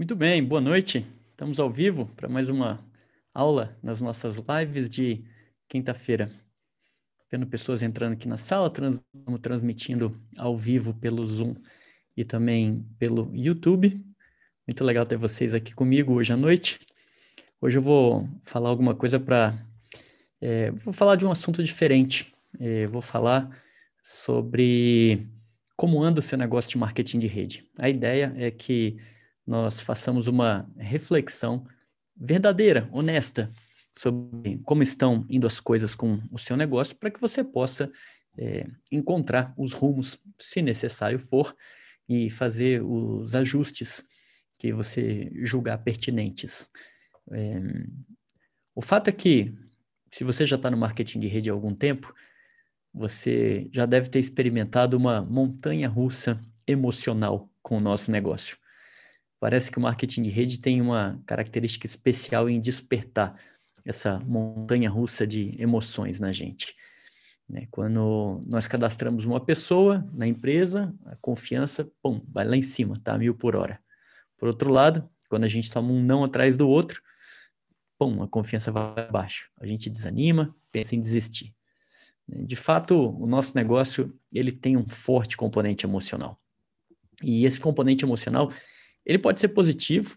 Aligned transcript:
Muito 0.00 0.16
bem, 0.16 0.42
boa 0.42 0.62
noite. 0.62 1.06
Estamos 1.30 1.60
ao 1.60 1.68
vivo 1.68 2.06
para 2.16 2.26
mais 2.26 2.48
uma 2.48 2.82
aula 3.34 3.78
nas 3.82 4.00
nossas 4.00 4.38
lives 4.38 4.88
de 4.88 5.22
quinta-feira. 5.68 6.32
Vendo 7.30 7.46
pessoas 7.46 7.82
entrando 7.82 8.14
aqui 8.14 8.26
na 8.26 8.38
sala, 8.38 8.70
trans, 8.70 8.98
transmitindo 9.42 10.18
ao 10.38 10.56
vivo 10.56 10.94
pelo 10.94 11.26
Zoom 11.26 11.54
e 12.16 12.24
também 12.24 12.82
pelo 12.98 13.30
YouTube. 13.34 14.02
Muito 14.66 14.82
legal 14.84 15.04
ter 15.04 15.18
vocês 15.18 15.52
aqui 15.52 15.74
comigo 15.74 16.14
hoje 16.14 16.32
à 16.32 16.36
noite. 16.38 16.80
Hoje 17.60 17.76
eu 17.76 17.82
vou 17.82 18.26
falar 18.42 18.70
alguma 18.70 18.94
coisa 18.94 19.20
para. 19.20 19.54
É, 20.40 20.70
vou 20.70 20.94
falar 20.94 21.16
de 21.16 21.26
um 21.26 21.30
assunto 21.30 21.62
diferente. 21.62 22.32
É, 22.58 22.86
vou 22.86 23.02
falar 23.02 23.54
sobre 24.02 25.28
como 25.76 26.02
anda 26.02 26.20
o 26.20 26.22
seu 26.22 26.38
negócio 26.38 26.70
de 26.70 26.78
marketing 26.78 27.18
de 27.18 27.26
rede. 27.26 27.68
A 27.76 27.90
ideia 27.90 28.32
é 28.38 28.50
que 28.50 28.96
nós 29.46 29.80
façamos 29.80 30.26
uma 30.26 30.70
reflexão 30.76 31.66
verdadeira, 32.16 32.88
honesta, 32.92 33.48
sobre 33.96 34.58
como 34.64 34.82
estão 34.82 35.26
indo 35.28 35.46
as 35.46 35.58
coisas 35.58 35.94
com 35.94 36.20
o 36.30 36.38
seu 36.38 36.56
negócio, 36.56 36.96
para 36.96 37.10
que 37.10 37.20
você 37.20 37.42
possa 37.42 37.90
é, 38.38 38.66
encontrar 38.92 39.52
os 39.56 39.72
rumos, 39.72 40.18
se 40.38 40.62
necessário 40.62 41.18
for, 41.18 41.54
e 42.08 42.28
fazer 42.28 42.82
os 42.82 43.34
ajustes 43.34 44.04
que 44.58 44.72
você 44.72 45.30
julgar 45.42 45.78
pertinentes. 45.78 46.68
É, 47.30 47.60
o 48.74 48.82
fato 48.82 49.08
é 49.08 49.12
que, 49.12 49.54
se 50.10 50.24
você 50.24 50.44
já 50.44 50.56
está 50.56 50.70
no 50.70 50.76
marketing 50.76 51.20
de 51.20 51.28
rede 51.28 51.48
há 51.48 51.52
algum 51.52 51.74
tempo, 51.74 52.12
você 52.92 53.68
já 53.72 53.86
deve 53.86 54.08
ter 54.08 54.18
experimentado 54.18 54.96
uma 54.96 55.22
montanha 55.22 55.88
russa 55.88 56.40
emocional 56.66 57.48
com 57.62 57.76
o 57.76 57.80
nosso 57.80 58.10
negócio. 58.10 58.56
Parece 59.40 59.70
que 59.70 59.78
o 59.78 59.80
marketing 59.80 60.22
de 60.22 60.30
rede 60.30 60.60
tem 60.60 60.82
uma 60.82 61.18
característica 61.24 61.86
especial 61.86 62.48
em 62.48 62.60
despertar 62.60 63.40
essa 63.86 64.20
montanha 64.20 64.90
russa 64.90 65.26
de 65.26 65.54
emoções 65.58 66.20
na 66.20 66.30
gente. 66.30 66.76
Né? 67.48 67.66
Quando 67.70 68.38
nós 68.46 68.68
cadastramos 68.68 69.24
uma 69.24 69.40
pessoa 69.40 70.06
na 70.12 70.26
empresa, 70.26 70.94
a 71.06 71.16
confiança, 71.16 71.90
pum, 72.02 72.20
vai 72.28 72.46
lá 72.46 72.54
em 72.54 72.62
cima, 72.62 73.00
tá? 73.02 73.16
Mil 73.16 73.34
por 73.34 73.56
hora. 73.56 73.80
Por 74.36 74.46
outro 74.46 74.70
lado, 74.70 75.08
quando 75.28 75.44
a 75.44 75.48
gente 75.48 75.70
toma 75.70 75.90
um 75.90 76.02
não 76.02 76.22
atrás 76.22 76.58
do 76.58 76.68
outro, 76.68 77.02
pum, 77.98 78.22
a 78.22 78.28
confiança 78.28 78.70
vai 78.70 79.06
abaixo. 79.08 79.50
A 79.58 79.66
gente 79.66 79.88
desanima, 79.88 80.54
pensa 80.70 80.94
em 80.94 81.00
desistir. 81.00 81.54
Né? 82.28 82.44
De 82.44 82.56
fato, 82.56 82.94
o 82.94 83.26
nosso 83.26 83.56
negócio 83.56 84.14
ele 84.30 84.52
tem 84.52 84.76
um 84.76 84.86
forte 84.86 85.36
componente 85.36 85.86
emocional. 85.86 86.38
E 87.22 87.44
esse 87.44 87.58
componente 87.58 88.04
emocional 88.04 88.50
ele 89.04 89.18
pode 89.18 89.38
ser 89.38 89.48
positivo, 89.48 90.16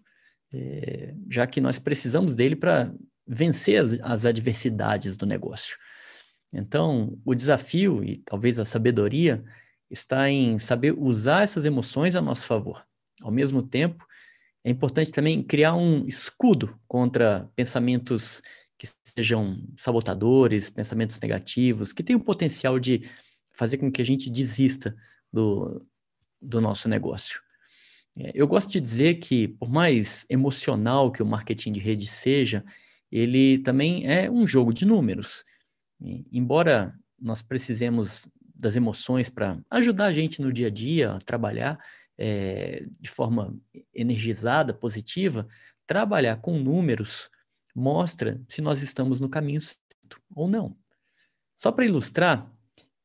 é, 0.53 1.14
já 1.30 1.48
que 1.48 1.59
nós 1.59 1.80
precisamos 1.80 2.36
dele 2.36 2.56
para 2.56 2.94
vencer 3.28 3.81
as, 3.81 4.00
as 4.02 4.25
adversidades 4.25 5.17
do 5.17 5.25
negócio. 5.25 5.78
Então, 6.53 7.17
o 7.25 7.34
desafio 7.34 8.03
e 8.03 8.17
talvez 8.17 8.59
a 8.59 8.66
sabedoria 8.66 9.44
está 9.90 10.30
em 10.30 10.59
saber 10.59 10.94
usar 10.98 11.44
essas 11.44 11.66
emoções 11.66 12.16
a 12.16 12.22
nosso 12.22 12.45
favor. 12.45 12.86
Ao 13.22 13.31
mesmo 13.31 13.64
tempo, 13.64 14.06
é 14.64 14.70
importante 14.70 15.12
também 15.12 15.44
criar 15.44 15.75
um 15.75 16.06
escudo 16.06 16.80
contra 16.88 17.50
pensamentos 17.56 18.42
que 18.78 18.88
sejam 19.03 19.64
sabotadores, 19.78 20.70
pensamentos 20.70 21.20
negativos, 21.20 21.94
que 21.94 22.03
tenham 22.03 22.20
o 22.20 22.23
potencial 22.23 22.80
de 22.80 23.02
fazer 23.52 23.78
com 23.78 23.92
que 23.92 24.02
a 24.02 24.06
gente 24.06 24.30
desista 24.30 24.95
do, 25.31 25.86
do 26.42 26.62
nosso 26.62 26.88
negócio. 26.88 27.42
É, 28.18 28.31
eu 28.34 28.47
gosto 28.47 28.72
de 28.72 28.79
dizer 28.79 29.16
que, 29.16 29.47
por 29.47 29.69
mais 29.69 30.25
emocional 30.29 31.12
que 31.12 31.24
o 31.24 31.25
marketing 31.25 31.72
de 31.72 31.79
rede 31.79 32.07
seja, 32.07 32.63
ele 33.12 33.59
também 33.59 34.09
é 34.09 34.29
um 34.29 34.46
jogo 34.46 34.74
de 34.74 34.85
números. 34.85 35.46
E, 36.00 36.25
embora 36.31 36.97
nós 37.19 37.41
precisemos 37.41 38.28
das 38.56 38.75
emoções 38.75 39.29
para 39.29 39.59
ajudar 39.69 40.06
a 40.06 40.13
gente 40.13 40.41
no 40.41 40.51
dia 40.51 40.68
a 40.68 40.69
dia 40.69 41.12
a 41.13 41.19
trabalhar 41.19 41.78
é, 42.18 42.85
de 43.00 43.09
forma 43.09 43.57
energizada, 43.94 44.74
positiva, 44.74 45.47
trabalhar 45.85 46.38
com 46.38 46.57
números 46.57 47.30
mostra 47.75 48.40
se 48.47 48.62
nós 48.62 48.81
estamos 48.81 49.19
no 49.19 49.30
caminho 49.30 49.62
certo 49.62 50.22
ou 50.35 50.47
não. 50.47 50.78
Só 51.56 51.72
para 51.72 51.85
ilustrar, 51.85 52.51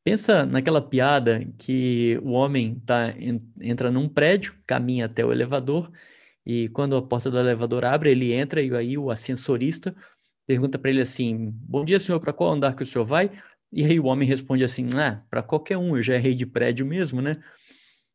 Pensa 0.03 0.45
naquela 0.45 0.81
piada 0.81 1.45
que 1.57 2.17
o 2.23 2.31
homem 2.31 2.79
tá, 2.79 3.13
entra 3.61 3.91
num 3.91 4.07
prédio, 4.07 4.55
caminha 4.65 5.05
até 5.05 5.25
o 5.25 5.31
elevador, 5.31 5.91
e 6.45 6.69
quando 6.69 6.95
a 6.95 7.01
porta 7.01 7.29
do 7.29 7.37
elevador 7.37 7.85
abre, 7.85 8.11
ele 8.11 8.33
entra 8.33 8.61
e 8.61 8.73
aí 8.75 8.97
o 8.97 9.11
ascensorista 9.11 9.95
pergunta 10.47 10.79
para 10.79 10.89
ele 10.89 11.01
assim: 11.01 11.51
Bom 11.53 11.85
dia, 11.85 11.99
senhor, 11.99 12.19
para 12.19 12.33
qual 12.33 12.53
andar 12.53 12.75
que 12.75 12.81
o 12.81 12.85
senhor 12.85 13.05
vai? 13.05 13.31
E 13.71 13.85
aí 13.85 13.99
o 13.99 14.05
homem 14.05 14.27
responde 14.27 14.63
assim: 14.63 14.89
Ah, 14.95 15.23
para 15.29 15.43
qualquer 15.43 15.77
um, 15.77 15.95
eu 15.95 16.01
já 16.01 16.15
errei 16.15 16.33
de 16.33 16.45
prédio 16.45 16.87
mesmo, 16.87 17.21
né? 17.21 17.37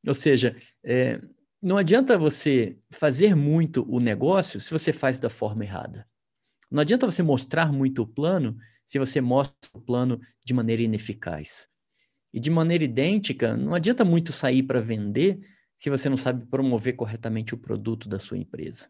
Ou 0.05 0.15
seja, 0.15 0.57
é, 0.83 1.21
não 1.63 1.77
adianta 1.79 2.19
você 2.19 2.77
fazer 2.91 3.37
muito 3.37 3.87
o 3.89 4.01
negócio 4.01 4.61
se 4.61 4.73
você 4.73 4.93
faz 4.93 5.21
da 5.21 5.31
forma 5.31 5.65
errada. 5.65 6.07
Não 6.71 6.81
adianta 6.81 7.07
você 7.07 7.23
mostrar 7.23 7.73
muito 7.73 8.03
o 8.03 8.07
plano 8.07 8.57
se 8.85 8.99
você 8.99 9.21
mostra 9.21 9.55
o 9.73 9.81
plano 9.81 10.21
de 10.45 10.53
maneira 10.53 10.83
ineficaz. 10.83 11.69
E 12.35 12.41
de 12.41 12.51
maneira 12.51 12.83
idêntica, 12.83 13.57
não 13.57 13.75
adianta 13.75 14.05
muito 14.05 14.33
sair 14.33 14.65
para 14.65 14.81
vender 14.81 15.39
se 15.77 15.89
você 15.89 16.09
não 16.09 16.17
sabe 16.17 16.45
promover 16.47 16.97
corretamente 16.97 17.55
o 17.55 17.57
produto 17.57 18.09
da 18.09 18.19
sua 18.19 18.37
empresa. 18.37 18.89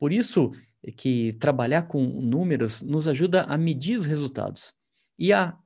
Por 0.00 0.12
isso 0.12 0.50
que 0.96 1.32
trabalhar 1.34 1.82
com 1.82 2.02
números 2.04 2.82
nos 2.82 3.06
ajuda 3.06 3.44
a 3.44 3.56
medir 3.56 3.96
os 3.96 4.04
resultados 4.04 4.74
e 5.16 5.32
a 5.32 5.56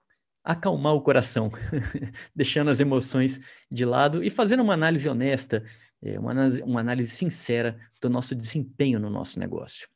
acalmar 0.45 0.93
o 0.93 1.01
coração, 1.01 1.49
deixando 2.37 2.71
as 2.71 2.81
emoções 2.81 3.41
de 3.71 3.87
lado 3.87 4.23
e 4.23 4.29
fazendo 4.29 4.63
uma 4.63 4.75
análise 4.75 5.09
honesta, 5.09 5.65
é, 6.03 6.21
uma 6.21 6.33
análise, 6.33 6.63
uma 6.63 6.81
análise 6.81 7.13
sincera 7.13 7.81
do 7.99 8.11
nosso 8.11 8.35
desempenho 8.35 9.01
no 9.01 9.09
nosso 9.09 9.41
negócio. 9.41 9.89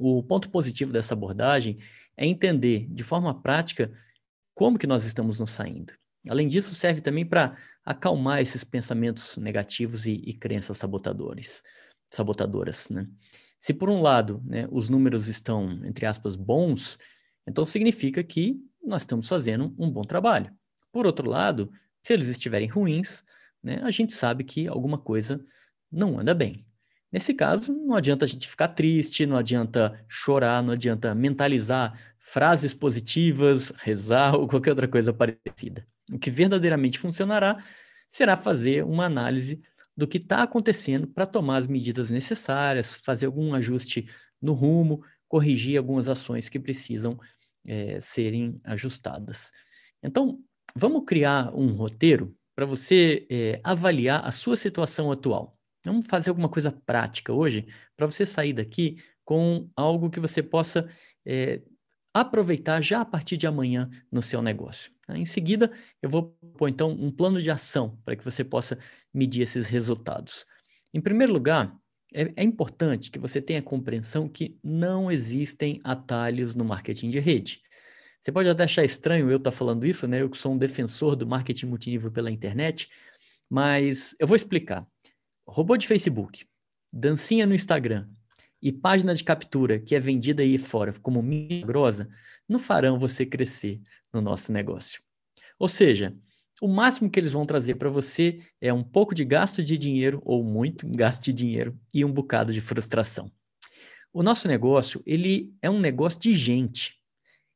O 0.00 0.20
ponto 0.24 0.50
positivo 0.50 0.90
dessa 0.90 1.14
abordagem 1.14 1.78
é 2.16 2.26
entender 2.26 2.88
de 2.90 3.04
forma 3.04 3.40
prática 3.40 3.92
como 4.52 4.76
que 4.76 4.86
nós 4.88 5.04
estamos 5.04 5.38
nos 5.38 5.52
saindo. 5.52 5.92
Além 6.28 6.48
disso, 6.48 6.74
serve 6.74 7.00
também 7.00 7.24
para 7.24 7.56
acalmar 7.84 8.40
esses 8.40 8.64
pensamentos 8.64 9.36
negativos 9.36 10.06
e, 10.06 10.22
e 10.24 10.34
crenças 10.34 10.76
sabotadores, 10.76 11.62
sabotadoras. 12.08 12.88
Né? 12.88 13.06
Se 13.58 13.72
por 13.72 13.88
um 13.88 14.00
lado 14.00 14.42
né, 14.44 14.68
os 14.70 14.88
números 14.88 15.28
estão, 15.28 15.80
entre 15.84 16.06
aspas, 16.06 16.36
bons, 16.36 16.98
então 17.46 17.64
significa 17.64 18.22
que 18.22 18.56
nós 18.82 19.02
estamos 19.02 19.28
fazendo 19.28 19.74
um 19.78 19.90
bom 19.90 20.02
trabalho. 20.02 20.52
Por 20.92 21.06
outro 21.06 21.28
lado, 21.28 21.70
se 22.02 22.12
eles 22.12 22.26
estiverem 22.26 22.68
ruins, 22.68 23.24
né, 23.62 23.80
a 23.82 23.90
gente 23.90 24.12
sabe 24.12 24.44
que 24.44 24.68
alguma 24.68 24.98
coisa 24.98 25.44
não 25.90 26.18
anda 26.18 26.34
bem. 26.34 26.64
Nesse 27.10 27.32
caso, 27.32 27.72
não 27.72 27.94
adianta 27.94 28.26
a 28.26 28.28
gente 28.28 28.46
ficar 28.46 28.68
triste, 28.68 29.24
não 29.24 29.38
adianta 29.38 30.04
chorar, 30.06 30.62
não 30.62 30.74
adianta 30.74 31.14
mentalizar 31.14 31.98
frases 32.18 32.74
positivas, 32.74 33.72
rezar 33.80 34.34
ou 34.34 34.46
qualquer 34.46 34.70
outra 34.70 34.86
coisa 34.86 35.12
parecida. 35.12 35.86
O 36.12 36.18
que 36.18 36.30
verdadeiramente 36.30 36.98
funcionará 36.98 37.62
será 38.08 38.36
fazer 38.36 38.84
uma 38.84 39.04
análise 39.04 39.60
do 39.96 40.06
que 40.06 40.18
está 40.18 40.42
acontecendo 40.42 41.06
para 41.08 41.26
tomar 41.26 41.56
as 41.56 41.66
medidas 41.66 42.10
necessárias, 42.10 42.94
fazer 42.94 43.26
algum 43.26 43.54
ajuste 43.54 44.08
no 44.40 44.52
rumo, 44.52 45.02
corrigir 45.26 45.76
algumas 45.76 46.08
ações 46.08 46.48
que 46.48 46.58
precisam 46.58 47.18
é, 47.66 47.98
serem 48.00 48.60
ajustadas. 48.64 49.50
Então, 50.02 50.40
vamos 50.74 51.04
criar 51.04 51.54
um 51.54 51.72
roteiro 51.72 52.34
para 52.54 52.64
você 52.64 53.26
é, 53.30 53.60
avaliar 53.62 54.24
a 54.24 54.32
sua 54.32 54.56
situação 54.56 55.12
atual. 55.12 55.58
Vamos 55.84 56.06
fazer 56.06 56.30
alguma 56.30 56.48
coisa 56.48 56.72
prática 56.72 57.32
hoje 57.32 57.66
para 57.96 58.06
você 58.06 58.24
sair 58.24 58.52
daqui 58.52 58.96
com 59.24 59.68
algo 59.76 60.10
que 60.10 60.20
você 60.20 60.42
possa 60.42 60.88
é, 61.26 61.62
aproveitar 62.20 62.80
já 62.80 63.00
a 63.00 63.04
partir 63.04 63.36
de 63.36 63.46
amanhã 63.46 63.88
no 64.10 64.22
seu 64.22 64.42
negócio. 64.42 64.92
Em 65.08 65.24
seguida, 65.24 65.72
eu 66.02 66.10
vou 66.10 66.36
pôr 66.56 66.68
então 66.68 66.90
um 66.90 67.10
plano 67.10 67.40
de 67.40 67.50
ação 67.50 67.98
para 68.04 68.14
que 68.14 68.24
você 68.24 68.44
possa 68.44 68.78
medir 69.12 69.42
esses 69.42 69.66
resultados. 69.68 70.44
Em 70.92 71.00
primeiro 71.00 71.32
lugar, 71.32 71.74
é, 72.12 72.32
é, 72.36 72.42
importante 72.42 73.10
que 73.10 73.18
você 73.18 73.40
tenha 73.40 73.62
compreensão 73.62 74.28
que 74.28 74.58
não 74.62 75.10
existem 75.10 75.80
atalhos 75.84 76.54
no 76.54 76.64
marketing 76.64 77.10
de 77.10 77.18
rede. 77.18 77.60
Você 78.20 78.32
pode 78.32 78.48
até 78.48 78.64
achar 78.64 78.84
estranho 78.84 79.30
eu 79.30 79.36
estar 79.36 79.50
falando 79.50 79.86
isso, 79.86 80.06
né? 80.08 80.22
Eu 80.22 80.30
que 80.30 80.36
sou 80.36 80.52
um 80.52 80.58
defensor 80.58 81.14
do 81.14 81.26
marketing 81.26 81.66
multinível 81.66 82.10
pela 82.10 82.30
internet, 82.30 82.88
mas 83.48 84.14
eu 84.18 84.26
vou 84.26 84.36
explicar. 84.36 84.86
Robô 85.46 85.76
de 85.76 85.86
Facebook, 85.86 86.44
dancinha 86.92 87.46
no 87.46 87.54
Instagram 87.54 88.08
e 88.62 88.72
página 88.72 89.14
de 89.14 89.24
captura 89.24 89.78
que 89.78 89.94
é 89.94 90.00
vendida 90.00 90.42
aí 90.42 90.58
fora 90.58 90.92
como 91.00 91.22
milagrosa, 91.22 92.08
não 92.48 92.58
farão 92.58 92.98
você 92.98 93.24
crescer 93.24 93.80
no 94.12 94.20
nosso 94.20 94.52
negócio. 94.52 95.00
Ou 95.58 95.68
seja, 95.68 96.16
o 96.60 96.68
máximo 96.68 97.08
que 97.08 97.20
eles 97.20 97.32
vão 97.32 97.46
trazer 97.46 97.76
para 97.76 97.88
você 97.88 98.38
é 98.60 98.72
um 98.72 98.82
pouco 98.82 99.14
de 99.14 99.24
gasto 99.24 99.62
de 99.62 99.78
dinheiro 99.78 100.20
ou 100.24 100.42
muito 100.42 100.88
gasto 100.90 101.24
de 101.24 101.32
dinheiro 101.32 101.78
e 101.94 102.04
um 102.04 102.12
bocado 102.12 102.52
de 102.52 102.60
frustração. 102.60 103.30
O 104.12 104.22
nosso 104.22 104.48
negócio, 104.48 105.02
ele 105.06 105.54
é 105.62 105.70
um 105.70 105.78
negócio 105.78 106.20
de 106.20 106.34
gente. 106.34 106.96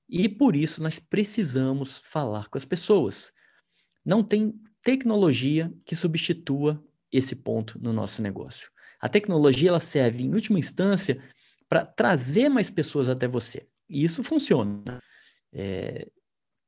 E 0.08 0.28
por 0.28 0.54
isso 0.54 0.82
nós 0.82 0.98
precisamos 0.98 2.00
falar 2.04 2.48
com 2.48 2.58
as 2.58 2.64
pessoas. 2.64 3.32
Não 4.04 4.22
tem 4.22 4.54
tecnologia 4.82 5.72
que 5.84 5.96
substitua 5.96 6.82
esse 7.10 7.34
ponto 7.34 7.78
no 7.80 7.92
nosso 7.92 8.20
negócio. 8.20 8.70
A 9.02 9.08
tecnologia 9.08 9.68
ela 9.68 9.80
serve 9.80 10.22
em 10.22 10.32
última 10.32 10.60
instância 10.60 11.20
para 11.68 11.84
trazer 11.84 12.48
mais 12.48 12.70
pessoas 12.70 13.08
até 13.08 13.26
você. 13.26 13.66
E 13.88 14.04
isso 14.04 14.22
funciona. 14.22 15.02
É, 15.52 16.08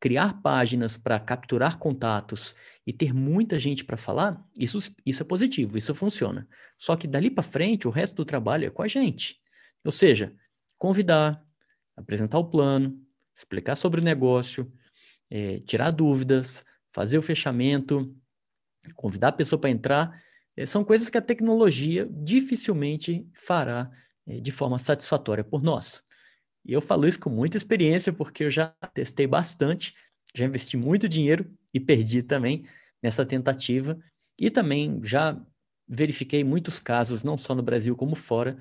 criar 0.00 0.42
páginas 0.42 0.98
para 0.98 1.18
capturar 1.18 1.78
contatos 1.78 2.54
e 2.86 2.92
ter 2.92 3.14
muita 3.14 3.58
gente 3.58 3.84
para 3.84 3.96
falar, 3.96 4.44
isso, 4.58 4.78
isso 5.06 5.22
é 5.22 5.24
positivo, 5.24 5.78
isso 5.78 5.94
funciona. 5.94 6.46
Só 6.76 6.94
que 6.96 7.06
dali 7.06 7.30
para 7.30 7.42
frente, 7.42 7.88
o 7.88 7.90
resto 7.90 8.16
do 8.16 8.24
trabalho 8.24 8.66
é 8.66 8.70
com 8.70 8.82
a 8.82 8.88
gente. 8.88 9.40
Ou 9.82 9.92
seja, 9.92 10.34
convidar, 10.76 11.42
apresentar 11.96 12.38
o 12.38 12.50
plano, 12.50 13.00
explicar 13.34 13.76
sobre 13.76 14.00
o 14.00 14.04
negócio, 14.04 14.70
é, 15.30 15.60
tirar 15.60 15.90
dúvidas, 15.90 16.64
fazer 16.92 17.16
o 17.16 17.22
fechamento, 17.22 18.14
convidar 18.94 19.28
a 19.28 19.32
pessoa 19.32 19.58
para 19.58 19.70
entrar, 19.70 20.22
são 20.66 20.84
coisas 20.84 21.08
que 21.08 21.18
a 21.18 21.22
tecnologia 21.22 22.08
dificilmente 22.10 23.26
fará 23.34 23.90
é, 24.26 24.40
de 24.40 24.52
forma 24.52 24.78
satisfatória 24.78 25.42
por 25.42 25.62
nós. 25.62 26.02
E 26.64 26.72
eu 26.72 26.80
falo 26.80 27.06
isso 27.06 27.20
com 27.20 27.30
muita 27.30 27.56
experiência, 27.56 28.12
porque 28.12 28.44
eu 28.44 28.50
já 28.50 28.68
testei 28.94 29.26
bastante, 29.26 29.94
já 30.34 30.44
investi 30.44 30.76
muito 30.76 31.08
dinheiro 31.08 31.52
e 31.72 31.80
perdi 31.80 32.22
também 32.22 32.64
nessa 33.02 33.26
tentativa. 33.26 33.98
E 34.38 34.50
também 34.50 34.98
já 35.02 35.38
verifiquei 35.86 36.42
muitos 36.42 36.80
casos, 36.80 37.22
não 37.22 37.36
só 37.36 37.54
no 37.54 37.62
Brasil 37.62 37.94
como 37.94 38.16
fora, 38.16 38.56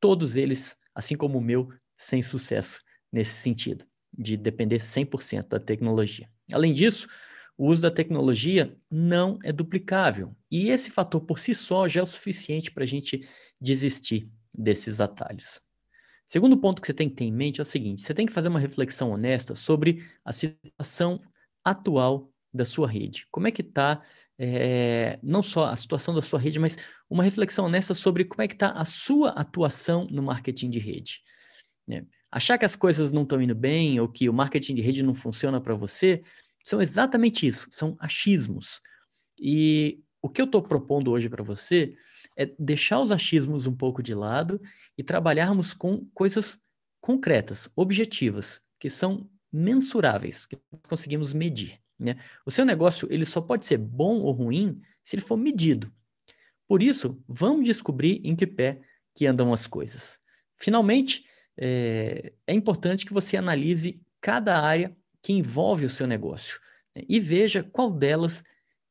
todos 0.00 0.36
eles, 0.36 0.76
assim 0.94 1.16
como 1.16 1.38
o 1.38 1.42
meu, 1.42 1.68
sem 1.96 2.22
sucesso 2.22 2.80
nesse 3.12 3.34
sentido, 3.34 3.84
de 4.16 4.36
depender 4.36 4.78
100% 4.78 5.48
da 5.48 5.60
tecnologia. 5.60 6.30
Além 6.52 6.72
disso, 6.72 7.08
o 7.60 7.66
uso 7.66 7.82
da 7.82 7.90
tecnologia 7.90 8.74
não 8.90 9.38
é 9.44 9.52
duplicável. 9.52 10.34
E 10.50 10.70
esse 10.70 10.90
fator 10.90 11.20
por 11.20 11.38
si 11.38 11.54
só 11.54 11.86
já 11.86 12.00
é 12.00 12.02
o 12.02 12.06
suficiente 12.06 12.70
para 12.70 12.84
a 12.84 12.86
gente 12.86 13.20
desistir 13.60 14.30
desses 14.56 14.98
atalhos. 14.98 15.60
Segundo 16.24 16.56
ponto 16.56 16.80
que 16.80 16.86
você 16.86 16.94
tem 16.94 17.10
que 17.10 17.16
ter 17.16 17.24
em 17.24 17.32
mente 17.32 17.60
é 17.60 17.62
o 17.62 17.66
seguinte: 17.66 18.00
você 18.00 18.14
tem 18.14 18.24
que 18.24 18.32
fazer 18.32 18.48
uma 18.48 18.58
reflexão 18.58 19.10
honesta 19.10 19.54
sobre 19.54 20.02
a 20.24 20.32
situação 20.32 21.20
atual 21.62 22.32
da 22.50 22.64
sua 22.64 22.88
rede. 22.88 23.26
Como 23.30 23.46
é 23.46 23.50
que 23.50 23.60
está, 23.60 24.00
é, 24.38 25.18
não 25.22 25.42
só 25.42 25.66
a 25.66 25.76
situação 25.76 26.14
da 26.14 26.22
sua 26.22 26.38
rede, 26.38 26.58
mas 26.58 26.78
uma 27.10 27.22
reflexão 27.22 27.66
honesta 27.66 27.92
sobre 27.92 28.24
como 28.24 28.40
é 28.40 28.48
que 28.48 28.54
está 28.54 28.70
a 28.70 28.86
sua 28.86 29.32
atuação 29.32 30.06
no 30.10 30.22
marketing 30.22 30.70
de 30.70 30.78
rede. 30.78 31.20
Né? 31.86 32.06
Achar 32.32 32.56
que 32.56 32.64
as 32.64 32.74
coisas 32.74 33.12
não 33.12 33.24
estão 33.24 33.42
indo 33.42 33.54
bem 33.54 34.00
ou 34.00 34.08
que 34.08 34.30
o 34.30 34.32
marketing 34.32 34.76
de 34.76 34.80
rede 34.80 35.02
não 35.02 35.14
funciona 35.14 35.60
para 35.60 35.74
você 35.74 36.22
são 36.64 36.80
exatamente 36.80 37.46
isso, 37.46 37.68
são 37.70 37.96
achismos. 37.98 38.80
E 39.38 40.02
o 40.22 40.28
que 40.28 40.40
eu 40.40 40.44
estou 40.44 40.62
propondo 40.62 41.10
hoje 41.10 41.28
para 41.28 41.42
você 41.42 41.96
é 42.36 42.46
deixar 42.58 43.00
os 43.00 43.10
achismos 43.10 43.66
um 43.66 43.74
pouco 43.74 44.02
de 44.02 44.14
lado 44.14 44.60
e 44.96 45.02
trabalharmos 45.02 45.72
com 45.72 46.06
coisas 46.12 46.60
concretas, 47.00 47.68
objetivas, 47.74 48.60
que 48.78 48.90
são 48.90 49.28
mensuráveis, 49.52 50.46
que 50.46 50.58
conseguimos 50.88 51.32
medir. 51.32 51.80
Né? 51.98 52.16
O 52.46 52.50
seu 52.50 52.64
negócio 52.64 53.08
ele 53.10 53.24
só 53.24 53.40
pode 53.40 53.66
ser 53.66 53.78
bom 53.78 54.20
ou 54.20 54.32
ruim 54.32 54.80
se 55.02 55.16
ele 55.16 55.22
for 55.22 55.36
medido. 55.36 55.92
Por 56.68 56.82
isso, 56.82 57.22
vamos 57.26 57.64
descobrir 57.64 58.20
em 58.22 58.36
que 58.36 58.46
pé 58.46 58.80
que 59.14 59.26
andam 59.26 59.52
as 59.52 59.66
coisas. 59.66 60.18
Finalmente, 60.56 61.24
é, 61.56 62.32
é 62.46 62.54
importante 62.54 63.04
que 63.04 63.12
você 63.12 63.36
analise 63.36 64.00
cada 64.20 64.60
área 64.60 64.96
que 65.22 65.32
envolve 65.32 65.84
o 65.84 65.90
seu 65.90 66.06
negócio 66.06 66.60
né? 66.94 67.02
e 67.08 67.20
veja 67.20 67.62
qual 67.62 67.90
delas 67.90 68.42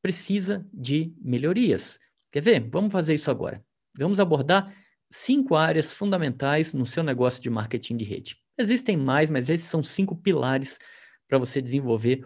precisa 0.02 0.66
de 0.74 1.14
melhorias. 1.22 2.00
Quer 2.31 2.42
ver? 2.42 2.70
Vamos 2.70 2.92
fazer 2.92 3.16
isso 3.16 3.31
agora. 3.31 3.64
Vamos 3.98 4.20
abordar 4.20 4.74
cinco 5.12 5.56
áreas 5.56 5.92
fundamentais 5.92 6.74
no 6.74 6.86
seu 6.86 7.04
negócio 7.04 7.42
de 7.42 7.50
marketing 7.50 7.98
de 7.98 8.06
rede. 8.06 8.38
Existem 8.58 8.96
mais, 8.96 9.30
mas 9.30 9.50
esses 9.50 9.68
são 9.68 9.81
cinco 9.81 10.16
pilares 10.16 10.80
para 11.28 11.38
você 11.38 11.62
desenvolver 11.62 12.24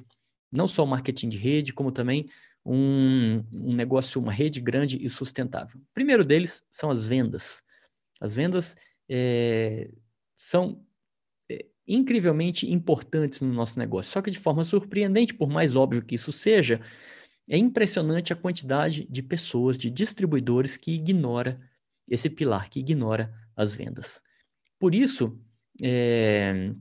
não 0.52 0.68
só 0.68 0.84
o 0.84 0.88
marketing 0.88 1.30
de 1.30 1.38
rede, 1.38 1.74
como 1.74 1.92
também 1.92 2.28
um, 2.66 3.44
um, 3.52 3.74
negócio, 3.74 4.22
uma 4.22 4.32
rede 4.32 4.62
grande 4.62 5.04
e 5.04 5.10
sustentável. 5.10 5.80
O 5.80 5.94
primeiro 5.94 6.24
deles 6.24 6.64
são 6.72 6.92
as 6.92 7.06
vendas. 7.06 7.64
As 8.22 8.36
vendas 8.36 8.76
é, 9.10 9.90
são 10.38 10.86
incrivelmente 11.88 12.72
importantes 12.72 13.42
no 13.42 13.54
nosso 13.54 13.78
negócio, 13.78 14.12
só 14.12 14.22
que 14.22 14.32
de 14.32 14.40
forma 14.40 14.64
surpreendente, 14.64 15.34
por 15.34 15.50
mais 15.50 15.76
óbvio 15.76 16.04
que 16.04 16.16
isso 16.16 16.32
seja, 16.32 16.80
é 17.50 17.58
impressionante 17.58 18.32
a 18.32 18.36
quantidade 18.38 19.06
de 19.10 19.22
pessoas, 19.22 19.78
de 19.78 19.90
distribuidores 19.90 20.78
que 20.78 20.94
ignora 20.94 21.60
esse 22.08 22.30
pilar, 22.30 22.70
que 22.70 22.80
ignora 22.80 23.34
as 23.56 23.76
vendas. 23.76 24.22
Por 24.80 24.96
isso, 24.96 25.38
é, 25.82 26.74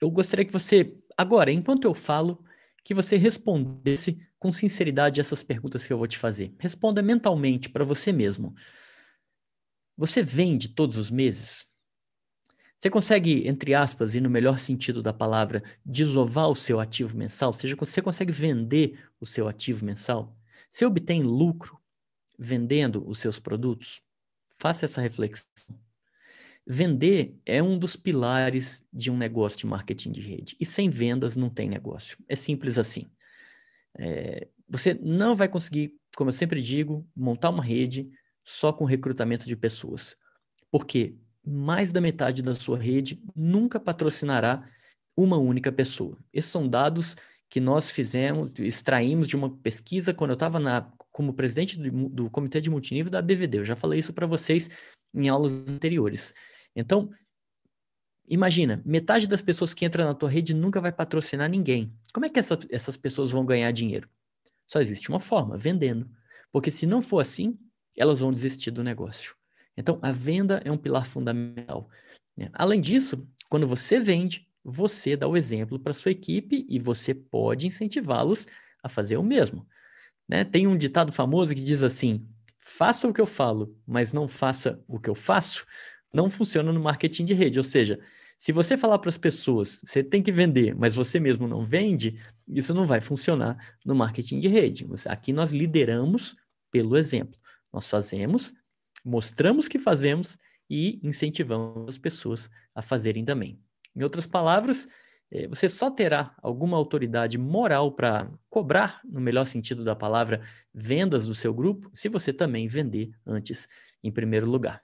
eu 0.00 0.10
gostaria 0.10 0.44
que 0.44 0.52
você, 0.52 0.96
agora, 1.16 1.50
enquanto 1.50 1.84
eu 1.84 1.94
falo, 1.94 2.42
que 2.84 2.94
você 2.94 3.16
respondesse 3.16 4.18
com 4.38 4.52
sinceridade 4.52 5.20
essas 5.20 5.42
perguntas 5.42 5.86
que 5.86 5.92
eu 5.92 5.98
vou 5.98 6.06
te 6.06 6.18
fazer. 6.18 6.54
Responda 6.58 7.02
mentalmente 7.02 7.68
para 7.68 7.84
você 7.84 8.10
mesmo. 8.10 8.54
Você 9.96 10.22
vende 10.22 10.68
todos 10.68 10.96
os 10.96 11.10
meses? 11.10 11.66
Você 12.80 12.88
consegue, 12.88 13.46
entre 13.46 13.74
aspas, 13.74 14.14
e 14.14 14.22
no 14.22 14.30
melhor 14.30 14.58
sentido 14.58 15.02
da 15.02 15.12
palavra, 15.12 15.62
desovar 15.84 16.48
o 16.48 16.54
seu 16.54 16.80
ativo 16.80 17.14
mensal? 17.14 17.50
Ou 17.50 17.52
seja, 17.52 17.76
você 17.76 18.00
consegue 18.00 18.32
vender 18.32 18.98
o 19.20 19.26
seu 19.26 19.46
ativo 19.46 19.84
mensal? 19.84 20.34
Você 20.70 20.86
obtém 20.86 21.22
lucro 21.22 21.78
vendendo 22.38 23.06
os 23.06 23.18
seus 23.18 23.38
produtos? 23.38 24.00
Faça 24.58 24.86
essa 24.86 25.02
reflexão. 25.02 25.46
Vender 26.66 27.38
é 27.44 27.62
um 27.62 27.78
dos 27.78 27.96
pilares 27.96 28.82
de 28.90 29.10
um 29.10 29.16
negócio 29.18 29.58
de 29.58 29.66
marketing 29.66 30.12
de 30.12 30.22
rede. 30.22 30.56
E 30.58 30.64
sem 30.64 30.88
vendas 30.88 31.36
não 31.36 31.50
tem 31.50 31.68
negócio. 31.68 32.16
É 32.26 32.34
simples 32.34 32.78
assim. 32.78 33.10
É, 33.98 34.48
você 34.66 34.94
não 34.94 35.36
vai 35.36 35.50
conseguir, 35.50 35.92
como 36.16 36.30
eu 36.30 36.34
sempre 36.34 36.62
digo, 36.62 37.06
montar 37.14 37.50
uma 37.50 37.62
rede 37.62 38.10
só 38.42 38.72
com 38.72 38.86
recrutamento 38.86 39.44
de 39.44 39.54
pessoas. 39.54 40.16
Porque 40.70 41.18
mais 41.44 41.92
da 41.92 42.00
metade 42.00 42.42
da 42.42 42.54
sua 42.54 42.78
rede 42.78 43.22
nunca 43.34 43.80
patrocinará 43.80 44.68
uma 45.16 45.36
única 45.38 45.72
pessoa. 45.72 46.18
Esses 46.32 46.50
são 46.50 46.68
dados 46.68 47.16
que 47.48 47.60
nós 47.60 47.90
fizemos, 47.90 48.52
extraímos 48.60 49.26
de 49.26 49.36
uma 49.36 49.50
pesquisa 49.58 50.14
quando 50.14 50.30
eu 50.30 50.34
estava 50.34 50.58
como 51.10 51.34
presidente 51.34 51.76
do, 51.76 52.08
do, 52.08 52.30
comitê 52.30 52.60
de 52.60 52.70
multinível 52.70 53.10
da 53.10 53.20
BVD. 53.20 53.58
Eu 53.58 53.64
já 53.64 53.74
falei 53.74 53.98
isso 53.98 54.12
para 54.12 54.26
vocês 54.26 54.70
em 55.12 55.28
aulas 55.28 55.52
anteriores. 55.68 56.32
Então, 56.76 57.10
imagina, 58.28 58.80
metade 58.86 59.26
das 59.26 59.42
pessoas 59.42 59.74
que 59.74 59.84
entram 59.84 60.04
na 60.04 60.14
tua 60.14 60.30
rede 60.30 60.54
nunca 60.54 60.80
vai 60.80 60.92
patrocinar 60.92 61.50
ninguém. 61.50 61.92
Como 62.12 62.24
é 62.24 62.28
que 62.28 62.38
essa, 62.38 62.58
essas 62.70 62.96
pessoas 62.96 63.32
vão 63.32 63.44
ganhar 63.44 63.70
dinheiro? 63.72 64.08
Só 64.66 64.80
existe 64.80 65.08
uma 65.08 65.20
forma, 65.20 65.56
vendendo. 65.56 66.08
Porque 66.52 66.70
se 66.70 66.86
não 66.86 67.02
for 67.02 67.18
assim, 67.18 67.58
elas 67.96 68.20
vão 68.20 68.32
desistir 68.32 68.70
do 68.70 68.84
negócio. 68.84 69.34
Então, 69.80 69.98
a 70.02 70.12
venda 70.12 70.62
é 70.64 70.70
um 70.70 70.76
pilar 70.76 71.06
fundamental. 71.06 71.88
Né? 72.36 72.48
Além 72.52 72.80
disso, 72.80 73.26
quando 73.48 73.66
você 73.66 73.98
vende, 73.98 74.48
você 74.64 75.16
dá 75.16 75.26
o 75.26 75.36
exemplo 75.36 75.78
para 75.78 75.92
sua 75.92 76.12
equipe 76.12 76.66
e 76.68 76.78
você 76.78 77.14
pode 77.14 77.66
incentivá-los 77.66 78.46
a 78.82 78.88
fazer 78.88 79.16
o 79.16 79.22
mesmo. 79.22 79.66
Né? 80.28 80.44
Tem 80.44 80.66
um 80.66 80.76
ditado 80.76 81.12
famoso 81.12 81.54
que 81.54 81.60
diz 81.60 81.82
assim: 81.82 82.26
faça 82.58 83.08
o 83.08 83.12
que 83.12 83.20
eu 83.20 83.26
falo, 83.26 83.76
mas 83.86 84.12
não 84.12 84.28
faça 84.28 84.82
o 84.86 85.00
que 85.00 85.10
eu 85.10 85.14
faço. 85.14 85.66
Não 86.12 86.28
funciona 86.28 86.72
no 86.72 86.80
marketing 86.80 87.24
de 87.24 87.34
rede. 87.34 87.58
Ou 87.58 87.64
seja, 87.64 88.00
se 88.38 88.52
você 88.52 88.76
falar 88.76 88.98
para 88.98 89.10
as 89.10 89.18
pessoas, 89.18 89.82
você 89.84 90.02
tem 90.02 90.22
que 90.22 90.32
vender, 90.32 90.74
mas 90.74 90.94
você 90.94 91.20
mesmo 91.20 91.46
não 91.46 91.64
vende, 91.64 92.18
isso 92.48 92.72
não 92.72 92.86
vai 92.86 93.00
funcionar 93.00 93.76
no 93.84 93.94
marketing 93.94 94.40
de 94.40 94.48
rede. 94.48 94.86
Aqui 95.06 95.32
nós 95.32 95.50
lideramos 95.50 96.36
pelo 96.70 96.96
exemplo. 96.96 97.38
Nós 97.72 97.86
fazemos, 97.86 98.52
mostramos 99.04 99.68
que 99.68 99.78
fazemos 99.78 100.36
e 100.68 101.00
incentivamos 101.02 101.88
as 101.88 101.98
pessoas 101.98 102.50
a 102.74 102.82
fazerem 102.82 103.24
também. 103.24 103.60
Em 103.94 104.02
outras 104.02 104.26
palavras, 104.26 104.88
eh, 105.30 105.48
você 105.48 105.68
só 105.68 105.90
terá 105.90 106.34
alguma 106.42 106.76
autoridade 106.76 107.36
moral 107.36 107.92
para 107.92 108.30
cobrar, 108.48 109.00
no 109.04 109.20
melhor 109.20 109.44
sentido 109.44 109.82
da 109.82 109.96
palavra, 109.96 110.42
vendas 110.72 111.26
do 111.26 111.34
seu 111.34 111.52
grupo, 111.52 111.90
se 111.92 112.08
você 112.08 112.32
também 112.32 112.68
vender 112.68 113.10
antes 113.26 113.68
em 114.02 114.12
primeiro 114.12 114.48
lugar. 114.48 114.82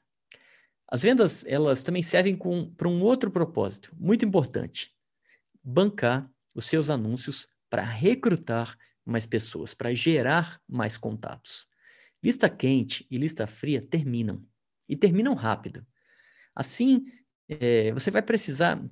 As 0.89 1.03
vendas, 1.03 1.45
elas 1.47 1.83
também 1.83 2.03
servem 2.03 2.39
para 2.77 2.89
um 2.89 3.03
outro 3.03 3.31
propósito, 3.31 3.93
muito 3.99 4.25
importante: 4.25 4.95
bancar 5.63 6.31
os 6.55 6.67
seus 6.67 6.91
anúncios 6.91 7.49
para 7.69 7.83
recrutar 7.83 8.77
mais 9.05 9.27
pessoas, 9.27 9.75
para 9.75 9.95
gerar 9.95 10.61
mais 10.69 10.97
contatos. 10.97 11.67
Lista 12.23 12.49
quente 12.49 13.07
e 13.11 13.19
lista 13.19 13.47
fria 13.47 13.81
terminam, 13.81 14.43
e 14.89 14.97
terminam 14.97 15.35
rápido. 15.35 15.87
Assim, 16.55 17.05
é, 17.49 17.93
você 17.93 18.11
vai 18.11 18.23
precisar 18.23 18.83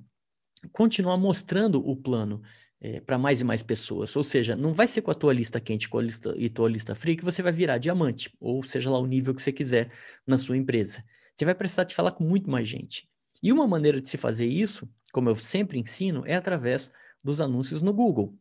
continuar 0.71 1.17
mostrando 1.17 1.85
o 1.85 1.95
plano 1.95 2.41
é, 2.79 2.99
para 3.01 3.17
mais 3.17 3.41
e 3.41 3.43
mais 3.43 3.63
pessoas. 3.63 4.15
Ou 4.15 4.23
seja, 4.23 4.55
não 4.55 4.73
vai 4.73 4.87
ser 4.87 5.01
com 5.01 5.11
a 5.11 5.15
tua 5.15 5.33
lista 5.33 5.59
quente 5.59 5.89
com 5.89 5.97
a 5.97 6.03
lista, 6.03 6.33
e 6.37 6.49
tua 6.49 6.69
lista 6.69 6.93
fria 6.93 7.15
que 7.15 7.25
você 7.25 7.41
vai 7.41 7.51
virar 7.51 7.77
diamante, 7.77 8.31
ou 8.39 8.63
seja 8.63 8.89
lá 8.89 8.99
o 8.99 9.05
nível 9.05 9.33
que 9.33 9.41
você 9.41 9.51
quiser 9.51 9.89
na 10.25 10.37
sua 10.37 10.57
empresa. 10.57 11.03
Você 11.35 11.45
vai 11.45 11.55
precisar 11.55 11.85
te 11.85 11.95
falar 11.95 12.11
com 12.11 12.23
muito 12.23 12.49
mais 12.49 12.67
gente. 12.67 13.09
E 13.41 13.51
uma 13.51 13.67
maneira 13.67 13.99
de 13.99 14.07
se 14.07 14.17
fazer 14.17 14.45
isso, 14.45 14.89
como 15.11 15.29
eu 15.29 15.35
sempre 15.35 15.79
ensino, 15.79 16.23
é 16.25 16.35
através 16.35 16.91
dos 17.23 17.41
anúncios 17.41 17.81
no 17.81 17.93
Google. 17.93 18.37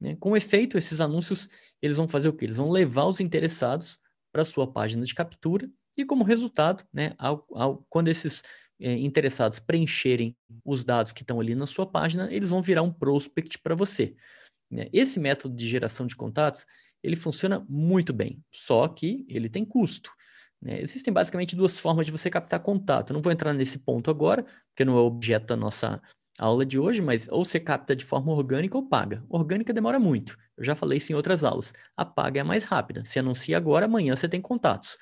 Né? 0.00 0.16
Com 0.16 0.36
efeito, 0.36 0.78
esses 0.78 1.00
anúncios 1.00 1.48
eles 1.82 1.96
vão 1.96 2.06
fazer 2.08 2.28
o 2.28 2.32
quê? 2.32 2.46
Eles 2.46 2.56
vão 2.56 2.70
levar 2.70 3.06
os 3.06 3.20
interessados 3.20 3.98
para 4.32 4.44
sua 4.44 4.70
página 4.70 5.04
de 5.04 5.14
captura 5.14 5.68
e, 5.96 6.04
como 6.04 6.24
resultado, 6.24 6.84
né, 6.92 7.14
ao, 7.18 7.46
ao, 7.52 7.84
quando 7.88 8.08
esses 8.08 8.42
é, 8.80 8.92
interessados 8.94 9.58
preencherem 9.58 10.36
os 10.64 10.84
dados 10.84 11.12
que 11.12 11.22
estão 11.22 11.40
ali 11.40 11.54
na 11.54 11.66
sua 11.66 11.86
página, 11.86 12.32
eles 12.32 12.48
vão 12.48 12.62
virar 12.62 12.82
um 12.82 12.92
prospect 12.92 13.58
para 13.58 13.74
você. 13.74 14.14
Né? 14.70 14.88
Esse 14.92 15.20
método 15.20 15.54
de 15.54 15.68
geração 15.68 16.06
de 16.06 16.16
contatos 16.16 16.66
ele 17.02 17.16
funciona 17.16 17.64
muito 17.68 18.12
bem, 18.12 18.42
só 18.52 18.86
que 18.88 19.24
ele 19.28 19.48
tem 19.48 19.64
custo. 19.64 20.10
Né? 20.60 20.80
Existem 20.80 21.12
basicamente 21.12 21.56
duas 21.56 21.78
formas 21.78 22.06
de 22.06 22.12
você 22.12 22.28
captar 22.28 22.60
contato. 22.60 23.10
Eu 23.10 23.14
não 23.14 23.22
vou 23.22 23.32
entrar 23.32 23.52
nesse 23.54 23.78
ponto 23.78 24.10
agora, 24.10 24.44
porque 24.68 24.84
não 24.84 24.98
é 24.98 25.00
objeto 25.00 25.46
da 25.46 25.56
nossa 25.56 26.00
aula 26.38 26.64
de 26.64 26.78
hoje, 26.78 27.02
mas 27.02 27.28
ou 27.28 27.44
você 27.44 27.58
capta 27.58 27.94
de 27.94 28.04
forma 28.04 28.32
orgânica 28.32 28.76
ou 28.76 28.88
paga. 28.88 29.24
Orgânica 29.28 29.72
demora 29.72 29.98
muito. 29.98 30.36
Eu 30.60 30.64
já 30.66 30.74
falei 30.74 30.98
isso 30.98 31.10
em 31.10 31.14
outras 31.14 31.42
aulas. 31.42 31.72
A 31.96 32.04
paga 32.04 32.40
é 32.40 32.42
mais 32.42 32.64
rápida. 32.64 33.02
Se 33.02 33.18
anuncia 33.18 33.56
agora, 33.56 33.86
amanhã 33.86 34.14
você 34.14 34.28
tem 34.28 34.42
contatos. 34.42 34.98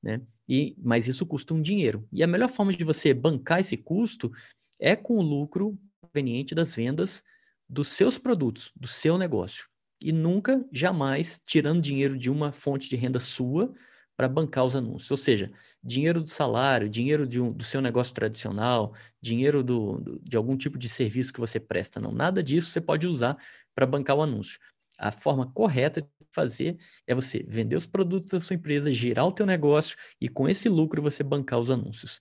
Né? 0.00 0.20
E, 0.48 0.76
mas 0.78 1.08
isso 1.08 1.26
custa 1.26 1.52
um 1.52 1.60
dinheiro. 1.60 2.06
E 2.12 2.22
a 2.22 2.28
melhor 2.28 2.48
forma 2.48 2.72
de 2.72 2.84
você 2.84 3.12
bancar 3.12 3.58
esse 3.58 3.76
custo 3.76 4.30
é 4.78 4.94
com 4.94 5.18
o 5.18 5.22
lucro 5.22 5.76
proveniente 6.00 6.54
das 6.54 6.76
vendas 6.76 7.24
dos 7.68 7.88
seus 7.88 8.18
produtos, 8.18 8.70
do 8.76 8.86
seu 8.86 9.18
negócio. 9.18 9.66
E 10.00 10.12
nunca, 10.12 10.64
jamais, 10.72 11.40
tirando 11.44 11.82
dinheiro 11.82 12.16
de 12.16 12.30
uma 12.30 12.52
fonte 12.52 12.88
de 12.88 12.94
renda 12.94 13.18
sua 13.18 13.74
para 14.16 14.28
bancar 14.28 14.64
os 14.64 14.76
anúncios. 14.76 15.10
Ou 15.10 15.16
seja, 15.16 15.50
dinheiro 15.82 16.22
do 16.22 16.30
salário, 16.30 16.88
dinheiro 16.88 17.28
um, 17.42 17.52
do 17.52 17.64
seu 17.64 17.80
negócio 17.80 18.14
tradicional, 18.14 18.94
dinheiro 19.20 19.64
do, 19.64 20.00
do, 20.00 20.20
de 20.20 20.36
algum 20.36 20.56
tipo 20.56 20.78
de 20.78 20.88
serviço 20.88 21.32
que 21.32 21.40
você 21.40 21.58
presta. 21.58 21.98
Não, 21.98 22.12
nada 22.12 22.44
disso 22.44 22.70
você 22.70 22.80
pode 22.80 23.08
usar 23.08 23.36
para 23.74 23.86
bancar 23.86 24.16
o 24.16 24.22
anúncio. 24.22 24.60
A 25.00 25.10
forma 25.10 25.50
correta 25.50 26.02
de 26.02 26.08
fazer 26.32 26.76
é 27.06 27.14
você 27.14 27.44
vender 27.48 27.76
os 27.76 27.86
produtos 27.86 28.32
da 28.32 28.40
sua 28.40 28.54
empresa, 28.54 28.92
girar 28.92 29.26
o 29.26 29.32
teu 29.32 29.46
negócio 29.46 29.96
e 30.20 30.28
com 30.28 30.48
esse 30.48 30.68
lucro 30.68 31.02
você 31.02 31.22
bancar 31.22 31.58
os 31.58 31.70
anúncios. 31.70 32.20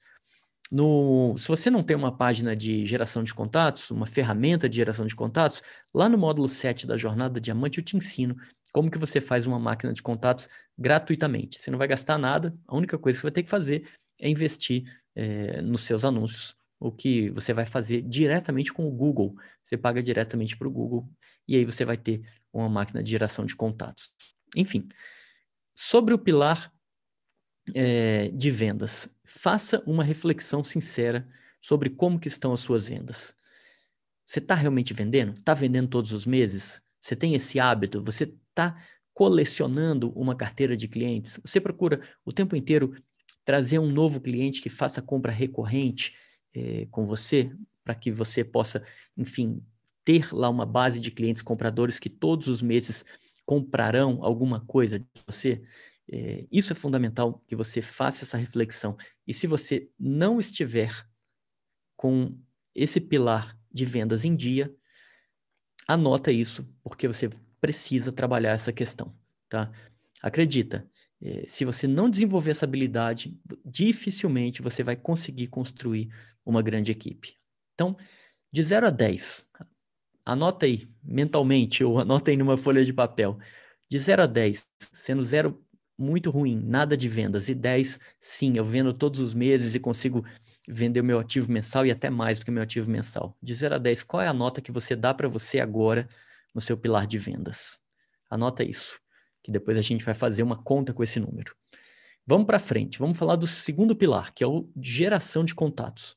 No, 0.72 1.36
se 1.38 1.48
você 1.48 1.70
não 1.72 1.82
tem 1.82 1.98
uma 1.98 2.16
página 2.16 2.56
de 2.56 2.86
geração 2.86 3.24
de 3.24 3.34
contatos, 3.34 3.90
uma 3.90 4.06
ferramenta 4.06 4.70
de 4.70 4.76
geração 4.76 5.06
de 5.06 5.16
contatos, 5.16 5.64
lá 5.94 6.08
no 6.08 6.18
módulo 6.18 6.48
7 6.48 6.86
da 6.86 6.96
Jornada 6.96 7.42
Diamante 7.42 7.80
eu 7.80 7.84
te 7.84 7.98
ensino 7.98 8.36
como 8.72 8.92
que 8.92 8.98
você 8.98 9.20
faz 9.20 9.48
uma 9.48 9.58
máquina 9.58 9.92
de 9.92 10.02
contatos 10.02 10.48
gratuitamente. 10.78 11.60
Você 11.60 11.72
não 11.72 11.80
vai 11.80 11.88
gastar 11.88 12.20
nada, 12.20 12.56
a 12.68 12.76
única 12.76 13.00
coisa 13.00 13.18
que 13.18 13.22
você 13.22 13.26
vai 13.26 13.32
ter 13.32 13.44
que 13.44 13.50
fazer 13.50 13.90
é 14.20 14.30
investir 14.30 14.84
é, 15.16 15.62
nos 15.62 15.82
seus 15.82 16.06
anúncios, 16.06 16.56
o 16.80 16.92
que 16.92 17.30
você 17.32 17.54
vai 17.54 17.66
fazer 17.66 18.02
diretamente 18.02 18.72
com 18.72 18.88
o 18.88 18.92
Google. 18.92 19.36
Você 19.64 19.78
paga 19.78 20.02
diretamente 20.02 20.56
para 20.56 20.68
o 20.68 20.72
Google 20.72 21.10
e 21.48 21.56
aí 21.56 21.66
você 21.66 21.84
vai 21.84 21.98
ter 21.98 22.22
uma 22.54 22.70
máquina 22.70 23.04
de 23.04 23.12
geração 23.12 23.46
de 23.46 23.56
contatos. 23.56 24.14
Enfim, 24.56 24.88
sobre 25.76 26.14
o 26.14 26.20
pilar 26.20 26.74
é, 27.76 28.30
de 28.30 28.50
vendas, 28.50 29.10
faça 29.26 29.84
uma 29.86 30.04
reflexão 30.04 30.64
sincera 30.64 31.28
sobre 31.62 31.90
como 31.90 32.20
que 32.20 32.28
estão 32.28 32.54
as 32.54 32.62
suas 32.62 32.88
vendas. 32.88 33.36
Você 34.26 34.40
está 34.40 34.56
realmente 34.56 34.94
vendendo? 34.94 35.34
Está 35.34 35.54
vendendo 35.54 35.90
todos 35.90 36.14
os 36.14 36.26
meses? 36.26 36.82
Você 37.02 37.16
tem 37.16 37.36
esse 37.36 37.60
hábito? 37.60 38.02
Você 38.04 38.24
está 38.24 38.82
colecionando 39.14 40.12
uma 40.12 40.36
carteira 40.36 40.78
de 40.78 40.88
clientes? 40.88 41.40
Você 41.44 41.60
procura 41.60 42.02
o 42.24 42.32
tempo 42.32 42.56
inteiro 42.56 42.96
trazer 43.44 43.80
um 43.80 43.92
novo 43.92 44.22
cliente 44.22 44.62
que 44.62 44.70
faça 44.70 45.02
compra 45.02 45.32
recorrente 45.32 46.14
eh, 46.56 46.88
com 46.92 47.06
você, 47.06 47.52
para 47.84 47.96
que 47.96 48.12
você 48.12 48.44
possa, 48.44 48.84
enfim, 49.18 49.64
ter 50.06 50.34
lá 50.34 50.50
uma 50.50 50.66
base 50.66 51.00
de 51.00 51.12
clientes 51.12 51.42
compradores 51.42 52.00
que 52.00 52.10
todos 52.10 52.48
os 52.48 52.62
meses 52.62 53.06
comprarão 53.46 54.24
alguma 54.24 54.60
coisa 54.62 55.00
de 55.00 55.08
você? 55.26 55.62
É, 56.12 56.48
isso 56.52 56.74
é 56.74 56.76
fundamental 56.76 57.44
que 57.48 57.56
você 57.56 57.82
faça 57.82 58.24
essa 58.24 58.38
reflexão. 58.38 58.98
E 59.28 59.34
se 59.34 59.46
você 59.48 59.90
não 60.00 60.40
estiver 60.40 60.92
com 61.96 62.38
esse 62.74 63.00
pilar 63.00 63.58
de 63.72 63.86
vendas 63.86 64.26
em 64.26 64.36
dia, 64.36 64.74
anota 65.88 66.32
isso, 66.32 66.68
porque 66.84 67.08
você 67.08 67.30
precisa 67.60 68.12
trabalhar 68.12 68.52
essa 68.52 68.72
questão, 68.72 69.14
tá? 69.48 69.72
Acredita, 70.22 70.90
se 71.46 71.66
você 71.66 71.88
não 71.88 72.10
desenvolver 72.10 72.52
essa 72.52 72.66
habilidade, 72.66 73.38
dificilmente 73.66 74.62
você 74.62 74.84
vai 74.84 74.96
conseguir 74.96 75.48
construir 75.48 76.10
uma 76.46 76.62
grande 76.62 76.92
equipe. 76.92 77.36
Então, 77.74 77.96
de 78.52 78.64
0 78.64 78.88
a 78.88 78.90
10, 78.90 79.48
anota 80.26 80.66
aí 80.66 80.88
mentalmente 81.04 81.84
ou 81.84 82.00
anota 82.00 82.32
aí 82.32 82.38
numa 82.38 82.58
folha 82.58 82.84
de 82.84 82.94
papel. 82.94 83.38
De 83.90 83.98
0 83.98 84.24
a 84.24 84.26
10, 84.26 84.68
sendo 84.80 85.24
0 85.24 85.62
muito 85.98 86.30
ruim, 86.30 86.56
nada 86.56 86.96
de 86.96 87.10
vendas, 87.10 87.50
e 87.50 87.54
10, 87.54 88.00
sim, 88.20 88.58
eu 88.58 88.64
vendo 88.64 88.94
todos 88.94 89.20
os 89.20 89.34
meses 89.34 89.76
e 89.76 89.80
consigo 89.80 90.24
vender 90.66 91.02
o 91.02 91.04
meu 91.04 91.20
ativo 91.20 91.52
mensal 91.52 91.86
e 91.86 91.92
até 91.92 92.10
mais 92.10 92.40
do 92.40 92.46
que 92.46 92.52
o 92.52 92.54
meu 92.54 92.64
ativo 92.64 92.90
mensal. 92.90 93.36
De 93.42 93.54
0 93.54 93.76
a 93.76 93.78
10, 93.78 94.04
qual 94.04 94.22
é 94.22 94.28
a 94.28 94.34
nota 94.34 94.62
que 94.62 94.72
você 94.72 94.96
dá 94.96 95.14
para 95.14 95.28
você 95.28 95.60
agora 95.60 96.08
no 96.56 96.62
seu 96.62 96.78
pilar 96.78 97.06
de 97.06 97.18
vendas. 97.18 97.82
Anota 98.30 98.64
isso, 98.64 99.00
que 99.44 99.52
depois 99.52 99.78
a 99.78 99.82
gente 99.82 100.04
vai 100.04 100.14
fazer 100.14 100.44
uma 100.44 100.62
conta 100.62 100.94
com 100.94 101.04
esse 101.04 101.20
número. 101.20 101.56
Vamos 102.26 102.46
para 102.46 102.60
frente, 102.60 103.00
vamos 103.00 103.18
falar 103.18 103.36
do 103.36 103.48
segundo 103.48 103.96
pilar, 103.96 104.34
que 104.34 104.44
é 104.44 104.48
o 104.48 104.70
geração 104.80 105.44
de 105.44 105.56
contatos. 105.56 106.16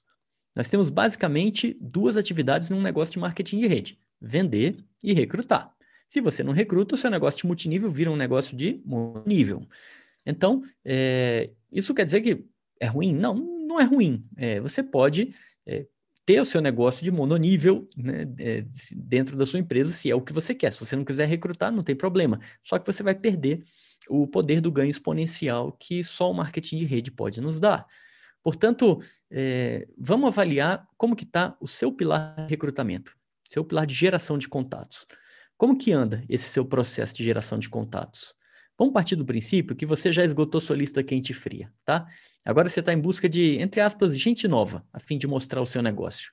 Nós 0.55 0.69
temos 0.69 0.91
basicamente 0.91 1.77
duas 1.81 2.17
atividades 2.17 2.69
num 2.69 2.83
negócio 2.83 3.13
de 3.13 3.19
marketing 3.19 3.61
de 3.61 3.67
rede: 3.67 3.99
vender 4.21 4.77
e 5.03 5.13
recrutar. 5.13 5.75
Se 6.07 6.21
você 6.21 6.43
não 6.43 6.53
recruta, 6.53 6.95
o 6.95 6.99
seu 6.99 7.11
negócio 7.11 7.41
de 7.41 7.47
multinível 7.47 7.91
vira 7.91 8.11
um 8.11 8.17
negócio 8.17 8.55
de 8.55 8.83
monível. 8.85 9.67
Então, 10.27 10.63
é, 10.85 11.51
isso 11.71 11.95
quer 11.95 12.05
dizer 12.05 12.21
que 12.21 12.45
é 12.79 12.87
ruim? 12.87 13.15
Não, 13.15 13.35
não 13.35 13.81
é 13.81 13.85
ruim. 13.85 14.27
É, 14.37 14.61
você 14.61 14.83
pode 14.83 15.35
é, 15.67 15.87
ter 16.33 16.41
o 16.41 16.45
seu 16.47 16.63
negócio 16.63 17.05
de 17.05 17.11
mononível 17.11 17.87
né, 17.95 18.25
é, 18.39 18.65
dentro 18.95 19.37
da 19.37 19.45
sua 19.45 19.59
empresa, 19.59 19.93
se 19.93 20.11
é 20.11 20.15
o 20.15 20.21
que 20.23 20.33
você 20.33 20.55
quer. 20.55 20.73
Se 20.73 20.81
você 20.81 20.97
não 20.97 21.05
quiser 21.05 21.29
recrutar, 21.29 21.71
não 21.71 21.83
tem 21.83 21.95
problema. 21.95 22.41
Só 22.63 22.79
que 22.79 22.91
você 22.91 23.03
vai 23.03 23.15
perder 23.15 23.63
o 24.09 24.27
poder 24.27 24.63
do 24.63 24.73
ganho 24.73 24.89
exponencial 24.89 25.73
que 25.73 26.03
só 26.03 26.31
o 26.31 26.35
marketing 26.35 26.79
de 26.79 26.85
rede 26.87 27.11
pode 27.11 27.39
nos 27.41 27.61
dar. 27.61 27.87
Portanto, 28.43 28.99
é, 29.31 29.87
vamos 29.99 30.29
avaliar 30.29 30.89
como 30.97 31.15
que 31.15 31.25
está 31.25 31.55
o 31.61 31.69
seu 31.69 31.93
pilar 31.93 32.35
de 32.35 32.51
recrutamento, 32.51 33.15
seu 33.51 33.63
pilar 33.63 33.85
de 33.85 33.95
geração 33.95 34.39
de 34.39 34.49
contatos. 34.49 35.07
Como 35.59 35.77
que 35.77 35.93
anda 35.93 36.25
esse 36.31 36.49
seu 36.49 36.65
processo 36.65 37.15
de 37.15 37.23
geração 37.23 37.59
de 37.59 37.69
contatos? 37.69 38.35
Vamos 38.79 38.95
partir 38.95 39.17
do 39.17 39.25
princípio 39.25 39.77
que 39.77 39.87
você 39.87 40.11
já 40.11 40.25
esgotou 40.25 40.61
sua 40.61 40.77
lista 40.77 41.03
quente 41.03 41.31
e 41.31 41.35
fria, 41.35 41.73
tá? 41.85 42.07
Agora 42.45 42.69
você 42.69 42.81
está 42.81 42.93
em 42.93 42.99
busca 42.99 43.29
de, 43.29 43.61
entre 43.61 43.81
aspas, 43.81 44.19
gente 44.19 44.49
nova, 44.49 44.85
a 44.93 44.99
fim 44.99 45.19
de 45.19 45.27
mostrar 45.27 45.61
o 45.61 45.67
seu 45.67 45.83
negócio. 45.83 46.33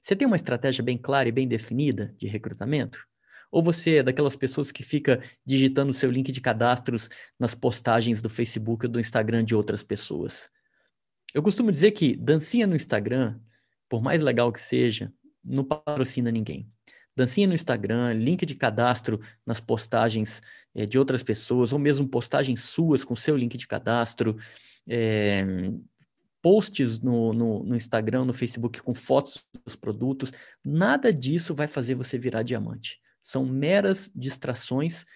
Você 0.00 0.16
tem 0.16 0.26
uma 0.26 0.36
estratégia 0.36 0.82
bem 0.82 0.98
clara 0.98 1.28
e 1.28 1.32
bem 1.32 1.46
definida 1.46 2.14
de 2.18 2.26
recrutamento? 2.26 3.06
Ou 3.50 3.62
você 3.62 3.96
é 3.96 4.02
daquelas 4.02 4.34
pessoas 4.34 4.72
que 4.72 4.82
fica 4.82 5.22
digitando 5.46 5.92
seu 5.92 6.10
link 6.10 6.32
de 6.32 6.40
cadastros 6.40 7.08
nas 7.38 7.54
postagens 7.54 8.20
do 8.20 8.28
Facebook 8.28 8.86
ou 8.86 8.92
do 8.92 8.98
Instagram 9.00 9.44
de 9.44 9.54
outras 9.54 9.82
pessoas? 9.82 10.50
Eu 11.32 11.42
costumo 11.42 11.70
dizer 11.70 11.92
que 11.92 12.16
dancinha 12.16 12.66
no 12.66 12.74
Instagram, 12.74 13.38
por 13.88 14.02
mais 14.02 14.20
legal 14.20 14.52
que 14.52 14.60
seja, 14.60 15.12
não 15.44 15.62
patrocina 15.62 16.32
ninguém 16.32 16.73
dancinha 17.16 17.46
no 17.46 17.54
Instagram, 17.54 18.12
link 18.14 18.44
de 18.44 18.54
cadastro 18.54 19.20
nas 19.46 19.60
postagens 19.60 20.42
é, 20.74 20.84
de 20.84 20.98
outras 20.98 21.22
pessoas, 21.22 21.72
ou 21.72 21.78
mesmo 21.78 22.08
postagens 22.08 22.64
suas 22.64 23.04
com 23.04 23.14
seu 23.14 23.36
link 23.36 23.56
de 23.56 23.66
cadastro, 23.66 24.36
é, 24.86 25.44
posts 26.42 27.00
no, 27.00 27.32
no, 27.32 27.62
no, 27.64 27.76
Instagram, 27.76 28.24
no 28.24 28.34
Facebook 28.34 28.82
com 28.82 28.94
fotos 28.94 29.44
dos 29.64 29.76
produtos, 29.76 30.32
nada 30.64 31.12
disso 31.12 31.54
vai 31.54 31.66
fazer 31.66 31.94
você 31.94 32.18
virar 32.18 32.42
diamante. 32.42 33.00
São 33.22 33.46
meras 33.46 34.10
distrações, 34.14 35.06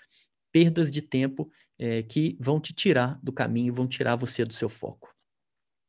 perdas 0.50 0.90
de 0.90 1.02
tempo 1.02 1.50
é, 1.78 2.02
que 2.02 2.36
vão 2.40 2.58
te 2.58 2.72
tirar 2.72 3.18
do 3.22 3.32
caminho, 3.32 3.74
vão 3.74 3.86
tirar 3.86 4.16
você 4.16 4.44
do 4.44 4.54
seu 4.54 4.68
foco. 4.68 5.14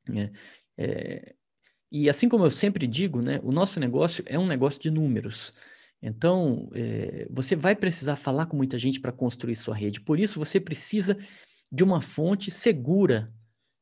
Né? 0.07 0.31
e 1.91 2.09
assim 2.09 2.27
como 2.27 2.45
eu 2.45 2.49
sempre 2.49 2.87
digo, 2.87 3.21
né, 3.21 3.39
o 3.43 3.51
nosso 3.51 3.79
negócio 3.79 4.23
é 4.25 4.39
um 4.39 4.47
negócio 4.47 4.81
de 4.81 4.89
números. 4.89 5.53
Então, 6.01 6.69
é, 6.73 7.27
você 7.29 7.55
vai 7.55 7.75
precisar 7.75 8.15
falar 8.15 8.45
com 8.45 8.55
muita 8.55 8.79
gente 8.79 8.99
para 8.99 9.11
construir 9.11 9.55
sua 9.55 9.75
rede. 9.75 9.99
Por 9.99 10.19
isso, 10.19 10.39
você 10.39 10.59
precisa 10.59 11.17
de 11.71 11.83
uma 11.83 12.01
fonte 12.01 12.49
segura 12.49 13.33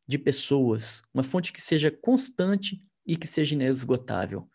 de 0.07 0.17
pessoas, 0.17 1.01
uma 1.13 1.24
fonte 1.24 1.53
que 1.53 1.62
seja 1.62 1.91
constante 1.91 2.81
e 3.05 3.15
que 3.15 3.27
seja 3.27 3.53
inesgotável. 3.53 4.50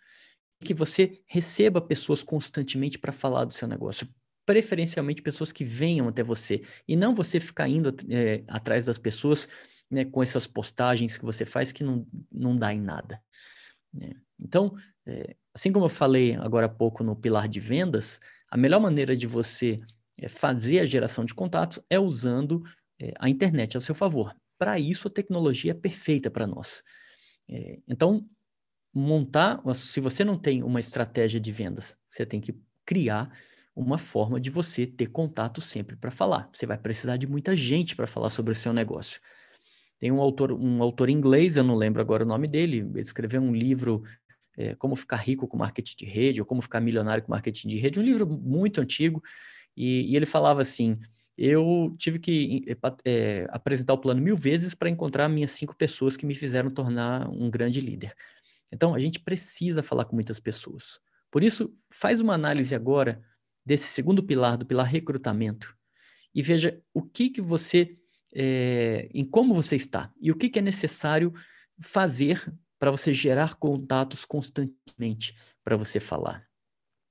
Que 0.65 0.75
você 0.75 1.21
receba 1.27 1.81
pessoas 1.81 2.23
constantemente 2.23 2.99
para 2.99 3.13
falar 3.13 3.45
do 3.45 3.55
seu 3.55 3.69
negócio, 3.69 4.09
preferencialmente 4.45 5.23
pessoas 5.23 5.53
que 5.53 5.65
venham 5.65 6.09
até 6.09 6.23
você, 6.23 6.63
e 6.87 6.97
não 6.97 7.15
você 7.15 7.39
ficar 7.39 7.69
indo 7.69 7.95
é, 8.11 8.43
atrás 8.49 8.87
das 8.87 8.99
pessoas 8.99 9.49
né, 9.91 10.05
com 10.05 10.23
essas 10.23 10.47
postagens 10.47 11.17
que 11.17 11.25
você 11.25 11.45
faz 11.45 11.71
que 11.71 11.85
não, 11.85 12.07
não 12.31 12.57
dá 12.57 12.73
em 12.73 12.81
nada. 12.81 13.23
Né? 13.93 14.13
Então, 14.41 14.75
é, 15.07 15.37
assim 15.55 15.73
como 15.73 15.85
eu 15.85 15.91
falei 15.91 16.35
agora 16.37 16.67
há 16.67 16.69
pouco 16.69 17.05
no 17.05 17.17
pilar 17.17 17.49
de 17.49 17.61
vendas, 17.61 18.21
a 18.51 18.57
melhor 18.57 18.81
maneira 18.81 19.17
de 19.17 19.27
você 19.27 19.81
é, 20.19 20.29
fazer 20.29 20.81
a 20.81 20.87
geração 20.87 21.25
de 21.25 21.35
contatos 21.35 21.81
é 21.89 21.99
usando 21.99 22.63
é, 23.01 23.13
a 23.19 23.29
internet 23.29 23.77
ao 23.77 23.81
seu 23.81 23.95
favor. 23.95 24.35
Para 24.59 24.79
isso, 24.79 25.09
a 25.09 25.11
tecnologia 25.11 25.73
é 25.73 25.75
perfeita 25.75 26.31
para 26.31 26.47
nós. 26.47 26.83
É, 27.49 27.79
então, 27.89 28.29
montar, 28.95 29.61
se 29.75 30.01
você 30.01 30.25
não 30.25 30.39
tem 30.39 30.63
uma 30.63 30.81
estratégia 30.81 31.41
de 31.41 31.51
vendas, 31.51 31.97
você 32.11 32.25
tem 32.27 32.41
que 32.41 32.55
criar 32.85 33.33
uma 33.75 33.97
forma 33.97 34.39
de 34.39 34.51
você 34.51 34.87
ter 34.87 35.07
contato 35.07 35.61
sempre 35.61 35.97
para 35.97 36.11
falar. 36.11 36.49
Você 36.53 36.67
vai 36.67 36.77
precisar 36.77 37.17
de 37.17 37.27
muita 37.27 37.57
gente 37.57 37.97
para 37.97 38.07
falar 38.07 38.31
sobre 38.31 38.53
o 38.53 38.55
seu 38.55 38.73
negócio. 38.73 39.21
Tem 39.99 40.11
um 40.11 40.21
autor, 40.21 40.53
um 40.53 40.83
autor 40.83 41.09
inglês, 41.09 41.57
eu 41.57 41.65
não 41.65 41.77
lembro 41.77 42.01
agora 42.03 42.25
o 42.25 42.27
nome 42.27 42.49
dele, 42.49 42.79
ele 42.79 43.01
escreveu 43.01 43.41
um 43.41 43.55
livro 43.55 44.03
é, 44.57 44.75
Como 44.75 44.97
Ficar 44.97 45.17
Rico 45.17 45.47
com 45.49 45.57
Marketing 45.57 45.97
de 45.97 46.05
Rede, 46.05 46.41
ou 46.41 46.47
Como 46.47 46.63
Ficar 46.63 46.81
Milionário 46.81 47.23
com 47.23 47.33
Marketing 47.33 47.69
de 47.69 47.79
Rede, 47.79 48.01
um 48.01 48.03
livro 48.03 48.27
muito 48.27 48.81
antigo, 48.81 49.23
e, 49.77 50.13
e 50.13 50.17
ele 50.17 50.27
falava 50.27 50.63
assim, 50.63 50.99
eu 51.37 51.95
tive 51.99 52.19
que 52.19 52.65
é, 53.05 53.47
apresentar 53.51 53.95
o 53.95 53.99
plano 53.99 54.21
mil 54.21 54.37
vezes 54.37 54.75
para 54.75 54.91
encontrar 54.91 55.29
minhas 55.29 55.51
cinco 55.53 55.75
pessoas 55.77 56.17
que 56.17 56.27
me 56.27 56.35
fizeram 56.35 56.71
tornar 56.71 57.29
um 57.31 57.51
grande 57.51 57.81
líder. 57.81 58.15
Então, 58.71 58.95
a 58.95 58.99
gente 58.99 59.21
precisa 59.21 59.83
falar 59.83 60.05
com 60.05 60.15
muitas 60.15 60.39
pessoas. 60.39 61.01
Por 61.31 61.43
isso, 61.43 61.75
faz 61.91 62.21
uma 62.21 62.35
análise 62.35 62.75
agora 62.75 63.23
desse 63.65 63.89
segundo 63.89 64.23
pilar, 64.23 64.57
do 64.57 64.67
pilar 64.67 64.87
recrutamento, 64.87 65.75
e 66.35 66.43
veja 66.43 66.81
o 66.93 67.03
que 67.03 67.31
que 67.31 67.41
você, 67.41 67.97
é, 68.35 69.09
em 69.13 69.25
como 69.25 69.55
você 69.55 69.77
está, 69.77 70.13
e 70.21 70.31
o 70.31 70.37
que 70.37 70.49
que 70.49 70.59
é 70.59 70.63
necessário 70.63 71.33
fazer 71.81 72.53
para 72.83 72.91
você 72.91 73.13
gerar 73.13 73.55
contatos 73.55 74.25
constantemente 74.25 75.37
para 75.63 75.77
você 75.77 76.01
falar. 76.01 76.45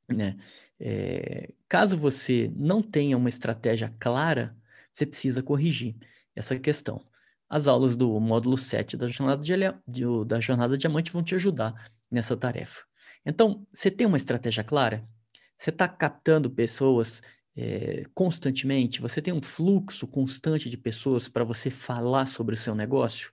Né? 0.05 0.35
É, 0.77 1.53
caso 1.69 1.97
você 1.97 2.51
não 2.57 2.81
tenha 2.81 3.15
uma 3.15 3.29
estratégia 3.29 3.95
clara, 3.97 4.53
você 4.91 5.05
precisa 5.05 5.41
corrigir 5.41 5.95
essa 6.35 6.59
questão. 6.59 7.01
As 7.49 7.69
aulas 7.69 7.95
do 7.95 8.19
módulo 8.19 8.57
7 8.57 8.97
da 8.97 9.07
jornada, 9.07 9.41
de, 9.87 10.25
da 10.27 10.41
jornada 10.41 10.77
Diamante 10.77 11.09
vão 11.09 11.23
te 11.23 11.35
ajudar 11.35 11.89
nessa 12.11 12.35
tarefa. 12.35 12.83
Então, 13.25 13.65
você 13.71 13.89
tem 13.89 14.05
uma 14.05 14.17
estratégia 14.17 14.65
clara? 14.65 15.07
Você 15.55 15.69
está 15.69 15.87
captando 15.87 16.51
pessoas 16.51 17.21
é, 17.55 18.03
constantemente? 18.13 18.99
Você 18.99 19.21
tem 19.21 19.33
um 19.33 19.41
fluxo 19.41 20.05
constante 20.05 20.69
de 20.69 20.75
pessoas 20.75 21.29
para 21.29 21.45
você 21.45 21.71
falar 21.71 22.25
sobre 22.25 22.55
o 22.55 22.57
seu 22.57 22.75
negócio? 22.75 23.31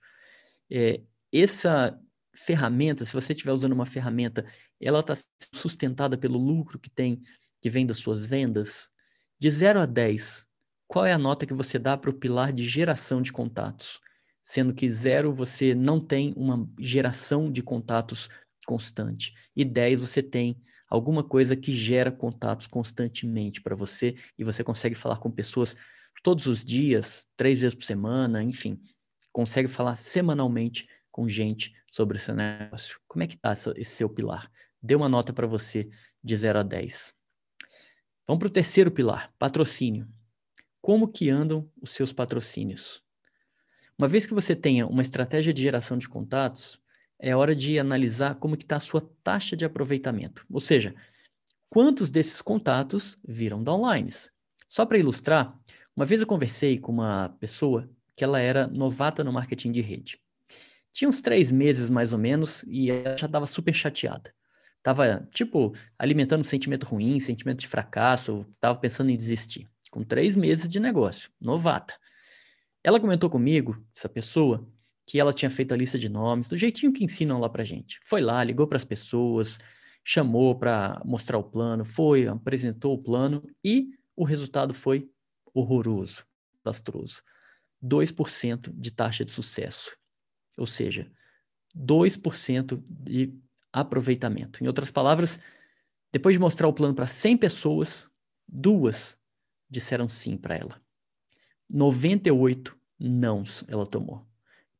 É, 0.71 1.01
essa 1.33 1.99
ferramenta, 2.33 3.05
se 3.05 3.13
você 3.13 3.33
estiver 3.33 3.51
usando 3.51 3.73
uma 3.73 3.85
ferramenta, 3.85 4.45
ela 4.79 4.99
está 4.99 5.13
sustentada 5.53 6.17
pelo 6.17 6.37
lucro 6.37 6.79
que 6.79 6.89
tem, 6.89 7.21
que 7.61 7.69
vem 7.69 7.85
das 7.85 7.97
suas 7.97 8.23
vendas? 8.23 8.89
De 9.39 9.49
0 9.49 9.81
a 9.81 9.85
10, 9.85 10.47
qual 10.87 11.05
é 11.05 11.13
a 11.13 11.17
nota 11.17 11.45
que 11.45 11.53
você 11.53 11.77
dá 11.77 11.95
para 11.95 12.09
o 12.09 12.13
pilar 12.13 12.51
de 12.51 12.63
geração 12.63 13.21
de 13.21 13.31
contatos? 13.31 13.99
Sendo 14.43 14.73
que 14.73 14.89
zero 14.89 15.31
você 15.31 15.75
não 15.75 15.99
tem 15.99 16.33
uma 16.35 16.67
geração 16.79 17.51
de 17.51 17.61
contatos 17.61 18.27
constante. 18.65 19.33
E 19.55 19.63
10 19.63 20.01
você 20.01 20.23
tem 20.23 20.59
alguma 20.89 21.23
coisa 21.23 21.55
que 21.55 21.71
gera 21.75 22.11
contatos 22.11 22.65
constantemente 22.65 23.61
para 23.61 23.75
você 23.75 24.15
e 24.37 24.43
você 24.43 24.63
consegue 24.63 24.95
falar 24.95 25.17
com 25.17 25.29
pessoas 25.29 25.77
todos 26.23 26.47
os 26.47 26.65
dias, 26.65 27.27
três 27.37 27.61
vezes 27.61 27.75
por 27.75 27.83
semana, 27.83 28.43
enfim, 28.43 28.81
consegue 29.31 29.67
falar 29.67 29.95
semanalmente 29.95 30.87
com 31.19 31.27
gente 31.27 31.73
sobre 31.91 32.15
o 32.15 32.19
seu 32.19 32.33
negócio. 32.33 32.97
Como 33.05 33.21
é 33.21 33.27
que 33.27 33.35
está 33.35 33.51
esse 33.51 33.91
seu 33.91 34.09
pilar? 34.09 34.49
Dê 34.81 34.95
uma 34.95 35.09
nota 35.09 35.33
para 35.33 35.45
você 35.45 35.89
de 36.23 36.37
0 36.37 36.59
a 36.59 36.63
10. 36.63 37.13
Vamos 38.25 38.39
para 38.39 38.47
o 38.47 38.51
terceiro 38.51 38.89
pilar, 38.89 39.29
patrocínio. 39.37 40.07
Como 40.81 41.09
que 41.09 41.29
andam 41.29 41.69
os 41.81 41.89
seus 41.89 42.13
patrocínios? 42.13 43.03
Uma 43.97 44.07
vez 44.07 44.25
que 44.25 44.33
você 44.33 44.55
tenha 44.55 44.87
uma 44.87 45.01
estratégia 45.01 45.53
de 45.53 45.61
geração 45.61 45.97
de 45.97 46.07
contatos, 46.07 46.79
é 47.19 47.35
hora 47.35 47.53
de 47.53 47.77
analisar 47.77 48.35
como 48.35 48.55
está 48.55 48.77
a 48.77 48.79
sua 48.79 49.01
taxa 49.21 49.57
de 49.57 49.65
aproveitamento. 49.65 50.45
Ou 50.49 50.61
seja, 50.61 50.95
quantos 51.69 52.09
desses 52.09 52.41
contatos 52.41 53.17
viram 53.27 53.61
downlines. 53.61 54.31
Só 54.69 54.85
para 54.85 54.97
ilustrar, 54.97 55.59
uma 55.93 56.05
vez 56.05 56.21
eu 56.21 56.27
conversei 56.27 56.79
com 56.79 56.93
uma 56.93 57.27
pessoa 57.41 57.89
que 58.15 58.23
ela 58.23 58.39
era 58.39 58.67
novata 58.67 59.21
no 59.21 59.33
marketing 59.33 59.73
de 59.73 59.81
rede. 59.81 60.17
Tinha 60.91 61.07
uns 61.07 61.21
três 61.21 61.51
meses 61.51 61.89
mais 61.89 62.13
ou 62.13 62.19
menos 62.19 62.63
e 62.63 62.91
ela 62.91 63.17
já 63.17 63.25
estava 63.25 63.45
super 63.45 63.73
chateada. 63.73 64.33
Tava, 64.81 65.27
tipo, 65.31 65.73
alimentando 65.97 66.41
um 66.41 66.45
sentimento 66.45 66.85
ruim, 66.85 67.19
sentimento 67.19 67.59
de 67.59 67.67
fracasso, 67.67 68.45
tava 68.59 68.79
pensando 68.79 69.09
em 69.09 69.17
desistir. 69.17 69.67
Com 69.91 70.03
três 70.03 70.35
meses 70.35 70.67
de 70.67 70.79
negócio, 70.79 71.29
novata. 71.39 71.95
Ela 72.83 72.99
comentou 72.99 73.29
comigo, 73.29 73.83
essa 73.95 74.07
pessoa, 74.07 74.65
que 75.05 75.19
ela 75.19 75.33
tinha 75.33 75.49
feito 75.49 75.73
a 75.73 75.77
lista 75.77 75.97
de 75.97 76.07
nomes, 76.07 76.47
do 76.47 76.55
jeitinho 76.55 76.93
que 76.93 77.03
ensinam 77.03 77.39
lá 77.39 77.49
pra 77.49 77.63
gente. 77.63 77.99
Foi 78.05 78.21
lá, 78.21 78.43
ligou 78.43 78.67
para 78.67 78.77
as 78.77 78.85
pessoas, 78.85 79.57
chamou 80.03 80.57
para 80.57 81.01
mostrar 81.03 81.37
o 81.37 81.43
plano, 81.43 81.83
foi, 81.83 82.27
apresentou 82.27 82.93
o 82.93 83.01
plano 83.01 83.43
e 83.63 83.89
o 84.15 84.23
resultado 84.23 84.73
foi 84.73 85.09
horroroso, 85.53 86.25
desastroso. 86.63 87.21
2% 87.83 88.71
de 88.73 88.91
taxa 88.91 89.25
de 89.25 89.31
sucesso. 89.31 89.97
Ou 90.59 90.65
seja, 90.65 91.09
2% 91.75 92.83
de 92.89 93.33
aproveitamento. 93.71 94.63
Em 94.63 94.67
outras 94.67 94.91
palavras, 94.91 95.39
depois 96.11 96.35
de 96.35 96.39
mostrar 96.39 96.67
o 96.67 96.73
plano 96.73 96.93
para 96.93 97.07
100 97.07 97.37
pessoas, 97.37 98.09
duas 98.47 99.17
disseram 99.69 100.09
sim 100.09 100.35
para 100.35 100.55
ela. 100.55 100.81
98 101.69 102.77
não 102.99 103.43
ela 103.67 103.85
tomou. 103.85 104.27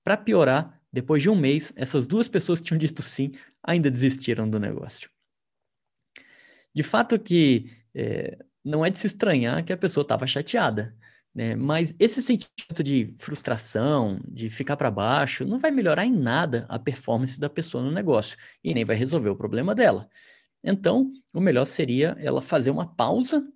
Para 0.04 0.18
piorar, 0.18 0.82
depois 0.92 1.22
de 1.22 1.30
um 1.30 1.36
mês, 1.36 1.72
essas 1.76 2.08
duas 2.08 2.28
pessoas 2.28 2.60
que 2.60 2.68
tinham 2.68 2.80
dito 2.80 3.04
sim 3.04 3.32
ainda 3.63 3.92
desistiram 3.92 4.50
do 4.50 4.60
negócio. 4.60 5.10
De 6.74 6.82
fato 6.82 7.20
que 7.20 7.72
é, 7.94 8.38
não 8.63 8.86
é 8.86 8.89
de 8.89 8.98
se 8.98 9.08
estranhar 9.08 9.63
que 9.63 9.74
a 9.74 9.78
pessoa 9.78 10.02
estava 10.02 10.26
chateada, 10.26 10.96
né? 11.34 11.56
mas 11.56 11.94
esse 12.00 12.22
sentimento 12.22 12.84
de 12.84 13.13
frustração, 13.20 14.20
de 14.28 14.50
ficar 14.50 14.76
para 14.76 14.92
baixo, 14.92 15.46
não 15.46 15.60
vai 15.60 15.72
melhorar 15.72 16.06
em 16.06 16.13
nada 16.13 16.65
a 16.70 16.80
performance 16.80 17.39
da 17.39 17.50
pessoa 17.50 17.84
no 17.84 17.92
negócio 17.92 18.38
e 18.63 18.74
nem 18.74 18.86
vai 18.86 18.96
resolver 18.96 19.30
o 19.30 19.36
problema 19.36 19.76
dela. 19.76 20.10
Então, 20.63 21.12
o 21.34 21.39
melhor 21.39 21.65
seria 21.65 22.15
ela 22.20 22.42
fazer 22.42 22.72
uma 22.72 22.94
pausa 22.96 23.48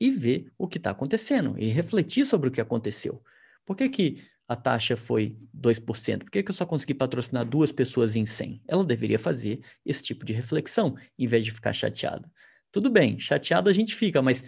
e 0.00 0.10
ver 0.10 0.50
o 0.56 0.66
que 0.66 0.78
está 0.78 0.90
acontecendo 0.90 1.54
e 1.58 1.68
refletir 1.68 2.24
sobre 2.24 2.48
o 2.48 2.52
que 2.52 2.60
aconteceu. 2.60 3.22
Por 3.66 3.76
que, 3.76 3.88
que 3.88 4.22
a 4.48 4.56
taxa 4.56 4.96
foi 4.96 5.36
2%? 5.54 6.24
Por 6.24 6.30
que, 6.30 6.42
que 6.42 6.50
eu 6.50 6.54
só 6.54 6.64
consegui 6.64 6.94
patrocinar 6.94 7.44
duas 7.44 7.70
pessoas 7.70 8.16
em 8.16 8.24
100? 8.24 8.62
Ela 8.66 8.84
deveria 8.84 9.18
fazer 9.18 9.60
esse 9.84 10.02
tipo 10.02 10.24
de 10.24 10.32
reflexão, 10.32 10.96
em 11.18 11.26
vez 11.26 11.44
de 11.44 11.52
ficar 11.52 11.72
chateada. 11.72 12.28
Tudo 12.72 12.90
bem, 12.90 13.18
chateado 13.18 13.68
a 13.68 13.72
gente 13.72 13.94
fica, 13.94 14.22
mas 14.22 14.44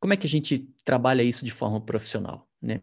como 0.00 0.14
é 0.14 0.16
que 0.16 0.26
a 0.26 0.30
gente 0.30 0.66
trabalha 0.84 1.22
isso 1.22 1.44
de 1.44 1.50
forma 1.50 1.80
profissional, 1.80 2.48
né? 2.60 2.80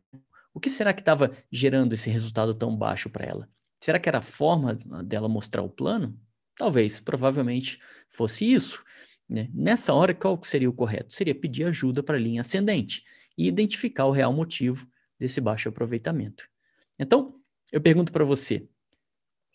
O 0.54 0.60
que 0.60 0.70
será 0.70 0.94
que 0.94 1.02
estava 1.02 1.32
gerando 1.52 1.94
esse 1.94 2.10
resultado 2.10 2.54
tão 2.54 2.76
baixo 2.76 3.10
para 3.10 3.26
ela? 3.26 3.50
Será 3.80 4.00
que 4.00 4.08
era 4.08 4.20
a 4.20 4.24
forma 4.24 4.76
dela 5.04 5.28
mostrar 5.28 5.62
o 5.62 5.70
plano? 5.70 6.20
Talvez, 6.56 7.00
provavelmente 7.00 7.80
fosse 8.10 8.52
isso. 8.52 8.84
Né? 9.30 9.50
Nessa 9.54 9.94
hora, 9.94 10.16
qual 10.16 10.42
seria 10.44 10.70
o 10.70 10.74
correto? 10.74 11.14
Seria 11.14 11.36
pedir 11.36 11.66
ajuda 11.66 12.02
para 12.02 12.18
a 12.18 12.20
linha 12.20 12.42
ascendente 12.42 13.04
e 13.38 13.48
identificar 13.48 14.06
o 14.06 14.12
real 14.12 14.34
motivo 14.34 14.88
desse 15.20 15.40
baixo 15.40 15.70
aproveitamento. 15.70 16.50
Então, 16.98 17.40
eu 17.72 17.80
pergunto 17.80 18.12
para 18.12 18.26
você, 18.26 18.68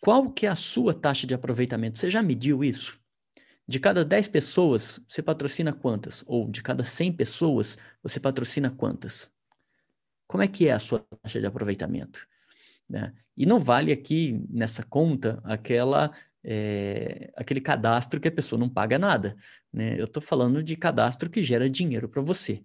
qual 0.01 0.31
que 0.31 0.47
é 0.47 0.51
a 0.51 0.55
sua 0.55 0.95
taxa 0.95 1.27
de 1.27 1.35
aproveitamento? 1.35 1.99
Você 1.99 2.11
já 2.11 2.23
mediu 2.23 2.63
isso? 2.63 3.02
De 3.73 3.81
cada 3.81 4.05
10 4.05 4.29
pessoas, 4.29 5.01
você 5.09 5.23
patrocina 5.23 5.73
quantas? 5.73 6.23
Ou 6.27 6.47
de 6.51 6.61
cada 6.61 6.85
100 6.85 7.11
pessoas, 7.15 7.79
você 8.03 8.21
patrocina 8.21 8.69
quantas? 8.69 9.33
Como 10.27 10.43
é 10.43 10.47
que 10.47 10.69
é 10.69 10.73
a 10.73 10.79
sua 10.79 10.99
taxa 11.23 11.41
de 11.41 11.47
aproveitamento? 11.47 12.29
Né? 12.87 13.15
E 13.35 13.47
não 13.47 13.59
vale 13.59 13.91
aqui 13.91 14.45
nessa 14.51 14.83
conta 14.83 15.41
aquela 15.43 16.13
é, 16.45 17.33
aquele 17.35 17.63
cadastro 17.63 18.21
que 18.21 18.29
a 18.29 18.33
pessoa 18.33 18.61
não 18.61 18.69
paga 18.69 18.99
nada. 18.99 19.35
Né? 19.73 19.99
Eu 19.99 20.05
estou 20.05 20.23
falando 20.23 20.63
de 20.63 20.77
cadastro 20.77 21.31
que 21.31 21.43
gera 21.43 21.71
dinheiro 21.71 22.11
para 22.11 22.21
você. 22.21 22.63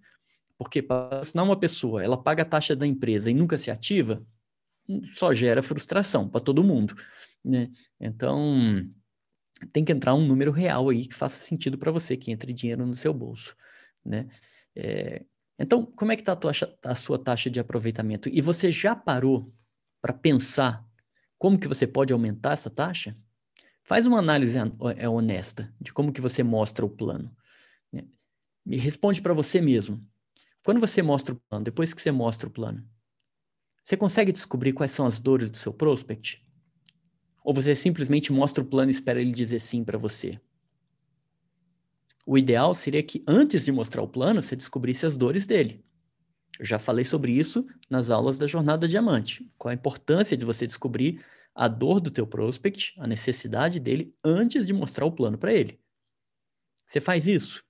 Porque 0.58 0.82
para 0.82 1.22
assinar 1.22 1.46
uma 1.46 1.58
pessoa, 1.58 2.04
ela 2.04 2.22
paga 2.22 2.44
a 2.44 2.46
taxa 2.46 2.76
da 2.76 2.86
empresa 2.86 3.32
e 3.32 3.34
nunca 3.34 3.58
se 3.58 3.72
ativa, 3.72 4.22
hum, 4.90 5.02
só 5.06 5.34
gera 5.34 5.64
frustração 5.64 6.28
para 6.28 6.42
todo 6.42 6.66
mundo. 6.66 6.94
Né? 7.46 7.70
Então, 7.98 8.86
tem 9.72 9.84
que 9.84 9.92
entrar 9.92 10.14
um 10.14 10.26
número 10.26 10.52
real 10.52 10.90
aí 10.90 11.08
que 11.08 11.14
faça 11.14 11.40
sentido 11.40 11.78
para 11.78 11.92
você, 11.92 12.16
que 12.16 12.32
entre 12.32 12.54
dinheiro 12.54 12.86
no 12.86 12.96
seu 12.96 13.14
bolso. 13.14 13.56
Né? 14.06 14.28
É, 14.76 15.26
então, 15.60 15.86
como 15.86 16.12
é 16.12 16.16
que 16.16 16.22
está 16.22 16.34
a, 16.34 16.92
a 16.92 16.96
sua 16.96 17.18
taxa 17.18 17.50
de 17.50 17.60
aproveitamento? 17.60 18.30
E 18.30 18.42
você 18.42 18.72
já 18.72 18.96
parou 18.96 19.52
para 20.02 20.14
pensar 20.14 20.86
como 21.38 21.60
que 21.60 21.68
você 21.68 21.88
pode 21.88 22.14
aumentar 22.14 22.54
essa 22.54 22.70
taxa? 22.70 23.18
Faz 23.84 24.06
uma 24.06 24.20
análise 24.20 24.58
é, 24.98 25.08
honesta 25.08 25.74
de 25.80 25.94
como 25.94 26.12
que 26.12 26.22
você 26.22 26.44
mostra 26.44 26.86
o 26.86 26.90
plano. 26.90 27.36
Né? 27.92 28.04
Me 28.66 28.78
responde 28.78 29.22
para 29.22 29.34
você 29.34 29.62
mesmo. 29.62 30.06
Quando 30.64 30.80
você 30.80 31.02
mostra 31.02 31.34
o 31.34 31.42
plano, 31.50 31.64
depois 31.64 31.94
que 31.94 32.02
você 32.02 32.12
mostra 32.12 32.48
o 32.48 32.52
plano, 32.52 32.88
você 33.84 33.96
consegue 33.96 34.34
descobrir 34.34 34.74
quais 34.74 34.92
são 34.92 35.06
as 35.06 35.20
dores 35.20 35.50
do 35.50 35.56
seu 35.56 35.72
prospect? 35.74 36.46
Ou 37.48 37.54
você 37.54 37.74
simplesmente 37.74 38.34
mostra 38.34 38.62
o 38.62 38.68
plano 38.68 38.90
e 38.90 38.94
espera 38.94 39.22
ele 39.22 39.32
dizer 39.32 39.62
sim 39.62 39.82
para 39.82 39.98
você? 39.98 40.38
O 42.26 42.38
ideal 42.38 42.74
seria 42.74 43.02
que 43.02 43.24
antes 43.26 43.64
de 43.64 43.72
mostrar 43.72 44.02
o 44.02 44.08
plano, 44.10 44.42
você 44.42 44.54
descobrisse 44.54 45.06
as 45.06 45.16
dores 45.16 45.48
dele. 45.48 45.82
Eu 46.60 46.66
já 46.66 46.78
falei 46.78 47.06
sobre 47.06 47.32
isso 47.32 47.66
nas 47.90 48.10
aulas 48.10 48.38
da 48.38 48.48
Jornada 48.48 48.86
Diamante. 48.86 49.50
Qual 49.58 49.72
a 49.72 49.74
importância 49.74 50.36
de 50.36 50.44
você 50.44 50.68
descobrir 50.68 51.24
a 51.56 51.70
dor 51.70 52.02
do 52.02 52.12
teu 52.12 52.28
prospect, 52.28 52.94
a 53.00 53.08
necessidade 53.08 53.80
dele, 53.80 54.14
antes 54.22 54.68
de 54.68 54.74
mostrar 54.74 55.06
o 55.06 55.12
plano 55.14 55.38
para 55.38 55.54
ele. 55.54 55.80
Você 56.86 57.00
faz 57.00 57.28
isso. 57.28 57.64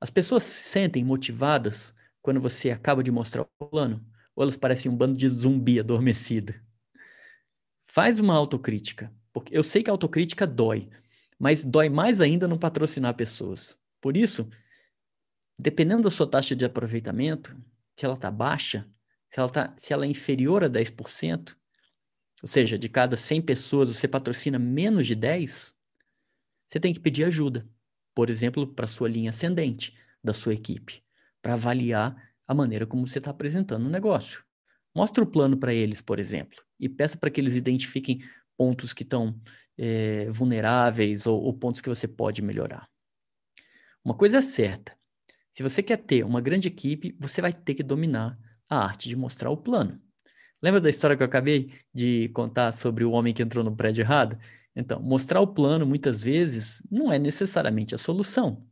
As 0.00 0.10
pessoas 0.10 0.42
se 0.42 0.68
sentem 0.68 1.04
motivadas 1.04 1.94
quando 2.20 2.40
você 2.40 2.72
acaba 2.72 3.04
de 3.04 3.12
mostrar 3.12 3.46
o 3.60 3.66
plano, 3.66 4.04
ou 4.34 4.42
elas 4.42 4.56
parecem 4.56 4.90
um 4.90 4.96
bando 4.96 5.16
de 5.16 5.28
zumbi 5.28 5.78
adormecido. 5.78 6.52
Faz 7.92 8.20
uma 8.20 8.36
autocrítica, 8.36 9.12
porque 9.32 9.56
eu 9.56 9.64
sei 9.64 9.82
que 9.82 9.90
a 9.90 9.92
autocrítica 9.92 10.46
dói, 10.46 10.88
mas 11.36 11.64
dói 11.64 11.88
mais 11.88 12.20
ainda 12.20 12.46
não 12.46 12.56
patrocinar 12.56 13.16
pessoas. 13.16 13.80
Por 14.00 14.16
isso, 14.16 14.48
dependendo 15.58 16.04
da 16.04 16.10
sua 16.10 16.30
taxa 16.30 16.54
de 16.54 16.64
aproveitamento, 16.64 17.60
se 17.96 18.04
ela 18.04 18.14
está 18.14 18.30
baixa, 18.30 18.88
se 19.28 19.40
ela, 19.40 19.48
tá, 19.48 19.74
se 19.76 19.92
ela 19.92 20.04
é 20.04 20.08
inferior 20.08 20.62
a 20.62 20.70
10%, 20.70 21.56
ou 22.40 22.48
seja, 22.48 22.78
de 22.78 22.88
cada 22.88 23.16
100 23.16 23.42
pessoas 23.42 23.88
você 23.88 24.06
patrocina 24.06 24.56
menos 24.56 25.04
de 25.08 25.16
10, 25.16 25.76
você 26.68 26.78
tem 26.78 26.94
que 26.94 27.00
pedir 27.00 27.24
ajuda. 27.24 27.68
Por 28.14 28.30
exemplo, 28.30 28.68
para 28.68 28.86
sua 28.86 29.08
linha 29.08 29.30
ascendente 29.30 29.98
da 30.22 30.32
sua 30.32 30.54
equipe, 30.54 31.02
para 31.42 31.54
avaliar 31.54 32.14
a 32.46 32.54
maneira 32.54 32.86
como 32.86 33.04
você 33.04 33.18
está 33.18 33.32
apresentando 33.32 33.86
o 33.86 33.90
negócio. 33.90 34.44
Mostre 34.94 35.24
o 35.24 35.26
plano 35.26 35.56
para 35.56 35.74
eles, 35.74 36.00
por 36.00 36.20
exemplo, 36.20 36.69
e 36.80 36.88
peça 36.88 37.16
para 37.16 37.30
que 37.30 37.40
eles 37.40 37.54
identifiquem 37.54 38.22
pontos 38.56 38.92
que 38.92 39.02
estão 39.02 39.38
é, 39.78 40.28
vulneráveis 40.30 41.26
ou, 41.26 41.40
ou 41.42 41.54
pontos 41.54 41.80
que 41.80 41.88
você 41.88 42.08
pode 42.08 42.42
melhorar. 42.42 42.88
Uma 44.04 44.14
coisa 44.14 44.38
é 44.38 44.42
certa: 44.42 44.96
se 45.50 45.62
você 45.62 45.82
quer 45.82 45.98
ter 45.98 46.24
uma 46.24 46.40
grande 46.40 46.68
equipe, 46.68 47.16
você 47.18 47.40
vai 47.40 47.52
ter 47.52 47.74
que 47.74 47.82
dominar 47.82 48.38
a 48.68 48.84
arte 48.84 49.08
de 49.08 49.16
mostrar 49.16 49.50
o 49.50 49.56
plano. 49.56 50.00
Lembra 50.62 50.80
da 50.80 50.90
história 50.90 51.16
que 51.16 51.22
eu 51.22 51.26
acabei 51.26 51.72
de 51.92 52.28
contar 52.30 52.72
sobre 52.72 53.04
o 53.04 53.12
homem 53.12 53.32
que 53.32 53.42
entrou 53.42 53.64
no 53.64 53.74
prédio 53.74 54.02
errado? 54.02 54.38
Então, 54.76 55.00
mostrar 55.00 55.40
o 55.40 55.46
plano 55.46 55.86
muitas 55.86 56.22
vezes 56.22 56.82
não 56.90 57.12
é 57.12 57.18
necessariamente 57.18 57.94
a 57.94 57.98
solução. 57.98 58.66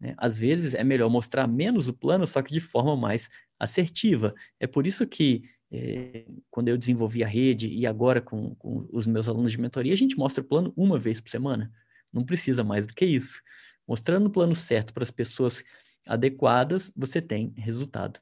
Né? 0.00 0.14
Às 0.18 0.38
vezes 0.38 0.74
é 0.74 0.84
melhor 0.84 1.08
mostrar 1.08 1.46
menos 1.46 1.88
o 1.88 1.94
plano, 1.94 2.26
só 2.26 2.42
que 2.42 2.52
de 2.52 2.60
forma 2.60 2.96
mais 2.96 3.28
assertiva. 3.58 4.34
É 4.58 4.66
por 4.66 4.86
isso 4.86 5.06
que, 5.06 5.42
é, 5.72 6.26
quando 6.50 6.68
eu 6.68 6.76
desenvolvi 6.76 7.22
a 7.24 7.28
rede 7.28 7.68
e 7.68 7.86
agora 7.86 8.20
com, 8.20 8.54
com 8.56 8.86
os 8.92 9.06
meus 9.06 9.28
alunos 9.28 9.52
de 9.52 9.60
mentoria, 9.60 9.92
a 9.92 9.96
gente 9.96 10.16
mostra 10.16 10.42
o 10.42 10.46
plano 10.46 10.72
uma 10.76 10.98
vez 10.98 11.20
por 11.20 11.30
semana. 11.30 11.70
Não 12.12 12.24
precisa 12.24 12.62
mais 12.62 12.86
do 12.86 12.94
que 12.94 13.04
isso. 13.04 13.40
Mostrando 13.86 14.26
o 14.26 14.30
plano 14.30 14.54
certo 14.54 14.94
para 14.94 15.02
as 15.02 15.10
pessoas 15.10 15.62
adequadas, 16.06 16.92
você 16.96 17.20
tem 17.20 17.52
resultado. 17.56 18.20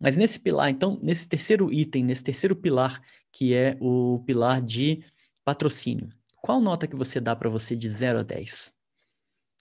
Mas 0.00 0.16
nesse 0.16 0.38
pilar, 0.38 0.70
então, 0.70 0.98
nesse 1.02 1.28
terceiro 1.28 1.72
item, 1.72 2.04
nesse 2.04 2.22
terceiro 2.22 2.54
pilar, 2.54 3.02
que 3.32 3.52
é 3.52 3.76
o 3.80 4.22
pilar 4.24 4.62
de 4.62 5.04
patrocínio, 5.44 6.08
qual 6.40 6.60
nota 6.60 6.86
que 6.86 6.94
você 6.94 7.20
dá 7.20 7.34
para 7.34 7.50
você 7.50 7.74
de 7.74 7.88
0 7.88 8.20
a 8.20 8.22
10? 8.22 8.77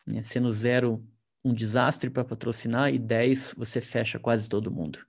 Né? 0.07 0.23
Sendo 0.23 0.51
0 0.51 1.05
um 1.43 1.53
desastre 1.53 2.09
para 2.09 2.25
patrocinar 2.25 2.93
e 2.93 2.99
10 2.99 3.55
você 3.57 3.79
fecha 3.79 4.19
quase 4.19 4.49
todo 4.49 4.71
mundo. 4.71 4.99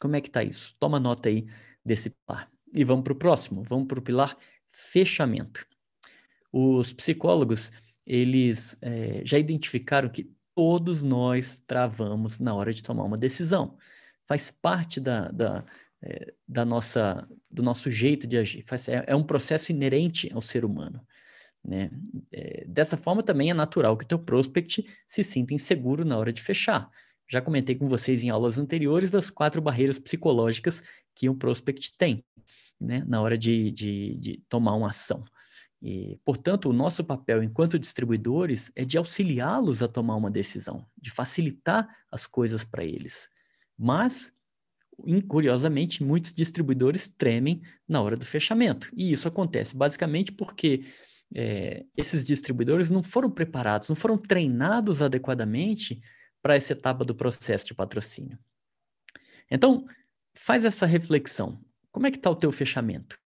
Como 0.00 0.16
é 0.16 0.20
que 0.20 0.28
está 0.28 0.44
isso? 0.44 0.76
Toma 0.78 1.00
nota 1.00 1.28
aí 1.28 1.46
desse 1.84 2.10
pilar. 2.10 2.50
E 2.74 2.84
vamos 2.84 3.04
para 3.04 3.12
o 3.12 3.16
próximo, 3.16 3.62
vamos 3.62 3.88
para 3.88 3.98
o 3.98 4.02
pilar 4.02 4.36
fechamento. 4.68 5.66
Os 6.52 6.92
psicólogos, 6.92 7.72
eles 8.06 8.76
é, 8.82 9.22
já 9.24 9.38
identificaram 9.38 10.08
que 10.08 10.30
todos 10.54 11.02
nós 11.02 11.58
travamos 11.66 12.38
na 12.38 12.54
hora 12.54 12.72
de 12.72 12.82
tomar 12.82 13.04
uma 13.04 13.18
decisão 13.18 13.76
faz 14.26 14.50
parte 14.50 15.00
da, 15.00 15.28
da, 15.28 15.64
é, 16.02 16.32
da 16.46 16.64
nossa, 16.64 17.28
do 17.50 17.62
nosso 17.62 17.90
jeito 17.90 18.26
de 18.26 18.38
agir, 18.38 18.64
faz, 18.66 18.88
é, 18.88 19.04
é, 19.06 19.14
um 19.14 19.22
processo 19.22 19.72
inerente 19.72 20.30
ao 20.32 20.40
ser 20.40 20.64
humano. 20.64 21.06
Né? 21.64 21.90
É, 22.32 22.64
dessa 22.66 22.96
forma, 22.96 23.22
também 23.22 23.50
é 23.50 23.54
natural 23.54 23.96
que 23.96 24.04
o 24.04 24.08
teu 24.08 24.18
prospect 24.18 24.84
se 25.06 25.22
sinta 25.22 25.54
inseguro 25.54 26.04
na 26.04 26.18
hora 26.18 26.32
de 26.32 26.42
fechar. 26.42 26.90
Já 27.30 27.40
comentei 27.40 27.74
com 27.74 27.88
vocês 27.88 28.22
em 28.22 28.30
aulas 28.30 28.58
anteriores 28.58 29.10
das 29.10 29.30
quatro 29.30 29.62
barreiras 29.62 29.98
psicológicas 29.98 30.82
que 31.14 31.28
um 31.28 31.34
prospect 31.34 31.96
tem 31.96 32.24
né? 32.82 33.04
na 33.06 33.20
hora 33.22 33.38
de, 33.38 33.70
de, 33.70 34.16
de 34.16 34.42
tomar 34.48 34.74
uma 34.74 34.90
ação. 34.90 35.24
E, 35.80 36.18
portanto, 36.24 36.68
o 36.68 36.72
nosso 36.72 37.02
papel 37.02 37.42
enquanto 37.42 37.78
distribuidores 37.78 38.70
é 38.76 38.84
de 38.84 38.96
auxiliá-los 38.96 39.82
a 39.82 39.88
tomar 39.88 40.16
uma 40.16 40.30
decisão, 40.30 40.86
de 41.00 41.10
facilitar 41.10 41.88
as 42.10 42.26
coisas 42.26 42.62
para 42.62 42.84
eles. 42.84 43.28
Mas, 43.76 44.32
curiosamente, 45.26 46.02
muitos 46.02 46.32
distribuidores 46.32 47.08
tremem 47.08 47.62
na 47.88 48.00
hora 48.00 48.16
do 48.16 48.24
fechamento. 48.24 48.90
E 48.96 49.12
isso 49.12 49.26
acontece 49.26 49.74
basicamente 49.74 50.30
porque 50.30 50.84
é, 51.34 51.84
esses 51.96 52.26
distribuidores 52.26 52.90
não 52.90 53.02
foram 53.02 53.30
preparados, 53.30 53.88
não 53.88 53.96
foram 53.96 54.18
treinados 54.18 55.02
adequadamente 55.02 56.00
para 56.40 56.56
essa 56.56 56.72
etapa 56.72 57.04
do 57.04 57.14
processo 57.14 57.66
de 57.66 57.74
patrocínio. 57.74 58.38
Então, 59.50 59.84
faz 60.34 60.64
essa 60.64 60.86
reflexão. 60.86 61.62
Como 61.90 62.06
é 62.06 62.10
que 62.10 62.16
está 62.16 62.30
o 62.30 62.36
teu 62.36 62.50
fechamento? 62.50 63.18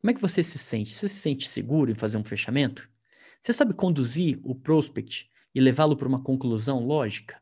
Como 0.00 0.10
é 0.10 0.14
que 0.14 0.20
você 0.20 0.42
se 0.42 0.58
sente? 0.58 0.94
Você 0.94 1.08
se 1.08 1.16
sente 1.16 1.48
seguro 1.48 1.90
em 1.90 1.94
fazer 1.94 2.16
um 2.16 2.24
fechamento? 2.24 2.88
Você 3.40 3.52
sabe 3.52 3.74
conduzir 3.74 4.38
o 4.42 4.54
prospect 4.54 5.30
e 5.54 5.60
levá-lo 5.60 5.96
para 5.96 6.08
uma 6.08 6.22
conclusão 6.22 6.84
lógica? 6.84 7.40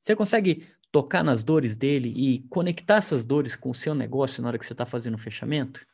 Você 0.00 0.14
consegue 0.14 0.64
tocar 0.92 1.24
nas 1.24 1.42
dores 1.42 1.76
dele 1.76 2.12
e 2.14 2.40
conectar 2.48 2.96
essas 2.96 3.24
dores 3.24 3.56
com 3.56 3.70
o 3.70 3.74
seu 3.74 3.94
negócio 3.94 4.42
na 4.42 4.48
hora 4.48 4.58
que 4.58 4.66
você 4.66 4.74
está 4.74 4.86
fazendo 4.86 5.14
o 5.14 5.18
fechamento? 5.18 5.84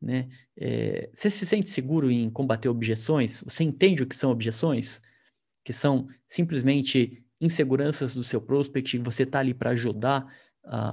Né? 0.00 0.28
É, 0.56 1.10
você 1.12 1.28
se 1.28 1.44
sente 1.44 1.70
seguro 1.70 2.10
em 2.10 2.30
combater 2.30 2.68
objeções? 2.68 3.42
Você 3.42 3.64
entende 3.64 4.02
o 4.02 4.06
que 4.06 4.14
são 4.14 4.30
objeções? 4.30 5.02
Que 5.64 5.72
são 5.72 6.08
simplesmente 6.26 7.24
inseguranças 7.40 8.14
do 8.14 8.24
seu 8.24 8.40
prospect 8.40 8.96
e 8.96 9.00
você 9.00 9.24
está 9.24 9.40
ali 9.40 9.54
para 9.54 9.70
ajudar, 9.70 10.26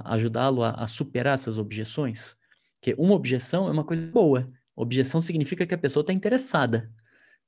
ajudá-lo 0.04 0.62
a, 0.62 0.70
a 0.70 0.86
superar 0.86 1.34
essas 1.34 1.58
objeções? 1.58 2.36
Que 2.80 2.94
uma 2.98 3.14
objeção 3.14 3.68
é 3.68 3.70
uma 3.70 3.84
coisa 3.84 4.06
boa. 4.10 4.50
Objeção 4.74 5.20
significa 5.20 5.66
que 5.66 5.74
a 5.74 5.78
pessoa 5.78 6.02
está 6.02 6.12
interessada. 6.12 6.92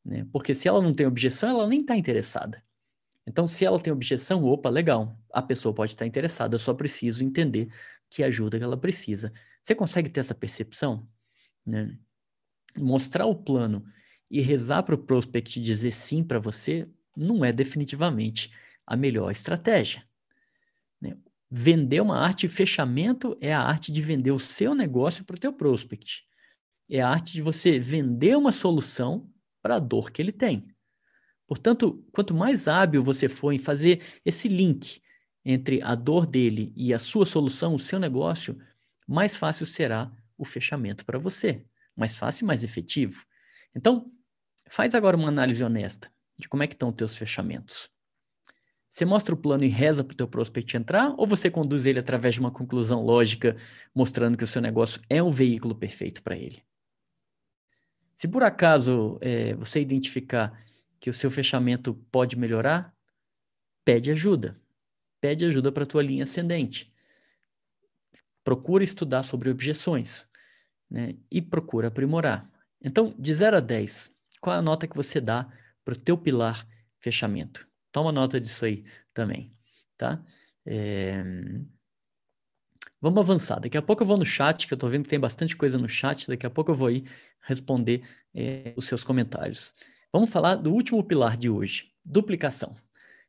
Né? 0.04 0.26
Porque 0.32 0.54
se 0.54 0.68
ela 0.68 0.80
não 0.80 0.94
tem 0.94 1.06
objeção, 1.06 1.50
ela 1.50 1.66
nem 1.66 1.80
está 1.80 1.96
interessada. 1.96 2.62
Então, 3.26 3.46
se 3.46 3.62
ela 3.64 3.78
tem 3.78 3.92
objeção, 3.92 4.42
opa, 4.44 4.70
legal, 4.70 5.20
a 5.30 5.42
pessoa 5.42 5.74
pode 5.74 5.92
estar 5.92 6.06
interessada, 6.06 6.54
eu 6.54 6.58
só 6.58 6.72
preciso 6.72 7.22
entender 7.22 7.68
que 8.08 8.24
ajuda 8.24 8.56
que 8.56 8.64
ela 8.64 8.76
precisa. 8.76 9.30
Você 9.62 9.74
consegue 9.74 10.08
ter 10.08 10.20
essa 10.20 10.34
percepção? 10.34 11.06
Né? 11.68 11.98
Mostrar 12.78 13.26
o 13.26 13.34
plano 13.34 13.84
e 14.30 14.40
rezar 14.40 14.82
para 14.82 14.94
o 14.94 14.98
prospect 14.98 15.60
dizer 15.60 15.92
sim 15.92 16.24
para 16.24 16.38
você 16.38 16.88
não 17.14 17.44
é 17.44 17.52
definitivamente 17.52 18.50
a 18.86 18.96
melhor 18.96 19.30
estratégia. 19.30 20.02
Né? 21.00 21.14
Vender 21.50 22.00
uma 22.00 22.18
arte, 22.18 22.48
fechamento 22.48 23.36
é 23.40 23.52
a 23.52 23.60
arte 23.60 23.92
de 23.92 24.00
vender 24.00 24.30
o 24.30 24.38
seu 24.38 24.74
negócio 24.74 25.24
para 25.24 25.36
o 25.36 25.38
teu 25.38 25.52
prospect. 25.52 26.24
É 26.90 27.00
a 27.00 27.08
arte 27.08 27.34
de 27.34 27.42
você 27.42 27.78
vender 27.78 28.36
uma 28.36 28.52
solução 28.52 29.30
para 29.60 29.76
a 29.76 29.78
dor 29.78 30.10
que 30.10 30.22
ele 30.22 30.32
tem. 30.32 30.74
Portanto, 31.46 32.02
quanto 32.12 32.32
mais 32.32 32.66
hábil 32.66 33.02
você 33.02 33.28
for 33.28 33.52
em 33.52 33.58
fazer 33.58 34.02
esse 34.24 34.48
link 34.48 35.02
entre 35.44 35.82
a 35.82 35.94
dor 35.94 36.26
dele 36.26 36.72
e 36.74 36.94
a 36.94 36.98
sua 36.98 37.26
solução, 37.26 37.74
o 37.74 37.78
seu 37.78 37.98
negócio, 37.98 38.58
mais 39.06 39.36
fácil 39.36 39.66
será 39.66 40.10
o 40.38 40.44
fechamento 40.44 41.04
para 41.04 41.18
você. 41.18 41.62
mais 41.96 42.16
fácil 42.16 42.44
e 42.44 42.46
mais 42.46 42.62
efetivo. 42.62 43.24
Então, 43.74 44.10
faz 44.68 44.94
agora 44.94 45.16
uma 45.16 45.28
análise 45.28 45.64
honesta 45.64 46.10
de 46.38 46.48
como 46.48 46.62
é 46.62 46.66
que 46.68 46.74
estão 46.74 46.90
os 46.90 46.94
teus 46.94 47.16
fechamentos. 47.16 47.90
Você 48.88 49.04
mostra 49.04 49.34
o 49.34 49.38
plano 49.38 49.64
e 49.64 49.68
reza 49.68 50.02
para 50.02 50.14
o 50.14 50.16
teu 50.16 50.28
prospect 50.28 50.76
entrar, 50.76 51.12
ou 51.18 51.26
você 51.26 51.50
conduz 51.50 51.84
ele 51.84 51.98
através 51.98 52.34
de 52.34 52.40
uma 52.40 52.50
conclusão 52.50 53.02
lógica, 53.02 53.56
mostrando 53.94 54.36
que 54.36 54.44
o 54.44 54.46
seu 54.46 54.62
negócio 54.62 55.02
é 55.10 55.22
o 55.22 55.30
veículo 55.30 55.74
perfeito 55.74 56.22
para 56.22 56.36
ele? 56.36 56.62
Se 58.16 58.26
por 58.26 58.42
acaso 58.42 59.18
é, 59.20 59.54
você 59.54 59.80
identificar 59.80 60.58
que 60.98 61.10
o 61.10 61.12
seu 61.12 61.30
fechamento 61.30 61.94
pode 62.10 62.36
melhorar, 62.36 62.94
pede 63.84 64.10
ajuda. 64.10 64.60
Pede 65.20 65.44
ajuda 65.44 65.70
para 65.70 65.84
a 65.84 65.86
tua 65.86 66.02
linha 66.02 66.24
ascendente. 66.24 66.92
Procura 68.48 68.82
estudar 68.82 69.24
sobre 69.24 69.50
objeções 69.50 70.26
né? 70.90 71.14
e 71.30 71.42
procura 71.42 71.88
aprimorar. 71.88 72.50
Então, 72.82 73.14
de 73.18 73.34
0 73.34 73.58
a 73.58 73.60
10, 73.60 74.10
qual 74.40 74.56
é 74.56 74.58
a 74.58 74.62
nota 74.62 74.88
que 74.88 74.96
você 74.96 75.20
dá 75.20 75.46
para 75.84 75.92
o 75.92 76.00
teu 76.00 76.16
pilar 76.16 76.66
fechamento? 76.98 77.68
Toma 77.92 78.10
nota 78.10 78.40
disso 78.40 78.64
aí 78.64 78.86
também, 79.12 79.54
tá? 79.98 80.24
É... 80.64 81.22
Vamos 83.02 83.20
avançar. 83.20 83.60
Daqui 83.60 83.76
a 83.76 83.82
pouco 83.82 84.02
eu 84.02 84.06
vou 84.06 84.16
no 84.16 84.24
chat, 84.24 84.66
que 84.66 84.72
eu 84.72 84.76
estou 84.76 84.88
vendo 84.88 85.02
que 85.02 85.10
tem 85.10 85.20
bastante 85.20 85.54
coisa 85.54 85.76
no 85.76 85.86
chat. 85.86 86.26
Daqui 86.26 86.46
a 86.46 86.50
pouco 86.50 86.70
eu 86.70 86.74
vou 86.74 86.88
aí 86.88 87.04
responder 87.42 88.02
é, 88.34 88.72
os 88.78 88.86
seus 88.86 89.04
comentários. 89.04 89.74
Vamos 90.10 90.30
falar 90.30 90.54
do 90.54 90.72
último 90.72 91.04
pilar 91.04 91.36
de 91.36 91.50
hoje, 91.50 91.92
duplicação. 92.02 92.74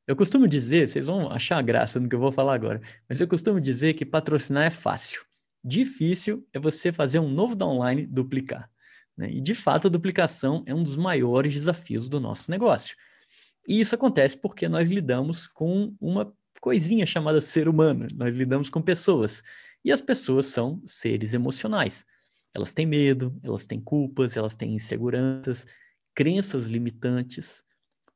Eu 0.09 0.15
costumo 0.15 0.47
dizer, 0.47 0.89
vocês 0.89 1.05
vão 1.05 1.31
achar 1.31 1.61
graça 1.61 1.99
no 1.99 2.09
que 2.09 2.15
eu 2.15 2.19
vou 2.19 2.31
falar 2.31 2.55
agora, 2.55 2.81
mas 3.07 3.21
eu 3.21 3.27
costumo 3.27 3.61
dizer 3.61 3.93
que 3.93 4.03
patrocinar 4.03 4.63
é 4.63 4.71
fácil. 4.71 5.21
Difícil 5.63 6.43
é 6.51 6.59
você 6.59 6.91
fazer 6.91 7.19
um 7.19 7.29
novo 7.29 7.55
downline 7.55 8.07
duplicar. 8.07 8.67
Né? 9.15 9.29
E 9.29 9.39
de 9.39 9.53
fato, 9.53 9.85
a 9.85 9.89
duplicação 9.91 10.63
é 10.65 10.73
um 10.73 10.81
dos 10.81 10.97
maiores 10.97 11.53
desafios 11.53 12.09
do 12.09 12.19
nosso 12.19 12.49
negócio. 12.49 12.97
E 13.67 13.79
isso 13.79 13.93
acontece 13.93 14.35
porque 14.35 14.67
nós 14.67 14.89
lidamos 14.89 15.45
com 15.45 15.95
uma 16.01 16.33
coisinha 16.59 17.05
chamada 17.05 17.39
ser 17.39 17.69
humano, 17.69 18.07
nós 18.15 18.35
lidamos 18.35 18.67
com 18.67 18.81
pessoas. 18.81 19.43
E 19.85 19.91
as 19.91 20.01
pessoas 20.01 20.47
são 20.47 20.81
seres 20.87 21.35
emocionais. 21.35 22.03
Elas 22.51 22.73
têm 22.73 22.87
medo, 22.87 23.39
elas 23.43 23.67
têm 23.67 23.79
culpas, 23.79 24.35
elas 24.35 24.55
têm 24.55 24.73
inseguranças, 24.73 25.67
crenças 26.15 26.65
limitantes. 26.65 27.63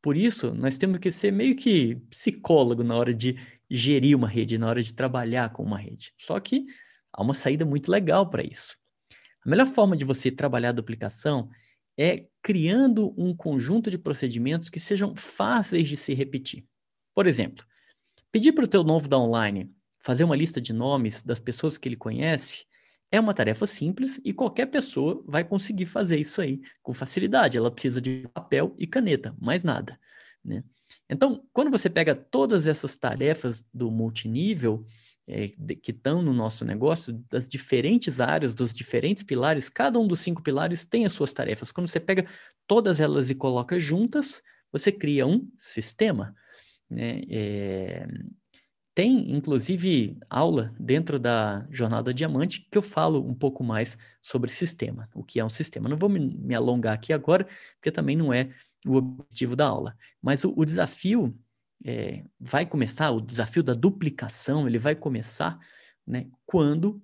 Por 0.03 0.17
isso, 0.17 0.53
nós 0.53 0.77
temos 0.77 0.99
que 0.99 1.09
ser 1.09 1.31
meio 1.31 1.55
que 1.55 1.95
psicólogo 2.09 2.83
na 2.83 2.93
hora 2.93 3.15
de 3.15 3.37
gerir 3.69 4.17
uma 4.17 4.27
rede, 4.27 4.57
na 4.57 4.67
hora 4.67 4.83
de 4.83 4.93
trabalhar 4.93 5.53
com 5.53 5.63
uma 5.63 5.79
rede. 5.79 6.13
Só 6.17 6.37
que 6.41 6.65
há 7.13 7.23
uma 7.23 7.33
saída 7.33 7.65
muito 7.65 7.89
legal 7.89 8.29
para 8.29 8.43
isso. 8.43 8.75
A 9.45 9.49
melhor 9.49 9.65
forma 9.65 9.95
de 9.95 10.03
você 10.03 10.29
trabalhar 10.29 10.69
a 10.69 10.73
duplicação 10.73 11.49
é 11.97 12.27
criando 12.41 13.15
um 13.17 13.33
conjunto 13.33 13.89
de 13.89 13.97
procedimentos 13.97 14.69
que 14.69 14.77
sejam 14.77 15.15
fáceis 15.15 15.87
de 15.87 15.95
se 15.95 16.13
repetir. 16.13 16.65
Por 17.15 17.25
exemplo, 17.25 17.65
pedir 18.29 18.51
para 18.51 18.65
o 18.65 18.67
teu 18.67 18.83
novo 18.83 19.07
downline 19.07 19.73
fazer 19.99 20.25
uma 20.25 20.35
lista 20.35 20.59
de 20.59 20.73
nomes 20.73 21.21
das 21.21 21.39
pessoas 21.39 21.77
que 21.77 21.87
ele 21.87 21.95
conhece 21.95 22.65
é 23.13 23.19
uma 23.19 23.33
tarefa 23.35 23.67
simples 23.67 24.19
e 24.25 24.33
qualquer 24.33 24.65
pessoa 24.65 25.23
vai 25.27 25.43
conseguir 25.43 25.85
fazer 25.85 26.17
isso 26.17 26.41
aí 26.41 26.59
com 26.81 26.95
facilidade. 26.95 27.55
Ela 27.55 27.69
precisa 27.69 28.01
de 28.01 28.27
papel 28.33 28.75
e 28.75 28.87
caneta, 28.87 29.37
mais 29.39 29.63
nada. 29.63 29.99
Né? 30.43 30.63
Então, 31.07 31.45
quando 31.53 31.69
você 31.69 31.91
pega 31.91 32.15
todas 32.15 32.67
essas 32.67 32.97
tarefas 32.97 33.63
do 33.71 33.91
multinível, 33.91 34.83
é, 35.27 35.49
que 35.75 35.91
estão 35.91 36.23
no 36.23 36.33
nosso 36.33 36.65
negócio, 36.65 37.13
das 37.29 37.47
diferentes 37.47 38.19
áreas, 38.19 38.55
dos 38.55 38.73
diferentes 38.73 39.21
pilares, 39.21 39.69
cada 39.69 39.99
um 39.99 40.07
dos 40.07 40.21
cinco 40.21 40.41
pilares 40.41 40.83
tem 40.83 41.05
as 41.05 41.13
suas 41.13 41.31
tarefas. 41.31 41.71
Quando 41.71 41.87
você 41.87 41.99
pega 41.99 42.25
todas 42.65 42.99
elas 42.99 43.29
e 43.29 43.35
coloca 43.35 43.79
juntas, 43.79 44.41
você 44.71 44.91
cria 44.91 45.27
um 45.27 45.47
sistema. 45.59 46.33
Né? 46.89 47.21
É... 47.29 48.07
Tem, 48.95 49.31
inclusive, 49.31 50.17
aula 50.29 50.73
dentro 50.79 51.17
da 51.17 51.67
Jornada 51.71 52.13
Diamante 52.13 52.67
que 52.71 52.77
eu 52.77 52.81
falo 52.81 53.27
um 53.27 53.33
pouco 53.33 53.63
mais 53.63 53.97
sobre 54.21 54.51
sistema, 54.51 55.09
o 55.15 55.23
que 55.23 55.39
é 55.39 55.45
um 55.45 55.49
sistema. 55.49 55.89
Não 55.89 55.97
vou 55.97 56.09
me, 56.09 56.53
alongar 56.53 56.93
aqui 56.93 57.11
agora, 57.11 57.47
porque 57.75 57.91
também 57.91 58.15
não 58.15 58.31
é 58.31 58.53
o 58.85 58.95
objetivo 58.97 59.55
da 59.55 59.67
aula. 59.67 59.97
Mas 60.21 60.43
o, 60.43 60.53
o 60.55 60.63
desafio 60.63 61.35
é, 61.83 62.23
vai 62.39 62.67
começar, 62.67 63.09
o 63.09 63.19
desafio 63.19 63.63
da 63.63 63.73
duplicação, 63.73 64.67
ele 64.67 64.77
vai 64.77 64.95
começar 64.95 65.57
né, 66.05 66.27
quando 66.45 67.01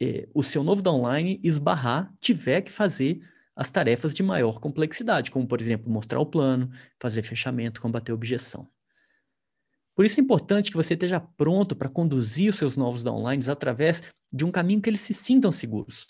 é, 0.00 0.26
o 0.32 0.42
seu 0.42 0.64
novo 0.64 0.80
downline 0.80 1.40
esbarrar, 1.44 2.10
tiver 2.20 2.62
que 2.62 2.72
fazer 2.72 3.20
as 3.54 3.70
tarefas 3.70 4.14
de 4.14 4.22
maior 4.22 4.60
complexidade, 4.60 5.30
como, 5.30 5.46
por 5.46 5.60
exemplo, 5.60 5.90
mostrar 5.90 6.20
o 6.20 6.26
plano, 6.26 6.70
fazer 6.98 7.22
fechamento, 7.22 7.82
combater 7.82 8.12
objeção. 8.12 8.66
Por 9.98 10.04
isso 10.04 10.20
é 10.20 10.22
importante 10.22 10.70
que 10.70 10.76
você 10.76 10.94
esteja 10.94 11.18
pronto 11.18 11.74
para 11.74 11.88
conduzir 11.88 12.50
os 12.50 12.54
seus 12.54 12.76
novos 12.76 13.02
downlines 13.02 13.48
através 13.48 14.00
de 14.32 14.44
um 14.44 14.50
caminho 14.52 14.80
que 14.80 14.88
eles 14.88 15.00
se 15.00 15.12
sintam 15.12 15.50
seguros. 15.50 16.06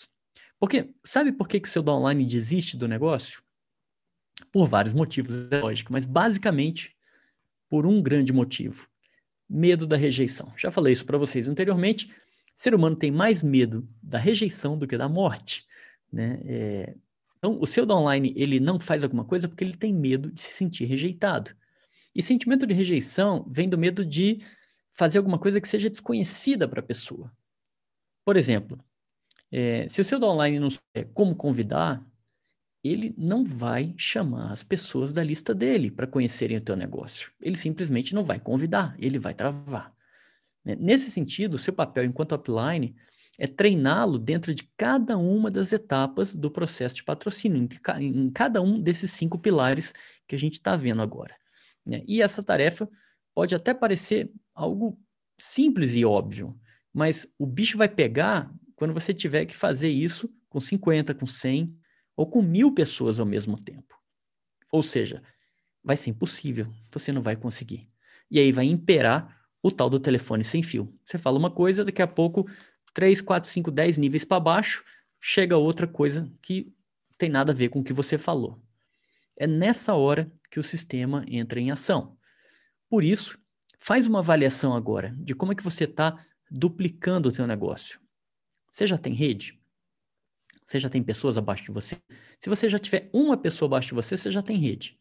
Porque 0.59 0.93
sabe 1.03 1.31
por 1.31 1.47
que, 1.47 1.59
que 1.59 1.67
o 1.67 1.71
seu 1.71 1.81
downline 1.81 2.23
desiste 2.23 2.77
do 2.77 2.87
negócio? 2.87 3.41
Por 4.51 4.67
vários 4.67 4.93
motivos, 4.93 5.33
é 5.49 5.59
lógico, 5.59 5.91
mas 5.91 6.05
basicamente 6.05 6.95
por 7.67 7.87
um 7.87 7.99
grande 7.99 8.31
motivo: 8.31 8.87
medo 9.49 9.87
da 9.87 9.97
rejeição. 9.97 10.53
Já 10.55 10.69
falei 10.69 10.93
isso 10.93 11.07
para 11.07 11.17
vocês 11.17 11.47
anteriormente. 11.47 12.13
Ser 12.53 12.75
humano 12.75 12.95
tem 12.95 13.09
mais 13.09 13.41
medo 13.41 13.89
da 14.03 14.19
rejeição 14.19 14.77
do 14.77 14.85
que 14.85 14.99
da 14.99 15.09
morte. 15.09 15.65
Né? 16.13 16.39
É... 16.45 16.95
Então, 17.39 17.57
o 17.59 17.65
seu 17.65 17.87
downline 17.87 18.33
ele 18.35 18.59
não 18.59 18.79
faz 18.79 19.03
alguma 19.03 19.25
coisa 19.25 19.47
porque 19.47 19.63
ele 19.63 19.75
tem 19.75 19.91
medo 19.91 20.31
de 20.31 20.41
se 20.41 20.53
sentir 20.53 20.85
rejeitado. 20.85 21.57
E 22.19 22.21
sentimento 22.21 22.67
de 22.67 22.73
rejeição 22.73 23.45
vem 23.49 23.69
do 23.69 23.77
medo 23.77 24.03
de 24.03 24.39
fazer 24.91 25.19
alguma 25.19 25.39
coisa 25.39 25.61
que 25.61 25.67
seja 25.69 25.89
desconhecida 25.89 26.67
para 26.67 26.81
a 26.81 26.83
pessoa. 26.83 27.31
Por 28.25 28.35
exemplo, 28.35 28.77
é, 29.49 29.87
se 29.87 30.01
o 30.01 30.03
seu 30.03 30.19
downline 30.19 30.59
não 30.59 30.69
souber 30.69 31.09
como 31.13 31.33
convidar, 31.33 32.05
ele 32.83 33.15
não 33.17 33.45
vai 33.45 33.95
chamar 33.97 34.51
as 34.51 34.61
pessoas 34.63 35.13
da 35.13 35.23
lista 35.23 35.55
dele 35.55 35.89
para 35.89 36.05
conhecerem 36.05 36.57
o 36.57 36.61
teu 36.61 36.75
negócio. 36.75 37.31
Ele 37.41 37.55
simplesmente 37.55 38.13
não 38.13 38.25
vai 38.25 38.37
convidar, 38.37 38.97
ele 38.99 39.17
vai 39.17 39.33
travar. 39.33 39.95
Né? 40.65 40.75
Nesse 40.77 41.09
sentido, 41.09 41.53
o 41.53 41.57
seu 41.57 41.71
papel 41.71 42.03
enquanto 42.03 42.35
upline 42.35 42.97
é 43.37 43.47
treiná-lo 43.47 44.19
dentro 44.19 44.53
de 44.53 44.69
cada 44.75 45.17
uma 45.17 45.49
das 45.49 45.71
etapas 45.71 46.35
do 46.35 46.51
processo 46.51 46.95
de 46.95 47.03
patrocínio, 47.05 47.65
em 47.97 48.29
cada 48.29 48.61
um 48.61 48.77
desses 48.77 49.09
cinco 49.11 49.39
pilares 49.39 49.93
que 50.27 50.35
a 50.35 50.39
gente 50.39 50.55
está 50.55 50.75
vendo 50.75 51.01
agora. 51.01 51.39
Né? 51.85 52.03
E 52.07 52.21
essa 52.21 52.43
tarefa 52.43 52.89
pode 53.33 53.55
até 53.55 53.73
parecer 53.73 54.31
algo 54.53 54.99
simples 55.37 55.95
e 55.95 56.03
óbvio, 56.03 56.59
mas 56.93 57.27
o 57.37 57.45
bicho 57.45 57.77
vai 57.77 57.87
pegar 57.87 58.53
quando 58.75 58.93
você 58.93 59.13
tiver 59.13 59.45
que 59.45 59.55
fazer 59.55 59.89
isso 59.89 60.33
com 60.49 60.59
50, 60.59 61.13
com 61.13 61.25
100, 61.25 61.75
ou 62.15 62.29
com 62.29 62.41
mil 62.41 62.73
pessoas 62.73 63.19
ao 63.19 63.25
mesmo 63.25 63.57
tempo. 63.57 63.95
Ou 64.71 64.83
seja, 64.83 65.23
vai 65.83 65.95
ser 65.95 66.09
impossível, 66.09 66.69
você 66.91 67.11
não 67.11 67.21
vai 67.21 67.35
conseguir. 67.35 67.89
E 68.29 68.39
aí 68.39 68.51
vai 68.51 68.65
imperar 68.65 69.37
o 69.63 69.71
tal 69.71 69.89
do 69.89 69.99
telefone 69.99 70.43
sem 70.43 70.61
fio. 70.61 70.93
Você 71.03 71.17
fala 71.17 71.37
uma 71.37 71.51
coisa, 71.51 71.85
daqui 71.85 72.01
a 72.01 72.07
pouco, 72.07 72.45
3, 72.93 73.21
4, 73.21 73.49
5, 73.49 73.71
10 73.71 73.97
níveis 73.97 74.25
para 74.25 74.39
baixo, 74.39 74.83
chega 75.19 75.57
outra 75.57 75.87
coisa 75.87 76.31
que 76.41 76.73
tem 77.17 77.29
nada 77.29 77.51
a 77.51 77.55
ver 77.55 77.69
com 77.69 77.79
o 77.79 77.83
que 77.83 77.93
você 77.93 78.17
falou. 78.17 78.61
É 79.37 79.47
nessa 79.47 79.93
hora 79.93 80.31
que 80.49 80.59
o 80.59 80.63
sistema 80.63 81.23
entra 81.27 81.59
em 81.59 81.71
ação. 81.71 82.17
Por 82.89 83.03
isso, 83.03 83.39
faz 83.79 84.07
uma 84.07 84.19
avaliação 84.19 84.75
agora 84.75 85.15
de 85.17 85.35
como 85.35 85.51
é 85.51 85.55
que 85.55 85.63
você 85.63 85.83
está 85.83 86.25
duplicando 86.49 87.29
o 87.29 87.31
teu 87.31 87.45
negócio. 87.45 87.99
Você 88.71 88.87
já 88.87 88.97
tem 88.97 89.13
rede? 89.13 89.59
Você 90.63 90.79
já 90.79 90.89
tem 90.89 91.01
pessoas 91.01 91.37
abaixo 91.37 91.65
de 91.65 91.71
você? 91.71 91.97
Se 92.39 92.49
você 92.49 92.69
já 92.69 92.77
tiver 92.77 93.09
uma 93.11 93.37
pessoa 93.37 93.67
abaixo 93.67 93.89
de 93.89 93.95
você, 93.95 94.15
você 94.15 94.31
já 94.31 94.41
tem 94.41 94.57
rede. 94.57 94.99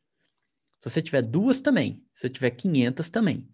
Se 0.81 0.89
você 0.91 1.03
tiver 1.03 1.23
duas, 1.23 1.61
também. 1.61 2.03
Se 2.15 2.23
você 2.23 2.29
tiver 2.29 2.51
500, 2.51 3.11
também. 3.11 3.49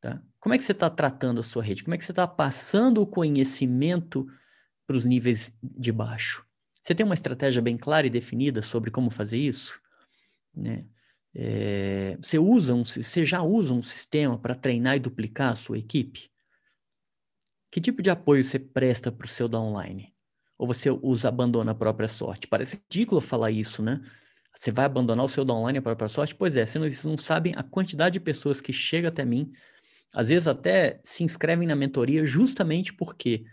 Tá? 0.00 0.22
Como 0.38 0.54
é 0.54 0.58
que 0.58 0.64
você 0.64 0.72
está 0.72 0.90
tratando 0.90 1.40
a 1.40 1.44
sua 1.44 1.62
rede? 1.62 1.82
Como 1.84 1.94
é 1.94 1.98
que 1.98 2.04
você 2.04 2.12
está 2.12 2.26
passando 2.26 3.00
o 3.00 3.06
conhecimento 3.06 4.26
para 4.86 4.96
os 4.96 5.04
níveis 5.04 5.56
de 5.62 5.92
baixo? 5.92 6.46
Você 6.82 6.94
tem 6.94 7.06
uma 7.06 7.14
estratégia 7.14 7.62
bem 7.62 7.76
clara 7.76 8.06
e 8.06 8.10
definida 8.10 8.60
sobre 8.60 8.90
como 8.90 9.10
fazer 9.10 9.38
isso? 9.38 9.80
Né? 10.54 10.86
É, 11.34 12.18
você, 12.20 12.38
usa 12.38 12.74
um, 12.74 12.84
você 12.84 13.24
já 13.24 13.42
usa 13.42 13.72
um 13.72 13.82
sistema 13.82 14.38
para 14.38 14.54
treinar 14.54 14.96
e 14.96 15.00
duplicar 15.00 15.52
a 15.52 15.56
sua 15.56 15.78
equipe? 15.78 16.30
Que 17.70 17.80
tipo 17.80 18.02
de 18.02 18.10
apoio 18.10 18.44
você 18.44 18.58
presta 18.58 19.10
para 19.10 19.24
o 19.24 19.28
seu 19.28 19.48
downline? 19.48 20.12
ou 20.62 20.66
você 20.68 20.88
os 20.90 21.24
abandona 21.24 21.72
a 21.72 21.74
própria 21.74 22.06
sorte? 22.06 22.46
Parece 22.46 22.76
ridículo 22.76 23.20
falar 23.20 23.50
isso, 23.50 23.82
né? 23.82 24.00
Você 24.56 24.70
vai 24.70 24.84
abandonar 24.84 25.24
o 25.24 25.28
seu 25.28 25.44
downline 25.44 25.78
a 25.78 25.82
própria 25.82 26.08
sorte? 26.08 26.36
Pois 26.36 26.56
é, 26.56 26.64
vocês 26.64 27.04
não 27.04 27.18
sabem 27.18 27.52
a 27.56 27.64
quantidade 27.64 28.12
de 28.12 28.20
pessoas 28.20 28.60
que 28.60 28.72
chegam 28.72 29.08
até 29.08 29.24
mim, 29.24 29.50
às 30.14 30.28
vezes 30.28 30.46
até 30.46 31.00
se 31.02 31.24
inscrevem 31.24 31.66
na 31.66 31.74
mentoria 31.74 32.24
justamente 32.24 32.92
porque 32.92 33.44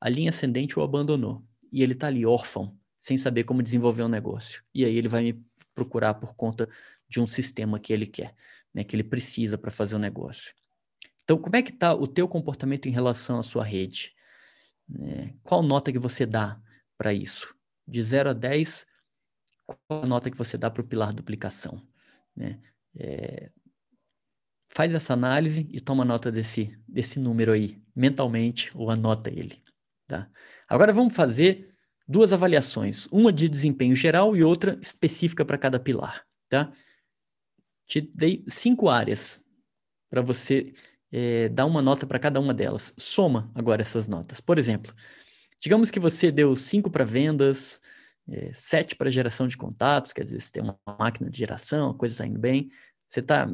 a 0.00 0.08
linha 0.08 0.30
ascendente 0.30 0.76
o 0.76 0.82
abandonou 0.82 1.44
e 1.72 1.84
ele 1.84 1.92
está 1.92 2.08
ali 2.08 2.26
órfão, 2.26 2.76
sem 2.98 3.16
saber 3.16 3.44
como 3.44 3.62
desenvolver 3.62 4.02
um 4.02 4.08
negócio. 4.08 4.60
E 4.74 4.84
aí 4.84 4.96
ele 4.96 5.06
vai 5.06 5.22
me 5.22 5.40
procurar 5.72 6.14
por 6.14 6.34
conta 6.34 6.68
de 7.08 7.20
um 7.20 7.26
sistema 7.26 7.78
que 7.78 7.92
ele 7.92 8.06
quer, 8.06 8.34
né, 8.74 8.84
que 8.84 8.94
ele 8.94 9.04
precisa 9.04 9.56
para 9.56 9.70
fazer 9.70 9.96
o 9.96 9.98
negócio. 9.98 10.54
Então, 11.24 11.38
como 11.38 11.56
é 11.56 11.62
que 11.62 11.70
está 11.70 11.92
o 11.92 12.06
teu 12.06 12.28
comportamento 12.28 12.86
em 12.86 12.92
relação 12.92 13.38
à 13.38 13.42
sua 13.42 13.64
rede? 13.64 14.12
Né? 14.88 15.34
Qual 15.42 15.62
nota 15.62 15.92
que 15.92 15.98
você 15.98 16.24
dá 16.24 16.60
para 16.96 17.12
isso? 17.12 17.54
De 17.86 18.02
0 18.02 18.30
a 18.30 18.32
10, 18.32 18.86
qual 19.66 20.04
a 20.04 20.06
nota 20.06 20.30
que 20.30 20.36
você 20.36 20.56
dá 20.56 20.70
para 20.70 20.82
o 20.82 20.86
pilar 20.86 21.12
duplicação? 21.12 21.82
Né? 22.34 22.60
É, 22.94 23.50
faz 24.72 24.94
essa 24.94 25.14
análise 25.14 25.68
e 25.72 25.80
toma 25.80 26.04
nota 26.04 26.30
desse, 26.30 26.78
desse 26.86 27.18
número 27.18 27.52
aí, 27.52 27.82
mentalmente, 27.94 28.70
ou 28.74 28.90
anota 28.90 29.30
ele. 29.30 29.62
Tá? 30.06 30.30
Agora 30.68 30.92
vamos 30.92 31.14
fazer 31.14 31.74
duas 32.06 32.32
avaliações, 32.32 33.06
uma 33.10 33.32
de 33.32 33.48
desempenho 33.48 33.96
geral 33.96 34.36
e 34.36 34.44
outra 34.44 34.78
específica 34.80 35.44
para 35.44 35.58
cada 35.58 35.80
pilar. 35.80 36.24
Tá? 36.48 36.72
Te 37.86 38.00
dei 38.00 38.44
cinco 38.48 38.88
áreas 38.88 39.44
para 40.10 40.20
você 40.20 40.74
é, 41.12 41.48
dar 41.48 41.66
uma 41.66 41.80
nota 41.80 42.06
para 42.06 42.18
cada 42.18 42.40
uma 42.40 42.52
delas. 42.52 42.92
Soma 42.98 43.50
agora 43.54 43.82
essas 43.82 44.08
notas. 44.08 44.40
Por 44.40 44.58
exemplo, 44.58 44.92
digamos 45.60 45.90
que 45.90 46.00
você 46.00 46.30
deu 46.30 46.54
cinco 46.56 46.90
para 46.90 47.04
vendas, 47.04 47.80
é, 48.28 48.50
sete 48.52 48.96
para 48.96 49.10
geração 49.10 49.46
de 49.46 49.56
contatos, 49.56 50.12
quer 50.12 50.24
dizer, 50.24 50.40
você 50.40 50.50
tem 50.50 50.62
uma 50.62 50.78
máquina 50.98 51.30
de 51.30 51.38
geração, 51.38 51.90
a 51.90 51.94
coisa 51.94 52.14
saindo 52.14 52.38
bem. 52.38 52.70
Você 53.06 53.20
está 53.20 53.48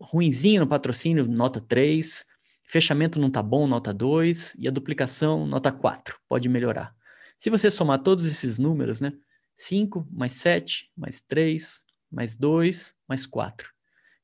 ruinzinho 0.00 0.60
no 0.60 0.66
patrocínio, 0.66 1.26
nota 1.26 1.60
3. 1.60 2.24
Fechamento 2.68 3.18
não 3.18 3.28
está 3.28 3.42
bom, 3.42 3.66
nota 3.66 3.92
2. 3.92 4.56
E 4.58 4.68
a 4.68 4.70
duplicação, 4.70 5.46
nota 5.46 5.72
4. 5.72 6.18
Pode 6.28 6.48
melhorar. 6.48 6.94
Se 7.38 7.50
você 7.50 7.70
somar 7.70 8.02
todos 8.02 8.24
esses 8.26 8.58
números, 8.58 9.00
né? 9.00 9.12
5 9.54 10.06
mais 10.10 10.32
7, 10.32 10.90
mais 10.96 11.20
3, 11.20 11.84
mais 12.12 12.36
2, 12.36 12.94
mais 13.08 13.26
4. 13.26 13.72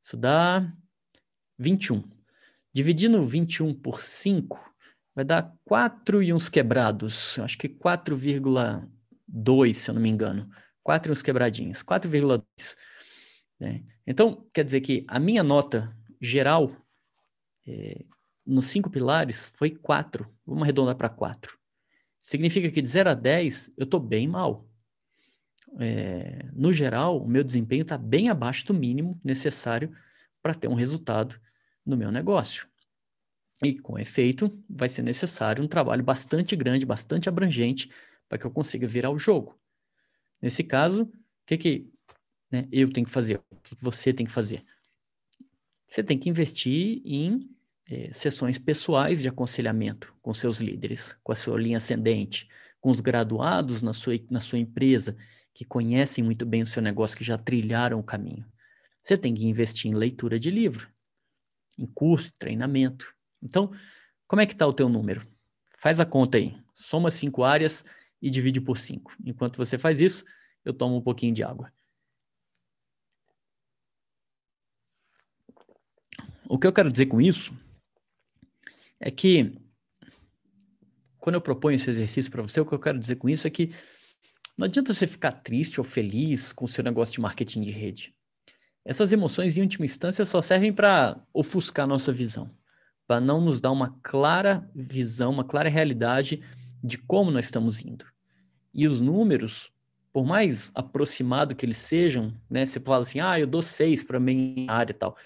Isso 0.03 0.17
dá 0.17 0.73
21. 1.59 2.03
Dividindo 2.73 3.27
21 3.27 3.75
por 3.75 4.03
5, 4.03 4.75
vai 5.15 5.25
dar 5.25 5.55
4 5.65 6.23
e 6.23 6.33
uns 6.33 6.49
quebrados. 6.49 7.39
Acho 7.39 7.57
que 7.57 7.69
4,2, 7.69 9.75
se 9.75 9.91
eu 9.91 9.95
não 9.95 10.03
me 10.03 10.09
engano. 10.09 10.49
4 10.83 11.11
e 11.11 11.13
uns 11.13 11.23
quebradinhos. 11.23 11.83
4,2. 11.83 12.45
Né? 13.59 13.85
Então, 14.07 14.47
quer 14.53 14.65
dizer 14.65 14.83
que 14.83 15.05
a 15.09 15.19
minha 15.19 15.43
nota 15.43 15.97
geral 16.21 16.77
é, 17.67 18.05
nos 18.47 18.67
cinco 18.67 18.91
pilares 18.91 19.51
foi 19.55 19.71
4. 19.71 20.31
Vamos 20.47 20.63
arredondar 20.63 20.97
para 20.97 21.09
4. 21.09 21.59
Significa 22.21 22.71
que 22.71 22.83
de 22.83 22.89
0 22.89 23.11
a 23.11 23.15
10 23.15 23.73
eu 23.77 23.85
estou 23.85 24.01
bem 24.01 24.29
mal. 24.29 24.68
É, 25.79 26.47
no 26.53 26.73
geral, 26.73 27.23
o 27.23 27.29
meu 27.29 27.45
desempenho 27.45 27.83
está 27.83 27.97
bem 27.97 28.29
abaixo 28.29 28.67
do 28.67 28.75
mínimo 28.75 29.21
necessário 29.23 29.93
para 30.43 30.55
ter 30.55 30.69
um 30.69 30.75
resultado 30.75 31.41
no 31.85 31.97
meu 31.97 32.11
negócio. 32.11 32.67
E, 33.63 33.79
com 33.79 33.99
efeito, 33.99 34.57
vai 34.69 34.89
ser 34.89 35.03
necessário 35.03 35.63
um 35.63 35.69
trabalho 35.69 36.03
bastante 36.03 36.55
grande, 36.55 36.87
bastante 36.87 37.29
abrangente, 37.29 37.91
para 38.29 38.39
que 38.39 38.47
eu 38.47 38.51
consiga 38.51 38.87
virar 38.87 39.11
o 39.11 39.19
jogo. 39.19 39.59
Nesse 40.41 40.63
caso, 40.63 41.03
o 41.03 41.13
que, 41.47 41.59
que 41.59 41.91
né, 42.51 42.69
eu 42.71 42.93
tenho 42.93 43.07
que 43.07 43.13
fazer, 43.13 43.41
o 43.51 43.57
que 43.63 43.77
você 43.81 44.13
tem 44.13 44.27
que 44.27 44.33
fazer. 44.33 44.65
Você 45.87 46.05
tem 46.05 46.19
que 46.19 46.29
investir 46.29 47.01
em 47.05 47.51
é, 47.91 48.13
sessões 48.13 48.59
pessoais 48.59 49.23
de 49.23 49.29
aconselhamento 49.29 50.15
com 50.21 50.33
seus 50.35 50.61
líderes, 50.61 51.17
com 51.23 51.33
a 51.33 51.37
sua 51.37 51.59
linha 51.59 51.79
ascendente, 51.79 52.49
com 52.81 52.91
os 52.91 53.01
graduados 53.01 53.83
na 53.83 53.93
sua, 53.93 54.15
na 54.31 54.41
sua 54.41 54.59
empresa, 54.59 55.17
que 55.59 55.65
conhecem 55.65 56.23
muito 56.23 56.47
bem 56.47 56.63
o 56.63 56.67
seu 56.69 56.81
negócio, 56.81 57.19
que 57.19 57.25
já 57.25 57.37
trilharam 57.37 57.99
o 57.99 58.05
caminho. 58.05 58.47
Você 59.03 59.19
tem 59.19 59.35
que 59.35 59.45
investir 59.45 59.91
em 59.91 59.95
leitura 59.95 60.39
de 60.39 60.53
livro, 60.53 60.89
em 61.77 61.85
curso, 61.85 62.33
treinamento. 62.39 63.13
Então, 63.43 63.73
como 64.29 64.41
é 64.41 64.47
que 64.47 64.53
está 64.53 64.65
o 64.65 64.73
teu 64.73 64.89
número? 64.89 65.27
Faz 65.77 65.99
a 65.99 66.07
conta 66.07 66.39
aí. 66.39 66.57
Soma 66.73 67.11
cinco 67.11 67.43
áreas 67.43 67.85
e 68.23 68.31
divide 68.31 68.61
por 68.61 68.79
cinco. 68.79 69.13
Enquanto 69.25 69.57
você 69.57 69.77
faz 69.77 70.01
isso, 70.01 70.25
eu 70.65 70.73
tomo 70.73 70.97
um 70.97 71.03
pouquinho 71.03 71.35
de 71.35 71.43
água. 71.43 71.73
O 76.49 76.57
que 76.57 76.69
eu 76.69 76.73
quero 76.73 76.93
dizer 76.93 77.07
com 77.07 77.21
isso 77.21 77.53
é 79.01 79.11
que 79.11 79.61
quando 81.19 81.35
eu 81.35 81.43
proponho 81.43 81.75
esse 81.75 81.91
exercício 81.91 82.31
para 82.31 82.43
você, 82.43 82.61
o 82.61 82.65
que 82.65 82.75
eu 82.75 82.79
quero 82.79 83.01
dizer 83.01 83.17
com 83.17 83.29
isso 83.29 83.45
é 83.45 83.51
que 83.51 83.73
não 84.59 84.67
adianta 84.67 84.93
você 84.93 85.07
ficar 85.07 85.33
triste 85.33 85.81
ou 85.81 85.85
feliz 85.85 86.53
com 86.53 86.65
o 86.65 86.69
seu 86.69 86.83
negócio 86.83 87.15
de 87.15 87.21
marketing 87.21 87.63
de 87.63 87.71
rede. 87.71 88.15
Essas 88.85 89.13
emoções, 89.13 89.57
em 89.57 89.63
última 89.63 89.87
instância, 89.87 90.25
só 90.25 90.43
servem 90.43 90.73
para 90.73 91.19
ofuscar 91.33 91.87
nossa 91.87 92.11
visão, 92.11 92.51
para 93.07 93.21
não 93.21 93.41
nos 93.41 93.61
dar 93.61 93.71
uma 93.71 93.97
clara 94.03 94.69
visão, 94.75 95.31
uma 95.31 95.45
clara 95.45 95.69
realidade 95.69 96.43
de 96.83 96.99
como 96.99 97.31
nós 97.31 97.47
estamos 97.47 97.81
indo. 97.81 98.05
E 98.75 98.89
os 98.89 99.01
números, 99.01 99.71
por 100.13 100.27
mais 100.27 100.73
aproximado 100.75 101.55
que 101.55 101.65
eles 101.65 101.79
sejam, 101.79 102.35
né? 102.51 102.67
Você 102.67 102.81
fala 102.81 103.03
assim, 103.03 103.21
ah, 103.21 103.39
eu 103.39 103.47
dou 103.47 103.63
seis 103.63 104.03
para 104.03 104.19
minha 104.19 104.71
área 104.71 104.93
e 104.93 104.95
tal 104.97 105.17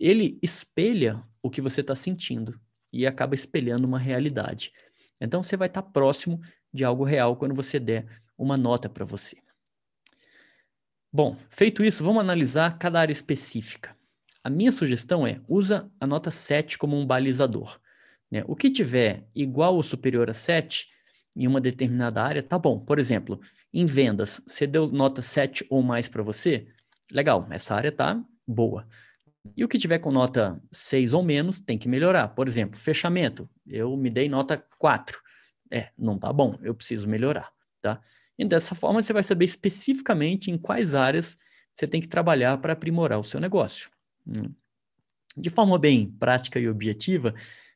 ele 0.00 0.38
espelha 0.42 1.22
o 1.42 1.50
que 1.50 1.60
você 1.60 1.82
está 1.82 1.94
sentindo 1.94 2.58
e 2.90 3.06
acaba 3.06 3.34
espelhando 3.34 3.86
uma 3.86 3.98
realidade. 3.98 4.72
Então 5.20 5.42
você 5.42 5.58
vai 5.58 5.68
estar 5.68 5.82
tá 5.82 5.88
próximo 5.88 6.40
de 6.72 6.84
algo 6.84 7.04
real 7.04 7.36
quando 7.36 7.54
você 7.54 7.78
der 7.78 8.06
uma 8.42 8.56
nota 8.56 8.88
para 8.88 9.04
você. 9.04 9.36
Bom, 11.12 11.36
feito 11.50 11.84
isso, 11.84 12.02
vamos 12.02 12.22
analisar 12.22 12.78
cada 12.78 12.98
área 12.98 13.12
específica. 13.12 13.94
A 14.42 14.48
minha 14.48 14.72
sugestão 14.72 15.26
é 15.26 15.40
usa 15.46 15.90
a 16.00 16.06
nota 16.06 16.30
7 16.30 16.78
como 16.78 16.96
um 16.96 17.04
balizador. 17.04 17.78
Né? 18.30 18.42
O 18.46 18.56
que 18.56 18.70
tiver 18.70 19.28
igual 19.34 19.74
ou 19.74 19.82
superior 19.82 20.30
a 20.30 20.34
7 20.34 20.88
em 21.36 21.46
uma 21.46 21.60
determinada 21.60 22.22
área, 22.22 22.42
tá 22.42 22.58
bom. 22.58 22.80
Por 22.80 22.98
exemplo, 22.98 23.40
em 23.72 23.84
vendas, 23.84 24.40
você 24.46 24.66
deu 24.66 24.88
nota 24.88 25.20
7 25.20 25.66
ou 25.68 25.82
mais 25.82 26.08
para 26.08 26.22
você? 26.22 26.66
Legal, 27.12 27.46
essa 27.50 27.74
área 27.74 27.92
tá 27.92 28.24
boa. 28.46 28.88
E 29.54 29.64
o 29.64 29.68
que 29.68 29.78
tiver 29.78 29.98
com 29.98 30.10
nota 30.10 30.60
6 30.72 31.12
ou 31.12 31.22
menos 31.22 31.60
tem 31.60 31.76
que 31.76 31.88
melhorar. 31.88 32.28
Por 32.28 32.48
exemplo, 32.48 32.78
fechamento. 32.78 33.48
Eu 33.66 33.96
me 33.96 34.08
dei 34.08 34.28
nota 34.28 34.56
4. 34.78 35.20
É, 35.70 35.90
não 35.98 36.18
tá 36.18 36.32
bom, 36.32 36.58
eu 36.62 36.74
preciso 36.74 37.06
melhorar, 37.06 37.52
tá? 37.82 38.00
E 38.40 38.44
dessa 38.46 38.74
forma 38.74 39.02
você 39.02 39.12
vai 39.12 39.22
saber 39.22 39.44
especificamente 39.44 40.50
em 40.50 40.56
quais 40.56 40.94
áreas 40.94 41.36
você 41.74 41.86
tem 41.86 42.00
que 42.00 42.08
trabalhar 42.08 42.56
para 42.56 42.72
aprimorar 42.72 43.20
o 43.20 43.24
seu 43.24 43.38
negócio. 43.38 43.90
Hum. 44.26 44.54
De 45.36 45.50
forma 45.50 45.78
bem 45.78 46.10
prática 46.12 46.58
e 46.58 46.66
objetiva, 46.66 47.34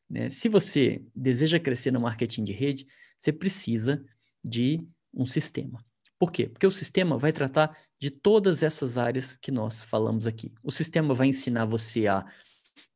né, 0.08 0.30
se 0.30 0.48
você 0.48 1.04
deseja 1.14 1.60
crescer 1.60 1.90
no 1.90 2.00
marketing 2.00 2.44
de 2.44 2.52
rede, 2.52 2.86
você 3.18 3.30
precisa 3.30 4.02
de 4.42 4.80
um 5.12 5.26
sistema. 5.26 5.84
Por 6.18 6.32
quê? 6.32 6.48
Porque 6.48 6.66
o 6.66 6.70
sistema 6.70 7.18
vai 7.18 7.30
tratar 7.30 7.76
de 8.00 8.10
todas 8.10 8.62
essas 8.62 8.96
áreas 8.96 9.36
que 9.36 9.52
nós 9.52 9.84
falamos 9.84 10.26
aqui. 10.26 10.50
O 10.62 10.72
sistema 10.72 11.12
vai 11.12 11.26
ensinar 11.26 11.66
você 11.66 12.06
a 12.06 12.24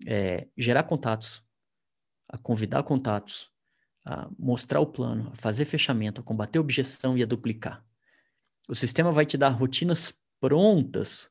é, 0.07 0.48
gerar 0.57 0.85
contatos, 0.85 1.44
a 2.26 2.38
convidar 2.38 2.83
contatos, 2.83 3.52
a 4.09 4.29
mostrar 4.38 4.81
o 4.81 4.87
plano, 4.87 5.31
a 5.33 5.37
fazer 5.37 5.66
fechamento, 5.66 6.21
a 6.21 6.25
combater 6.25 6.59
objeção 6.59 7.16
e 7.16 7.23
a 7.23 7.27
duplicar. 7.27 7.85
O 8.66 8.75
sistema 8.75 9.12
vai 9.12 9.27
te 9.27 9.37
dar 9.37 9.51
rotinas 9.51 10.14
prontas, 10.40 11.31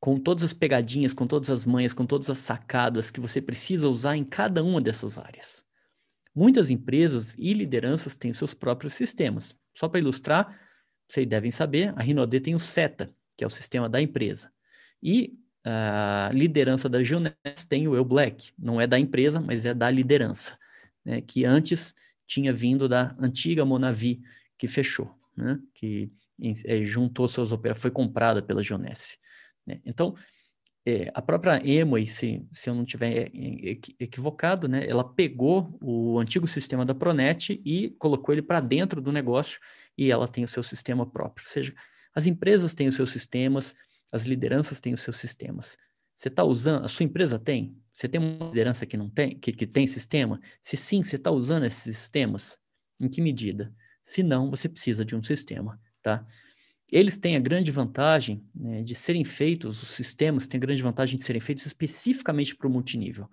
com 0.00 0.16
todas 0.16 0.44
as 0.44 0.52
pegadinhas, 0.52 1.12
com 1.12 1.26
todas 1.26 1.50
as 1.50 1.66
manhas, 1.66 1.92
com 1.92 2.06
todas 2.06 2.30
as 2.30 2.38
sacadas 2.38 3.10
que 3.10 3.20
você 3.20 3.40
precisa 3.40 3.88
usar 3.88 4.16
em 4.16 4.24
cada 4.24 4.62
uma 4.62 4.80
dessas 4.80 5.18
áreas. 5.18 5.64
Muitas 6.34 6.70
empresas 6.70 7.34
e 7.38 7.52
lideranças 7.52 8.16
têm 8.16 8.32
seus 8.32 8.54
próprios 8.54 8.94
sistemas. 8.94 9.54
Só 9.74 9.88
para 9.88 10.00
ilustrar, 10.00 10.58
vocês 11.08 11.26
devem 11.26 11.50
saber, 11.50 11.92
a 11.96 12.02
Rinode 12.02 12.40
tem 12.40 12.54
o 12.54 12.60
SETA, 12.60 13.10
que 13.36 13.44
é 13.44 13.46
o 13.46 13.50
sistema 13.50 13.88
da 13.88 14.00
empresa. 14.00 14.52
E 15.02 15.38
a 15.64 16.30
liderança 16.32 16.88
da 16.88 17.02
Juness 17.02 17.64
tem 17.68 17.88
o 17.88 17.96
Eu 17.96 18.04
Black, 18.04 18.52
não 18.58 18.80
é 18.80 18.86
da 18.86 18.98
empresa, 18.98 19.40
mas 19.40 19.66
é 19.66 19.74
da 19.74 19.90
liderança, 19.90 20.58
né, 21.06 21.20
que 21.20 21.44
antes 21.44 21.94
tinha 22.26 22.52
vindo 22.52 22.88
da 22.88 23.14
antiga 23.20 23.64
Monavi, 23.64 24.20
que 24.58 24.66
fechou, 24.66 25.16
né, 25.36 25.58
que 25.72 26.10
é, 26.66 26.82
juntou 26.82 27.28
seus 27.28 27.52
operadores, 27.52 27.80
foi 27.80 27.90
comprada 27.92 28.42
pela 28.42 28.62
Juness. 28.62 29.16
Né? 29.64 29.80
Então, 29.86 30.16
é, 30.84 31.10
a 31.14 31.22
própria 31.22 31.60
Emoi, 31.64 32.06
se, 32.06 32.44
se 32.52 32.68
eu 32.68 32.74
não 32.74 32.82
estiver 32.82 33.30
equivocado, 33.98 34.68
né, 34.68 34.86
ela 34.88 35.02
pegou 35.02 35.76
o 35.80 36.18
antigo 36.18 36.46
sistema 36.46 36.84
da 36.84 36.94
Pronet 36.94 37.60
e 37.64 37.90
colocou 37.98 38.32
ele 38.32 38.42
para 38.42 38.60
dentro 38.60 39.00
do 39.00 39.12
negócio 39.12 39.60
e 39.96 40.10
ela 40.10 40.28
tem 40.28 40.44
o 40.44 40.48
seu 40.48 40.62
sistema 40.62 41.04
próprio. 41.04 41.44
Ou 41.46 41.52
seja, 41.52 41.74
as 42.14 42.26
empresas 42.26 42.74
têm 42.74 42.88
os 42.88 42.94
seus 42.96 43.10
sistemas, 43.10 43.74
as 44.12 44.24
lideranças 44.24 44.80
têm 44.80 44.94
os 44.94 45.00
seus 45.00 45.16
sistemas. 45.16 45.76
Você 46.16 46.28
está 46.28 46.42
usando, 46.42 46.84
a 46.84 46.88
sua 46.88 47.04
empresa 47.04 47.38
tem? 47.38 47.76
Você 47.92 48.08
tem 48.08 48.20
uma 48.20 48.48
liderança 48.48 48.86
que 48.86 48.96
não 48.96 49.08
tem, 49.08 49.38
que, 49.38 49.52
que 49.52 49.66
tem 49.66 49.86
sistema? 49.86 50.40
Se 50.62 50.76
sim, 50.76 51.02
você 51.02 51.16
está 51.16 51.30
usando 51.30 51.64
esses 51.64 51.96
sistemas? 51.96 52.58
Em 52.98 53.08
que 53.08 53.20
medida? 53.20 53.74
senão 54.06 54.48
você 54.48 54.68
precisa 54.68 55.04
de 55.04 55.16
um 55.16 55.22
sistema, 55.22 55.80
tá? 56.00 56.24
Eles 56.92 57.18
têm 57.18 57.34
a 57.34 57.40
grande 57.40 57.72
vantagem 57.72 58.48
né, 58.54 58.84
de 58.84 58.94
serem 58.94 59.24
feitos, 59.24 59.82
os 59.82 59.88
sistemas 59.90 60.46
têm 60.46 60.58
a 60.58 60.60
grande 60.60 60.80
vantagem 60.80 61.18
de 61.18 61.24
serem 61.24 61.40
feitos 61.40 61.66
especificamente 61.66 62.54
para 62.54 62.68
o 62.68 62.70
multinível. 62.70 63.28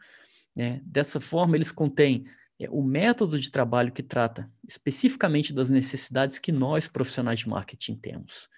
Né? 0.55 0.81
Dessa 0.84 1.19
forma, 1.19 1.55
eles 1.55 1.71
contêm 1.71 2.23
é, 2.59 2.67
o 2.71 2.81
método 2.81 3.39
de 3.39 3.51
trabalho 3.51 3.91
que 3.91 4.01
trata 4.01 4.51
especificamente 4.67 5.53
das 5.53 5.69
necessidades 5.69 6.39
que 6.39 6.51
nós, 6.51 6.88
profissionais 6.88 7.41
de 7.41 7.47
marketing, 7.47 7.95
temos. 7.95 8.49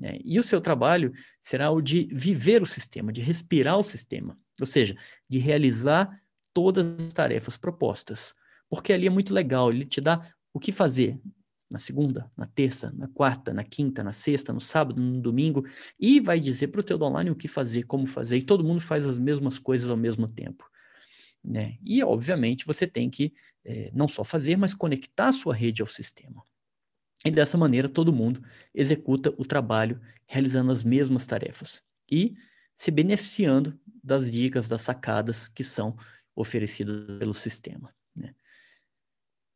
Né? 0.00 0.18
E 0.24 0.38
o 0.38 0.42
seu 0.42 0.62
trabalho 0.62 1.12
será 1.38 1.70
o 1.70 1.82
de 1.82 2.08
viver 2.10 2.62
o 2.62 2.66
sistema, 2.66 3.12
de 3.12 3.20
respirar 3.20 3.78
o 3.78 3.82
sistema, 3.82 4.36
ou 4.58 4.66
seja, 4.66 4.96
de 5.28 5.38
realizar 5.38 6.18
todas 6.54 6.98
as 6.98 7.12
tarefas 7.12 7.58
propostas. 7.58 8.34
Porque 8.68 8.94
ali 8.94 9.06
é 9.06 9.10
muito 9.10 9.34
legal, 9.34 9.70
ele 9.70 9.84
te 9.84 10.00
dá 10.00 10.26
o 10.54 10.58
que 10.58 10.72
fazer 10.72 11.20
na 11.68 11.78
segunda, 11.78 12.28
na 12.36 12.46
terça, 12.46 12.90
na 12.96 13.06
quarta, 13.06 13.54
na 13.54 13.62
quinta, 13.62 14.02
na 14.02 14.12
sexta, 14.12 14.52
no 14.52 14.60
sábado, 14.60 15.00
no 15.00 15.20
domingo, 15.20 15.64
e 16.00 16.18
vai 16.18 16.40
dizer 16.40 16.68
para 16.68 16.80
o 16.80 16.84
teu 16.84 17.00
online 17.00 17.30
o 17.30 17.36
que 17.36 17.46
fazer, 17.46 17.84
como 17.84 18.06
fazer, 18.06 18.38
e 18.38 18.42
todo 18.42 18.64
mundo 18.64 18.80
faz 18.80 19.06
as 19.06 19.20
mesmas 19.20 19.56
coisas 19.56 19.88
ao 19.88 19.96
mesmo 19.96 20.26
tempo. 20.26 20.68
Né? 21.44 21.78
E, 21.84 22.02
obviamente, 22.02 22.66
você 22.66 22.88
tem 22.88 23.08
que 23.08 23.32
é, 23.64 23.88
não 23.94 24.08
só 24.08 24.24
fazer, 24.24 24.56
mas 24.56 24.74
conectar 24.74 25.28
a 25.28 25.32
sua 25.32 25.54
rede 25.54 25.80
ao 25.80 25.86
sistema. 25.86 26.42
E 27.24 27.30
dessa 27.30 27.58
maneira, 27.58 27.88
todo 27.88 28.12
mundo 28.12 28.42
executa 28.74 29.34
o 29.36 29.44
trabalho 29.44 30.00
realizando 30.26 30.72
as 30.72 30.82
mesmas 30.82 31.26
tarefas 31.26 31.82
e 32.10 32.34
se 32.74 32.90
beneficiando 32.90 33.78
das 34.02 34.30
dicas, 34.30 34.68
das 34.68 34.82
sacadas 34.82 35.48
que 35.48 35.62
são 35.62 35.96
oferecidas 36.34 37.18
pelo 37.18 37.34
sistema. 37.34 37.94
Né? 38.16 38.34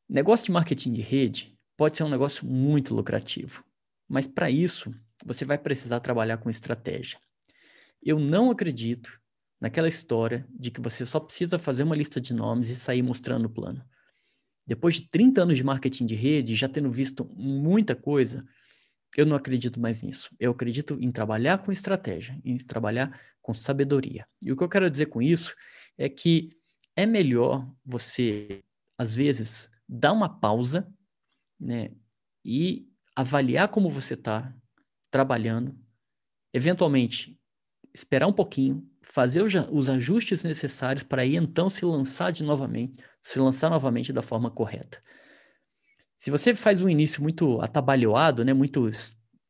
Negócio 0.09 0.47
de 0.47 0.53
marketing 0.53 0.93
de 0.93 1.01
rede 1.01 1.59
pode 1.77 1.97
ser 1.97 2.05
um 2.05 2.11
negócio 2.11 2.47
muito 2.47 2.95
lucrativo, 2.95 3.65
mas 4.07 4.27
para 4.27 4.51
isso 4.51 4.95
você 5.25 5.45
vai 5.45 5.57
precisar 5.57 6.01
trabalhar 6.01 6.37
com 6.37 6.51
estratégia. 6.51 7.19
Eu 8.03 8.19
não 8.19 8.51
acredito 8.51 9.19
naquela 9.59 9.89
história 9.89 10.47
de 10.51 10.71
que 10.71 10.81
você 10.81 11.07
só 11.07 11.19
precisa 11.19 11.59
fazer 11.59 11.85
uma 11.85 11.97
lista 11.97 12.21
de 12.21 12.35
nomes 12.35 12.69
e 12.69 12.77
sair 12.77 13.03
mostrando 13.03 13.47
o 13.47 13.51
plano. 13.51 13.83
Depois 14.67 14.97
de 14.97 15.09
30 15.09 15.43
anos 15.43 15.57
de 15.57 15.65
marketing 15.65 16.07
de 16.07 16.15
rede, 16.15 16.55
já 16.55 16.69
tendo 16.69 16.91
visto 16.91 17.25
muita 17.35 17.95
coisa, 17.95 18.45
eu 19.17 19.27
não 19.27 19.37
acredito 19.37 19.79
mais 19.81 20.03
nisso. 20.03 20.35
Eu 20.41 20.53
acredito 20.53 20.97
em 21.01 21.12
trabalhar 21.12 21.59
com 21.59 21.71
estratégia, 21.71 22.41
em 22.45 22.57
trabalhar 22.57 23.21
com 23.43 23.53
sabedoria. 23.53 24.27
E 24.43 24.51
o 24.51 24.57
que 24.57 24.65
eu 24.65 24.69
quero 24.69 24.91
dizer 24.91 25.07
com 25.07 25.21
isso 25.21 25.55
é 25.99 26.09
que 26.09 26.51
é 26.97 27.07
melhor 27.07 27.69
você, 27.85 28.62
às 28.97 29.15
vezes, 29.15 29.71
dar 29.89 30.12
uma 30.12 30.29
pausa 30.29 30.89
né, 31.61 31.91
e 32.45 32.89
avaliar 33.15 33.69
como 33.69 33.91
você 33.91 34.15
está 34.15 34.53
trabalhando, 35.11 35.79
eventualmente 36.53 37.39
esperar 37.93 38.27
um 38.27 38.33
pouquinho, 38.33 38.89
fazer 39.05 39.43
os 39.43 39.89
ajustes 39.89 40.43
necessários 40.43 41.03
para 41.03 41.23
aí 41.23 41.37
então 41.37 41.69
se 41.69 41.85
lançar 41.85 42.33
de 42.33 42.43
novamente, 42.43 43.03
se 43.23 43.39
lançar 43.39 43.71
novamente 43.71 44.13
da 44.13 44.23
forma 44.23 44.51
correta. 44.51 44.99
Se 46.17 46.31
você 46.31 46.55
faz 46.55 46.81
um 46.81 46.89
início 46.89 47.23
muito 47.23 47.61
atabalhoado, 47.61 48.45
né, 48.45 48.53
muito 48.53 48.91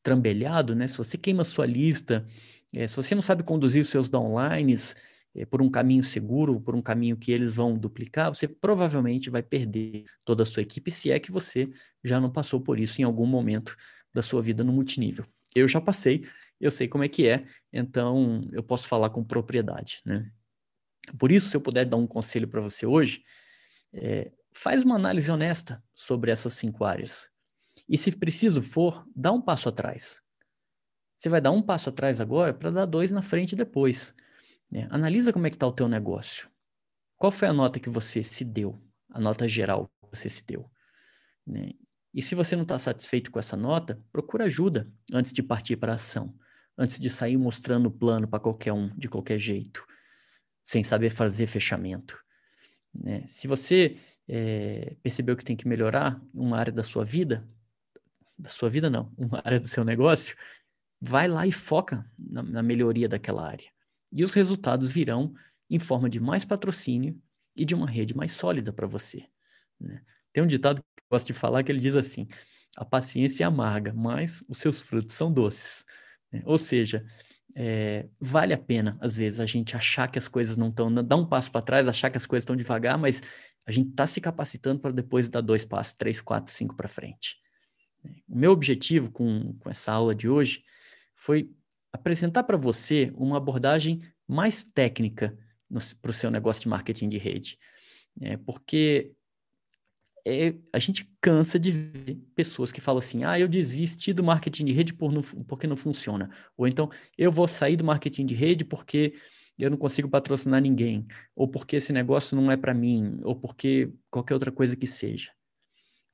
trambelhado, 0.02 0.74
né, 0.74 0.88
se 0.88 0.98
você 0.98 1.16
queima 1.16 1.44
sua 1.44 1.66
lista, 1.66 2.26
é, 2.74 2.86
se 2.86 2.96
você 2.96 3.14
não 3.14 3.22
sabe 3.22 3.42
conduzir 3.42 3.80
os 3.80 3.88
seus 3.88 4.10
downlines 4.10 4.96
é, 5.34 5.44
por 5.44 5.62
um 5.62 5.70
caminho 5.70 6.02
seguro, 6.02 6.60
por 6.60 6.74
um 6.74 6.82
caminho 6.82 7.16
que 7.16 7.30
eles 7.30 7.54
vão 7.54 7.78
duplicar, 7.78 8.34
você 8.34 8.48
provavelmente 8.48 9.30
vai 9.30 9.42
perder 9.42 10.04
toda 10.24 10.42
a 10.42 10.46
sua 10.46 10.62
equipe, 10.62 10.90
se 10.90 11.10
é 11.10 11.18
que 11.18 11.30
você 11.30 11.70
já 12.02 12.20
não 12.20 12.30
passou 12.30 12.60
por 12.60 12.78
isso 12.78 13.00
em 13.00 13.04
algum 13.04 13.26
momento 13.26 13.76
da 14.12 14.22
sua 14.22 14.42
vida 14.42 14.64
no 14.64 14.72
multinível. 14.72 15.24
Eu 15.54 15.68
já 15.68 15.80
passei, 15.80 16.24
eu 16.66 16.70
sei 16.70 16.88
como 16.88 17.04
é 17.04 17.08
que 17.08 17.28
é, 17.28 17.46
então 17.72 18.48
eu 18.52 18.62
posso 18.62 18.88
falar 18.88 19.10
com 19.10 19.22
propriedade, 19.22 20.00
né? 20.04 20.30
Por 21.18 21.30
isso, 21.30 21.50
se 21.50 21.56
eu 21.56 21.60
puder 21.60 21.84
dar 21.84 21.98
um 21.98 22.06
conselho 22.06 22.48
para 22.48 22.62
você 22.62 22.86
hoje, 22.86 23.22
é, 23.92 24.32
faz 24.50 24.82
uma 24.82 24.96
análise 24.96 25.30
honesta 25.30 25.84
sobre 25.94 26.30
essas 26.30 26.54
cinco 26.54 26.84
áreas. 26.84 27.28
E 27.86 27.98
se 27.98 28.10
preciso 28.12 28.62
for, 28.62 29.06
dá 29.14 29.30
um 29.30 29.42
passo 29.42 29.68
atrás. 29.68 30.22
Você 31.18 31.28
vai 31.28 31.42
dar 31.42 31.50
um 31.50 31.60
passo 31.60 31.90
atrás 31.90 32.20
agora 32.20 32.54
para 32.54 32.70
dar 32.70 32.86
dois 32.86 33.12
na 33.12 33.20
frente 33.20 33.54
depois. 33.54 34.14
Né? 34.70 34.88
Analisa 34.90 35.32
como 35.32 35.46
é 35.46 35.50
que 35.50 35.56
está 35.56 35.66
o 35.66 35.72
teu 35.72 35.86
negócio. 35.86 36.48
Qual 37.16 37.30
foi 37.30 37.48
a 37.48 37.52
nota 37.52 37.78
que 37.78 37.90
você 37.90 38.24
se 38.24 38.42
deu? 38.42 38.82
A 39.10 39.20
nota 39.20 39.46
geral 39.46 39.90
que 40.02 40.16
você 40.18 40.30
se 40.30 40.42
deu. 40.46 40.70
Né? 41.46 41.72
E 42.14 42.22
se 42.22 42.34
você 42.34 42.56
não 42.56 42.62
está 42.62 42.78
satisfeito 42.78 43.30
com 43.30 43.38
essa 43.38 43.56
nota, 43.56 44.02
procura 44.10 44.44
ajuda 44.44 44.90
antes 45.12 45.34
de 45.34 45.42
partir 45.42 45.76
para 45.76 45.92
a 45.92 45.96
ação 45.96 46.34
antes 46.76 46.98
de 46.98 47.08
sair 47.08 47.36
mostrando 47.36 47.86
o 47.86 47.90
plano 47.90 48.26
para 48.26 48.40
qualquer 48.40 48.72
um, 48.72 48.88
de 48.96 49.08
qualquer 49.08 49.38
jeito, 49.38 49.84
sem 50.62 50.82
saber 50.82 51.10
fazer 51.10 51.46
fechamento. 51.46 52.18
Né? 52.92 53.24
Se 53.26 53.46
você 53.46 53.96
é, 54.28 54.96
percebeu 55.02 55.36
que 55.36 55.44
tem 55.44 55.56
que 55.56 55.68
melhorar 55.68 56.20
uma 56.32 56.58
área 56.58 56.72
da 56.72 56.82
sua 56.82 57.04
vida, 57.04 57.48
da 58.38 58.48
sua 58.48 58.68
vida 58.68 58.90
não, 58.90 59.12
uma 59.18 59.40
área 59.44 59.60
do 59.60 59.68
seu 59.68 59.84
negócio, 59.84 60.36
vai 61.00 61.28
lá 61.28 61.46
e 61.46 61.52
foca 61.52 62.10
na, 62.18 62.42
na 62.42 62.62
melhoria 62.62 63.08
daquela 63.08 63.46
área. 63.46 63.68
E 64.12 64.24
os 64.24 64.32
resultados 64.32 64.88
virão 64.88 65.34
em 65.68 65.78
forma 65.78 66.08
de 66.08 66.20
mais 66.20 66.44
patrocínio 66.44 67.20
e 67.56 67.64
de 67.64 67.74
uma 67.74 67.88
rede 67.88 68.16
mais 68.16 68.32
sólida 68.32 68.72
para 68.72 68.86
você. 68.86 69.26
Né? 69.78 70.00
Tem 70.32 70.42
um 70.42 70.46
ditado 70.46 70.82
que 70.82 71.02
eu 71.02 71.06
gosto 71.10 71.26
de 71.26 71.32
falar 71.32 71.62
que 71.62 71.70
ele 71.70 71.80
diz 71.80 71.94
assim: 71.94 72.26
a 72.76 72.84
paciência 72.84 73.44
é 73.44 73.46
amarga, 73.46 73.92
mas 73.92 74.42
os 74.48 74.58
seus 74.58 74.80
frutos 74.80 75.14
são 75.14 75.32
doces. 75.32 75.84
Né? 76.34 76.42
Ou 76.44 76.58
seja, 76.58 77.04
é, 77.54 78.08
vale 78.20 78.52
a 78.52 78.58
pena, 78.58 78.98
às 79.00 79.18
vezes, 79.18 79.38
a 79.38 79.46
gente 79.46 79.76
achar 79.76 80.10
que 80.10 80.18
as 80.18 80.26
coisas 80.26 80.56
não 80.56 80.68
estão, 80.68 80.92
dar 80.92 81.16
um 81.16 81.26
passo 81.26 81.52
para 81.52 81.62
trás, 81.62 81.86
achar 81.86 82.10
que 82.10 82.16
as 82.16 82.26
coisas 82.26 82.42
estão 82.42 82.56
devagar, 82.56 82.98
mas 82.98 83.22
a 83.64 83.70
gente 83.70 83.90
está 83.90 84.04
se 84.04 84.20
capacitando 84.20 84.80
para 84.80 84.90
depois 84.90 85.28
dar 85.28 85.40
dois 85.40 85.64
passos, 85.64 85.92
três, 85.92 86.20
quatro, 86.20 86.52
cinco 86.52 86.76
para 86.76 86.88
frente. 86.88 87.36
Né? 88.02 88.12
O 88.28 88.36
meu 88.36 88.50
objetivo 88.50 89.12
com, 89.12 89.54
com 89.60 89.70
essa 89.70 89.92
aula 89.92 90.12
de 90.12 90.28
hoje 90.28 90.64
foi 91.14 91.48
apresentar 91.92 92.42
para 92.42 92.56
você 92.56 93.12
uma 93.14 93.36
abordagem 93.36 94.00
mais 94.26 94.64
técnica 94.64 95.38
para 96.02 96.10
o 96.10 96.14
seu 96.14 96.32
negócio 96.32 96.62
de 96.62 96.68
marketing 96.68 97.08
de 97.08 97.18
rede. 97.18 97.56
É, 98.20 98.36
porque 98.36 99.12
é, 100.26 100.54
a 100.72 100.78
gente 100.78 101.10
cansa 101.20 101.58
de 101.58 101.70
ver 101.70 102.14
pessoas 102.34 102.72
que 102.72 102.80
falam 102.80 102.98
assim: 102.98 103.24
ah, 103.24 103.38
eu 103.38 103.46
desisti 103.46 104.12
do 104.12 104.24
marketing 104.24 104.64
de 104.66 104.72
rede 104.72 104.94
por 104.94 105.12
não, 105.12 105.22
porque 105.22 105.66
não 105.66 105.76
funciona. 105.76 106.30
Ou 106.56 106.66
então, 106.66 106.90
eu 107.18 107.30
vou 107.30 107.46
sair 107.46 107.76
do 107.76 107.84
marketing 107.84 108.24
de 108.24 108.34
rede 108.34 108.64
porque 108.64 109.14
eu 109.58 109.70
não 109.70 109.76
consigo 109.76 110.08
patrocinar 110.08 110.60
ninguém. 110.62 111.06
Ou 111.36 111.46
porque 111.46 111.76
esse 111.76 111.92
negócio 111.92 112.36
não 112.36 112.50
é 112.50 112.56
para 112.56 112.72
mim. 112.72 113.18
Ou 113.22 113.36
porque 113.36 113.92
qualquer 114.10 114.34
outra 114.34 114.50
coisa 114.50 114.74
que 114.74 114.86
seja. 114.86 115.30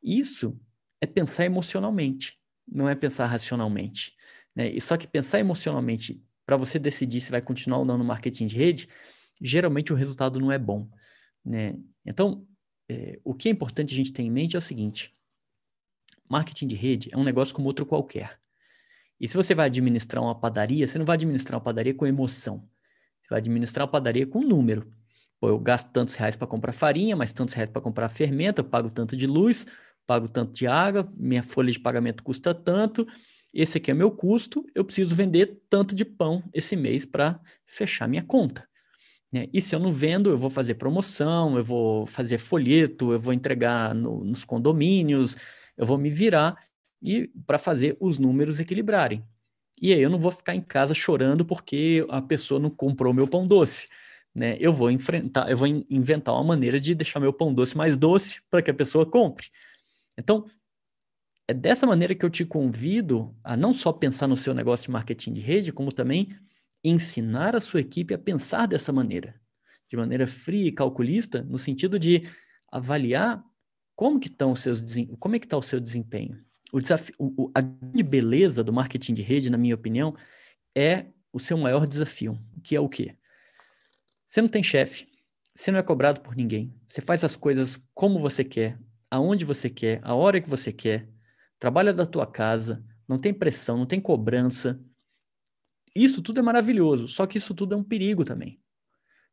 Isso 0.02 0.58
é 1.00 1.06
pensar 1.06 1.44
emocionalmente, 1.44 2.38
não 2.66 2.88
é 2.88 2.94
pensar 2.94 3.26
racionalmente. 3.26 4.14
Né? 4.54 4.70
E 4.70 4.80
só 4.80 4.96
que 4.96 5.06
pensar 5.06 5.38
emocionalmente 5.38 6.22
para 6.44 6.56
você 6.56 6.78
decidir 6.78 7.20
se 7.20 7.30
vai 7.30 7.40
continuar 7.40 7.78
ou 7.78 7.84
não 7.84 7.96
no 7.96 8.04
marketing 8.04 8.46
de 8.46 8.56
rede, 8.56 8.88
geralmente 9.40 9.92
o 9.92 9.96
resultado 9.96 10.40
não 10.40 10.50
é 10.50 10.58
bom. 10.58 10.88
Né? 11.44 11.76
Então, 12.04 12.46
é, 12.90 13.20
o 13.22 13.32
que 13.32 13.48
é 13.48 13.52
importante 13.52 13.94
a 13.94 13.96
gente 13.96 14.12
ter 14.12 14.22
em 14.22 14.30
mente 14.30 14.56
é 14.56 14.58
o 14.58 14.62
seguinte: 14.62 15.14
marketing 16.28 16.66
de 16.66 16.74
rede 16.74 17.08
é 17.12 17.16
um 17.16 17.22
negócio 17.22 17.54
como 17.54 17.68
outro 17.68 17.86
qualquer. 17.86 18.40
E 19.20 19.28
se 19.28 19.36
você 19.36 19.54
vai 19.54 19.66
administrar 19.66 20.22
uma 20.24 20.34
padaria, 20.34 20.88
você 20.88 20.98
não 20.98 21.06
vai 21.06 21.14
administrar 21.14 21.56
uma 21.56 21.62
padaria 21.62 21.94
com 21.94 22.06
emoção. 22.06 22.68
Você 23.22 23.28
vai 23.30 23.38
administrar 23.38 23.84
uma 23.84 23.92
padaria 23.92 24.26
com 24.26 24.40
número. 24.40 24.92
Pô, 25.38 25.48
eu 25.48 25.58
gasto 25.58 25.90
tantos 25.92 26.16
reais 26.16 26.34
para 26.34 26.46
comprar 26.48 26.72
farinha, 26.72 27.14
mais 27.14 27.32
tantos 27.32 27.54
reais 27.54 27.70
para 27.70 27.80
comprar 27.80 28.08
fermento, 28.08 28.60
eu 28.60 28.64
pago 28.64 28.90
tanto 28.90 29.16
de 29.16 29.26
luz, 29.26 29.66
pago 30.06 30.28
tanto 30.28 30.52
de 30.52 30.66
água, 30.66 31.10
minha 31.16 31.42
folha 31.42 31.70
de 31.70 31.78
pagamento 31.78 32.22
custa 32.22 32.52
tanto, 32.52 33.06
esse 33.52 33.78
aqui 33.78 33.90
é 33.90 33.94
meu 33.94 34.10
custo, 34.10 34.66
eu 34.74 34.84
preciso 34.84 35.14
vender 35.14 35.62
tanto 35.68 35.94
de 35.94 36.04
pão 36.04 36.42
esse 36.52 36.76
mês 36.76 37.06
para 37.06 37.40
fechar 37.64 38.08
minha 38.08 38.22
conta. 38.22 38.68
Né? 39.32 39.48
E 39.52 39.62
se 39.62 39.74
eu 39.74 39.78
não 39.78 39.92
vendo, 39.92 40.30
eu 40.30 40.38
vou 40.38 40.50
fazer 40.50 40.74
promoção, 40.74 41.56
eu 41.56 41.64
vou 41.64 42.06
fazer 42.06 42.38
folheto, 42.38 43.12
eu 43.12 43.20
vou 43.20 43.32
entregar 43.32 43.94
no, 43.94 44.24
nos 44.24 44.44
condomínios, 44.44 45.36
eu 45.76 45.86
vou 45.86 45.96
me 45.96 46.10
virar 46.10 46.56
e 47.02 47.30
para 47.46 47.58
fazer 47.58 47.96
os 48.00 48.18
números 48.18 48.58
equilibrarem. 48.58 49.24
E 49.80 49.92
aí 49.92 50.02
eu 50.02 50.10
não 50.10 50.18
vou 50.18 50.30
ficar 50.30 50.54
em 50.54 50.60
casa 50.60 50.92
chorando 50.94 51.44
porque 51.44 52.04
a 52.10 52.20
pessoa 52.20 52.60
não 52.60 52.68
comprou 52.68 53.14
meu 53.14 53.26
pão 53.26 53.46
doce. 53.46 53.88
Né? 54.34 54.56
Eu 54.60 54.72
vou 54.72 54.90
enfrentar, 54.90 55.50
eu 55.50 55.56
vou 55.56 55.66
inventar 55.66 56.34
uma 56.34 56.44
maneira 56.44 56.78
de 56.78 56.94
deixar 56.94 57.18
meu 57.18 57.32
pão 57.32 57.52
doce 57.52 57.76
mais 57.76 57.96
doce 57.96 58.40
para 58.50 58.62
que 58.62 58.70
a 58.70 58.74
pessoa 58.74 59.06
compre. 59.06 59.48
Então, 60.18 60.44
é 61.48 61.54
dessa 61.54 61.86
maneira 61.86 62.14
que 62.14 62.24
eu 62.24 62.30
te 62.30 62.44
convido 62.44 63.34
a 63.42 63.56
não 63.56 63.72
só 63.72 63.92
pensar 63.92 64.28
no 64.28 64.36
seu 64.36 64.54
negócio 64.54 64.84
de 64.84 64.92
marketing 64.92 65.32
de 65.32 65.40
rede, 65.40 65.72
como 65.72 65.90
também 65.90 66.28
ensinar 66.82 67.54
a 67.54 67.60
sua 67.60 67.80
equipe 67.80 68.14
a 68.14 68.18
pensar 68.18 68.66
dessa 68.66 68.92
maneira, 68.92 69.40
de 69.88 69.96
maneira 69.96 70.26
fria 70.26 70.68
e 70.68 70.72
calculista, 70.72 71.42
no 71.42 71.58
sentido 71.58 71.98
de 71.98 72.22
avaliar 72.70 73.42
como 73.94 74.18
que 74.18 74.28
estão 74.28 74.52
os 74.52 74.60
seus 74.60 74.82
como 75.18 75.36
é 75.36 75.38
que 75.38 75.46
está 75.46 75.56
o 75.56 75.62
seu 75.62 75.78
desempenho? 75.78 76.42
O 76.72 76.80
desafio, 76.80 77.14
a 77.54 77.60
grande 77.60 78.02
beleza 78.02 78.64
do 78.64 78.72
marketing 78.72 79.12
de 79.14 79.22
rede, 79.22 79.50
na 79.50 79.58
minha 79.58 79.74
opinião, 79.74 80.16
é 80.74 81.06
o 81.32 81.38
seu 81.38 81.58
maior 81.58 81.86
desafio, 81.86 82.38
que 82.62 82.74
é 82.74 82.80
o 82.80 82.88
quê? 82.88 83.16
Você 84.26 84.40
não 84.40 84.48
tem 84.48 84.62
chefe, 84.62 85.06
você 85.54 85.70
não 85.70 85.80
é 85.80 85.82
cobrado 85.82 86.20
por 86.20 86.36
ninguém, 86.36 86.72
você 86.86 87.00
faz 87.00 87.24
as 87.24 87.34
coisas 87.34 87.78
como 87.92 88.18
você 88.18 88.44
quer, 88.44 88.78
aonde 89.10 89.44
você 89.44 89.68
quer, 89.68 90.00
a 90.02 90.14
hora 90.14 90.40
que 90.40 90.48
você 90.48 90.72
quer, 90.72 91.08
trabalha 91.58 91.92
da 91.92 92.06
tua 92.06 92.26
casa, 92.26 92.84
não 93.08 93.18
tem 93.18 93.34
pressão, 93.34 93.76
não 93.76 93.86
tem 93.86 94.00
cobrança. 94.00 94.80
Isso 95.94 96.22
tudo 96.22 96.40
é 96.40 96.42
maravilhoso, 96.42 97.08
só 97.08 97.26
que 97.26 97.38
isso 97.38 97.54
tudo 97.54 97.74
é 97.74 97.76
um 97.76 97.84
perigo 97.84 98.24
também. 98.24 98.60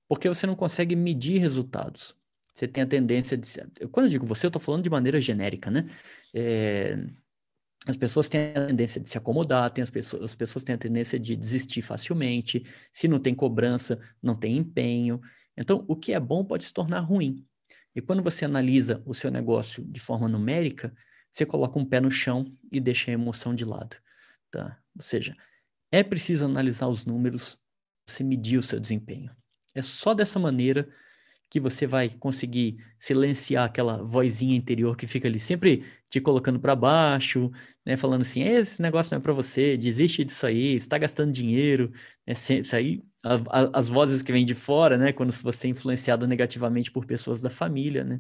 Porque 0.08 0.28
você 0.28 0.47
não 0.47 0.55
consegue 0.55 0.95
medir 0.95 1.39
resultados 1.39 2.16
você 2.58 2.68
tem 2.68 2.84
a 2.84 2.88
tendência 2.88 3.38
de. 3.38 3.47
Quando 3.91 4.08
eu 4.08 4.10
digo 4.10 4.26
você, 4.26 4.47
eu 4.47 4.49
estou 4.49 4.62
falando 4.62 4.84
de 4.84 4.89
maneira 4.89 5.22
genérica, 5.22 5.70
né? 5.70 5.86
É, 6.34 6.97
as 7.86 7.95
pessoas 7.95 8.28
têm 8.28 8.51
a 8.55 8.66
tendência 8.66 8.99
de 8.99 9.10
se 9.10 9.18
acomodar, 9.18 9.70
tem 9.70 9.84
as, 9.84 9.91
pessoas, 9.91 10.24
as 10.24 10.36
pessoas 10.36 10.64
têm 10.64 10.74
a 10.74 10.78
tendência 10.78 11.20
de 11.20 11.36
desistir 11.36 11.84
facilmente. 11.84 12.64
Se 12.91 13.08
não 13.08 13.20
tem 13.20 13.36
cobrança, 13.36 13.99
não 14.22 14.36
tem 14.36 14.58
empenho. 14.58 15.22
Então, 15.55 15.86
o 15.88 15.95
que 15.95 16.14
é 16.14 16.20
bom 16.20 16.43
pode 16.43 16.64
se 16.64 16.74
tornar 16.74 17.01
ruim. 17.01 17.45
E 17.95 18.01
quando 18.01 18.24
você 18.24 18.45
analisa 18.45 19.03
o 19.05 19.14
seu 19.14 19.30
negócio 19.30 19.84
de 19.86 19.99
forma 19.99 20.28
numérica, 20.28 20.93
você 21.30 21.45
coloca 21.45 21.78
um 21.78 21.86
pé 21.86 22.01
no 22.01 22.10
chão 22.10 22.51
e 22.72 22.80
deixa 22.80 23.12
a 23.12 23.14
emoção 23.14 23.53
de 23.53 23.66
lado. 23.66 23.97
Tá? 24.49 24.80
Ou 24.95 25.01
seja, 25.03 25.36
é 25.91 26.03
preciso 26.03 26.45
analisar 26.45 26.88
os 26.88 27.05
números, 27.05 27.57
você 28.07 28.23
medir 28.23 28.57
o 28.57 28.63
seu 28.63 28.79
desempenho. 28.79 29.31
É 29.73 29.81
só 29.81 30.13
dessa 30.13 30.39
maneira 30.39 30.88
que 31.49 31.59
você 31.59 31.88
vai 31.88 32.09
conseguir 32.09 32.77
silenciar 32.99 33.65
aquela 33.65 34.03
vozinha 34.03 34.55
interior 34.55 34.97
que 34.97 35.07
fica 35.07 35.27
ali 35.27 35.39
sempre 35.39 35.85
te 36.09 36.19
colocando 36.19 36.59
para 36.59 36.75
baixo, 36.75 37.51
né, 37.85 37.95
falando 37.95 38.21
assim, 38.21 38.43
esse 38.43 38.81
negócio 38.81 39.11
não 39.11 39.19
é 39.19 39.21
para 39.21 39.33
você, 39.33 39.77
desiste 39.77 40.23
disso 40.25 40.45
aí, 40.45 40.75
está 40.75 40.97
gastando 40.97 41.31
dinheiro, 41.31 41.91
né, 42.25 42.33
isso 42.33 42.75
aí, 42.75 43.01
a, 43.23 43.35
a, 43.35 43.79
as 43.79 43.88
vozes 43.88 44.21
que 44.21 44.31
vêm 44.31 44.45
de 44.45 44.55
fora, 44.55 44.97
né, 44.97 45.13
quando 45.13 45.31
você 45.31 45.67
é 45.67 45.69
influenciado 45.69 46.27
negativamente 46.27 46.91
por 46.91 47.05
pessoas 47.05 47.39
da 47.39 47.49
família, 47.49 48.03
né, 48.03 48.19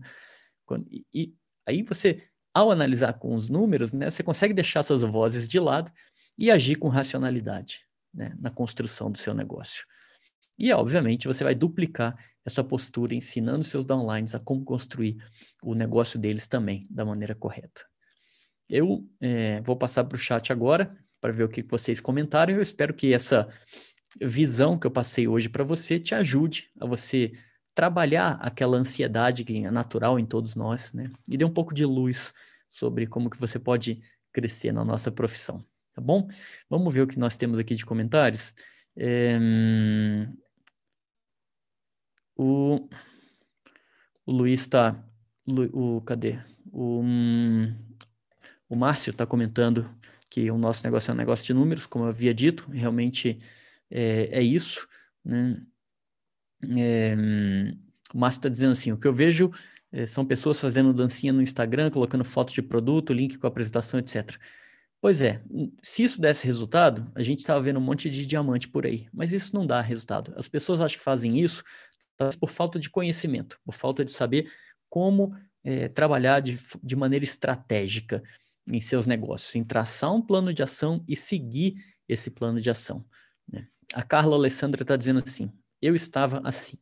quando, 0.65 0.87
e, 0.89 1.05
e 1.13 1.33
aí 1.65 1.83
você, 1.83 2.17
ao 2.53 2.71
analisar 2.71 3.13
com 3.13 3.35
os 3.35 3.49
números, 3.49 3.91
né, 3.91 4.09
você 4.09 4.23
consegue 4.23 4.53
deixar 4.53 4.81
essas 4.81 5.01
vozes 5.01 5.47
de 5.47 5.59
lado 5.59 5.91
e 6.37 6.51
agir 6.51 6.75
com 6.75 6.87
racionalidade, 6.87 7.81
né, 8.13 8.35
na 8.39 8.49
construção 8.49 9.11
do 9.11 9.17
seu 9.17 9.33
negócio. 9.33 9.85
E, 10.57 10.71
obviamente, 10.71 11.27
você 11.27 11.43
vai 11.43 11.53
duplicar 11.53 12.17
essa 12.43 12.63
postura 12.63 13.13
ensinando 13.13 13.63
seus 13.63 13.85
downlines 13.85 14.33
a 14.33 14.39
como 14.39 14.63
construir 14.63 15.17
o 15.61 15.75
negócio 15.75 16.17
deles 16.19 16.47
também 16.47 16.87
da 16.89 17.05
maneira 17.05 17.35
correta. 17.35 17.85
Eu 18.69 19.07
é, 19.21 19.61
vou 19.61 19.75
passar 19.75 20.03
para 20.05 20.15
o 20.15 20.19
chat 20.19 20.51
agora 20.51 20.95
para 21.21 21.31
ver 21.31 21.43
o 21.43 21.49
que 21.49 21.63
vocês 21.69 22.01
comentaram. 22.01 22.53
Eu 22.53 22.61
espero 22.61 22.93
que 22.93 23.13
essa 23.13 23.47
visão 24.19 24.77
que 24.77 24.87
eu 24.87 24.91
passei 24.91 25.27
hoje 25.27 25.47
para 25.47 25.63
você 25.63 25.99
te 25.99 26.15
ajude 26.15 26.69
a 26.79 26.85
você 26.85 27.31
trabalhar 27.75 28.39
aquela 28.41 28.77
ansiedade 28.77 29.43
que 29.43 29.63
é 29.63 29.69
natural 29.69 30.17
em 30.17 30.25
todos 30.25 30.55
nós, 30.55 30.91
né? 30.93 31.11
E 31.29 31.37
dê 31.37 31.45
um 31.45 31.53
pouco 31.53 31.73
de 31.73 31.85
luz 31.85 32.33
sobre 32.69 33.05
como 33.05 33.29
que 33.29 33.39
você 33.39 33.59
pode 33.59 34.01
crescer 34.33 34.71
na 34.71 34.83
nossa 34.83 35.11
profissão, 35.11 35.63
tá 35.97 36.01
bom? 36.01 36.27
Vamos 36.69 36.93
ver 36.93 37.01
o 37.01 37.07
que 37.07 37.17
nós 37.17 37.37
temos 37.37 37.57
aqui 37.57 37.73
de 37.73 37.83
comentários. 37.83 38.53
É, 38.95 39.35
o, 42.35 42.87
o 44.23 44.31
Luiz 44.31 44.61
está. 44.61 45.03
O, 45.73 45.99
cadê? 46.01 46.39
O, 46.71 47.01
o 48.69 48.75
Márcio 48.75 49.09
está 49.09 49.25
comentando 49.25 49.89
que 50.29 50.51
o 50.51 50.57
nosso 50.57 50.83
negócio 50.83 51.09
é 51.09 51.13
um 51.15 51.17
negócio 51.17 51.45
de 51.47 51.53
números, 51.53 51.87
como 51.87 52.05
eu 52.05 52.09
havia 52.09 52.33
dito, 52.33 52.69
realmente 52.69 53.39
é, 53.89 54.29
é 54.37 54.41
isso. 54.41 54.87
Né? 55.25 55.59
É, 56.77 57.15
o 58.13 58.19
Márcio 58.19 58.37
está 58.37 58.49
dizendo 58.49 58.73
assim: 58.73 58.91
o 58.91 58.99
que 58.99 59.07
eu 59.07 59.13
vejo 59.13 59.49
são 60.05 60.23
pessoas 60.23 60.59
fazendo 60.59 60.93
dancinha 60.93 61.33
no 61.33 61.41
Instagram, 61.41 61.89
colocando 61.89 62.23
foto 62.23 62.53
de 62.53 62.61
produto, 62.61 63.13
link 63.13 63.39
com 63.39 63.47
a 63.47 63.49
apresentação, 63.49 63.99
etc. 63.99 64.37
Pois 64.99 65.21
é, 65.21 65.43
se 65.83 66.03
isso 66.03 66.19
desse 66.19 66.45
resultado, 66.45 67.11
a 67.13 67.21
gente 67.21 67.39
estava 67.39 67.61
vendo 67.61 67.77
um 67.77 67.83
monte 67.83 68.09
de 68.09 68.25
diamante 68.25 68.67
por 68.67 68.85
aí, 68.85 69.07
mas 69.13 69.31
isso 69.31 69.55
não 69.55 69.65
dá 69.65 69.79
resultado. 69.79 70.33
As 70.35 70.47
pessoas 70.47 70.81
acham 70.81 70.97
que 70.97 71.03
fazem 71.03 71.39
isso 71.39 71.63
por 72.39 72.49
falta 72.49 72.79
de 72.79 72.89
conhecimento, 72.89 73.59
por 73.63 73.73
falta 73.73 74.03
de 74.03 74.11
saber 74.11 74.51
como 74.89 75.35
é, 75.63 75.87
trabalhar 75.87 76.39
de, 76.39 76.57
de 76.81 76.95
maneira 76.95 77.23
estratégica 77.23 78.23
em 78.67 78.81
seus 78.81 79.05
negócios, 79.05 79.55
em 79.55 79.63
traçar 79.63 80.13
um 80.13 80.21
plano 80.21 80.53
de 80.53 80.63
ação 80.63 81.03
e 81.07 81.15
seguir 81.15 81.75
esse 82.07 82.31
plano 82.31 82.59
de 82.59 82.69
ação. 82.69 83.05
Né? 83.47 83.67
A 83.93 84.01
Carla 84.01 84.35
Alessandra 84.35 84.81
está 84.81 84.95
dizendo 84.95 85.21
assim: 85.23 85.51
eu 85.81 85.95
estava 85.95 86.41
assim, 86.43 86.77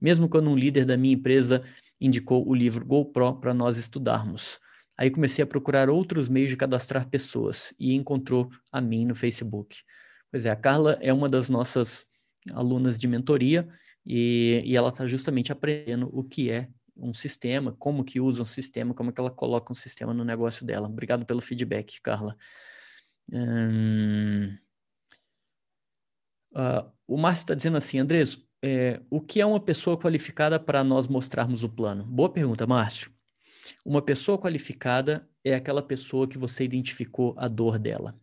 mesmo 0.00 0.28
quando 0.28 0.50
um 0.50 0.56
líder 0.56 0.84
da 0.84 0.96
minha 0.96 1.14
empresa 1.14 1.62
indicou 2.00 2.48
o 2.48 2.54
livro 2.54 2.84
GoPro 2.84 3.34
para 3.40 3.52
nós 3.52 3.76
estudarmos. 3.76 4.58
Aí 4.98 5.10
comecei 5.10 5.44
a 5.44 5.46
procurar 5.46 5.88
outros 5.88 6.28
meios 6.28 6.50
de 6.50 6.56
cadastrar 6.56 7.08
pessoas 7.08 7.72
e 7.78 7.94
encontrou 7.94 8.50
a 8.72 8.80
mim 8.80 9.04
no 9.04 9.14
Facebook. 9.14 9.78
Pois 10.28 10.44
é, 10.44 10.50
a 10.50 10.56
Carla 10.56 10.98
é 11.00 11.12
uma 11.12 11.28
das 11.28 11.48
nossas 11.48 12.04
alunas 12.52 12.98
de 12.98 13.06
mentoria 13.06 13.68
e, 14.04 14.60
e 14.64 14.76
ela 14.76 14.88
está 14.88 15.06
justamente 15.06 15.52
aprendendo 15.52 16.10
o 16.12 16.24
que 16.24 16.50
é 16.50 16.68
um 16.96 17.14
sistema, 17.14 17.72
como 17.78 18.02
que 18.02 18.20
usa 18.20 18.42
um 18.42 18.46
sistema, 18.46 18.92
como 18.92 19.12
que 19.12 19.20
ela 19.20 19.30
coloca 19.30 19.72
um 19.72 19.76
sistema 19.76 20.12
no 20.12 20.24
negócio 20.24 20.66
dela. 20.66 20.88
Obrigado 20.88 21.24
pelo 21.24 21.40
feedback, 21.40 22.00
Carla. 22.02 22.36
Hum... 23.32 24.56
Uh, 26.50 26.90
o 27.06 27.16
Márcio 27.16 27.42
está 27.42 27.54
dizendo 27.54 27.76
assim, 27.76 27.98
Andrés, 27.98 28.38
é, 28.62 29.00
o 29.08 29.20
que 29.20 29.40
é 29.40 29.46
uma 29.46 29.60
pessoa 29.60 29.96
qualificada 29.96 30.58
para 30.58 30.82
nós 30.82 31.06
mostrarmos 31.06 31.62
o 31.62 31.68
plano? 31.68 32.04
Boa 32.04 32.32
pergunta, 32.32 32.66
Márcio. 32.66 33.12
Uma 33.84 34.02
pessoa 34.02 34.38
qualificada 34.38 35.28
é 35.44 35.54
aquela 35.54 35.82
pessoa 35.82 36.28
que 36.28 36.38
você 36.38 36.64
identificou 36.64 37.34
a 37.36 37.48
dor 37.48 37.78
dela. 37.78 38.18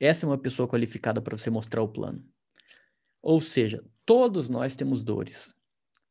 Essa 0.00 0.26
é 0.26 0.28
uma 0.28 0.38
pessoa 0.38 0.68
qualificada 0.68 1.20
para 1.20 1.36
você 1.36 1.50
mostrar 1.50 1.82
o 1.82 1.88
plano. 1.88 2.24
Ou 3.22 3.40
seja, 3.40 3.82
todos 4.04 4.48
nós 4.48 4.76
temos 4.76 5.02
dores. 5.02 5.54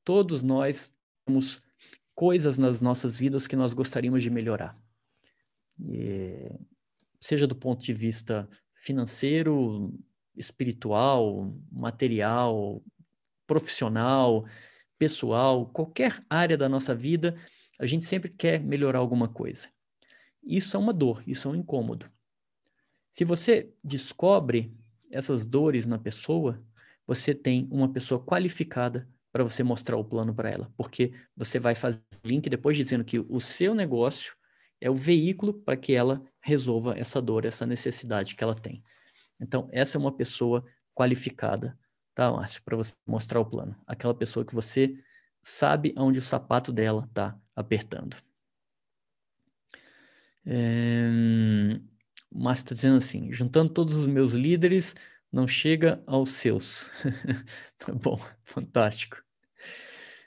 Todos 0.03 0.43
nós 0.43 0.91
temos 1.25 1.61
coisas 2.15 2.57
nas 2.57 2.81
nossas 2.81 3.17
vidas 3.17 3.47
que 3.47 3.55
nós 3.55 3.73
gostaríamos 3.73 4.23
de 4.23 4.29
melhorar. 4.29 4.77
E, 5.79 6.59
seja 7.19 7.47
do 7.47 7.55
ponto 7.55 7.83
de 7.83 7.93
vista 7.93 8.49
financeiro, 8.73 9.93
espiritual, 10.35 11.55
material, 11.71 12.83
profissional, 13.45 14.45
pessoal, 14.97 15.67
qualquer 15.67 16.23
área 16.29 16.57
da 16.57 16.67
nossa 16.67 16.95
vida, 16.95 17.35
a 17.79 17.85
gente 17.85 18.05
sempre 18.05 18.29
quer 18.29 18.59
melhorar 18.59 18.99
alguma 18.99 19.27
coisa. 19.27 19.67
Isso 20.43 20.75
é 20.75 20.79
uma 20.79 20.93
dor, 20.93 21.23
isso 21.25 21.47
é 21.47 21.51
um 21.51 21.55
incômodo. 21.55 22.09
Se 23.09 23.23
você 23.23 23.71
descobre 23.83 24.75
essas 25.11 25.45
dores 25.45 25.85
na 25.85 25.97
pessoa, 25.97 26.61
você 27.05 27.33
tem 27.33 27.67
uma 27.71 27.91
pessoa 27.91 28.23
qualificada 28.23 29.07
para 29.31 29.43
você 29.43 29.63
mostrar 29.63 29.97
o 29.97 30.05
plano 30.05 30.33
para 30.33 30.49
ela, 30.49 30.71
porque 30.77 31.13
você 31.35 31.59
vai 31.59 31.75
fazer 31.75 32.01
link 32.23 32.49
depois 32.49 32.77
dizendo 32.77 33.03
que 33.03 33.19
o 33.19 33.39
seu 33.39 33.73
negócio 33.73 34.35
é 34.79 34.89
o 34.89 34.93
veículo 34.93 35.53
para 35.53 35.77
que 35.77 35.93
ela 35.93 36.23
resolva 36.41 36.93
essa 36.97 37.21
dor, 37.21 37.45
essa 37.45 37.65
necessidade 37.65 38.35
que 38.35 38.43
ela 38.43 38.53
tem. 38.53 38.83
Então, 39.39 39.67
essa 39.71 39.97
é 39.97 39.99
uma 39.99 40.11
pessoa 40.11 40.63
qualificada, 40.93 41.77
tá, 42.13 42.31
Márcio, 42.31 42.61
para 42.63 42.77
você 42.77 42.93
mostrar 43.07 43.39
o 43.39 43.45
plano. 43.45 43.75
Aquela 43.87 44.13
pessoa 44.13 44.45
que 44.45 44.53
você 44.53 44.95
sabe 45.43 45.93
onde 45.97 46.17
o 46.17 46.21
sapato 46.21 46.71
dela 46.71 47.05
está 47.07 47.37
apertando. 47.55 48.15
É... 50.45 51.09
O 52.31 52.43
Márcio 52.43 52.63
está 52.63 52.75
dizendo 52.75 52.97
assim: 52.97 53.31
juntando 53.31 53.71
todos 53.71 53.95
os 53.95 54.07
meus 54.07 54.33
líderes, 54.33 54.95
não 55.31 55.47
chega 55.47 56.01
aos 56.07 56.31
seus. 56.31 56.89
tá 57.77 57.93
bom, 57.93 58.19
fantástico. 58.43 59.21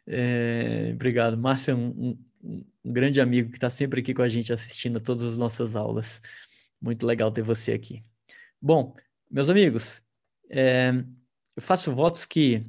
É, 0.07 0.91
obrigado. 0.93 1.37
Márcio 1.37 1.73
é 1.73 1.75
um, 1.75 2.17
um, 2.45 2.64
um 2.85 2.93
grande 2.93 3.21
amigo 3.21 3.51
que 3.51 3.57
está 3.57 3.71
sempre 3.71 4.01
aqui 4.01 4.14
com 4.14 4.23
a 4.23 4.29
gente 4.29 4.53
assistindo 4.53 4.99
a 4.99 5.01
todas 5.01 5.25
as 5.25 5.37
nossas 5.37 5.75
aulas. 5.75 6.21
Muito 6.81 7.05
legal 7.07 7.33
ter 7.33 7.43
você 7.43 7.73
aqui. 7.73 8.03
Bom, 8.61 8.95
meus 9.31 9.49
amigos, 9.49 10.03
é, 10.49 10.93
eu 11.57 11.62
faço 11.62 11.93
votos 11.93 12.25
que 12.25 12.64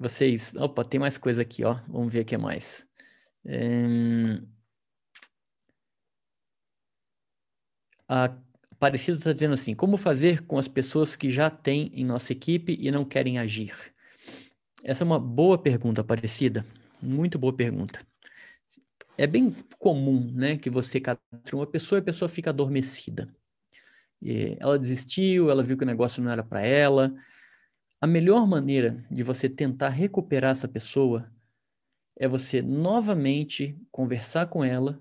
vocês. 0.00 0.54
Opa, 0.56 0.84
tem 0.84 0.98
mais 0.98 1.18
coisa 1.18 1.42
aqui, 1.42 1.64
ó. 1.64 1.74
Vamos 1.88 2.12
ver 2.12 2.20
o 2.22 2.24
que 2.24 2.34
é 2.34 2.38
mais. 2.38 2.88
A 8.08 8.36
Aparecida 8.72 9.18
está 9.18 9.32
dizendo 9.32 9.54
assim: 9.54 9.74
como 9.74 9.96
fazer 9.96 10.42
com 10.46 10.58
as 10.58 10.68
pessoas 10.68 11.16
que 11.16 11.30
já 11.30 11.50
têm 11.50 11.92
em 11.94 12.04
nossa 12.04 12.32
equipe 12.32 12.76
e 12.80 12.90
não 12.90 13.04
querem 13.04 13.38
agir? 13.38 13.74
Essa 14.82 15.04
é 15.04 15.06
uma 15.06 15.20
boa 15.20 15.58
pergunta, 15.58 16.00
Aparecida. 16.00 16.64
Muito 17.02 17.38
boa 17.38 17.54
pergunta. 17.54 18.00
é 19.18 19.26
bem 19.26 19.54
comum, 19.78 20.32
né, 20.34 20.56
que 20.56 20.70
você 20.70 21.00
cadastre 21.00 21.54
uma 21.54 21.66
pessoa 21.66 21.98
e 21.98 22.00
a 22.00 22.04
pessoa 22.04 22.28
fica 22.28 22.50
adormecida. 22.50 23.28
E 24.22 24.56
ela 24.60 24.78
desistiu, 24.78 25.50
ela 25.50 25.62
viu 25.62 25.76
que 25.76 25.84
o 25.84 25.86
negócio 25.86 26.22
não 26.22 26.30
era 26.30 26.42
para 26.42 26.62
ela. 26.62 27.14
A 28.00 28.06
melhor 28.06 28.46
maneira 28.46 29.04
de 29.10 29.22
você 29.22 29.46
tentar 29.46 29.90
recuperar 29.90 30.52
essa 30.52 30.66
pessoa 30.66 31.30
é 32.16 32.26
você 32.26 32.62
novamente 32.62 33.78
conversar 33.90 34.46
com 34.46 34.64
ela, 34.64 34.98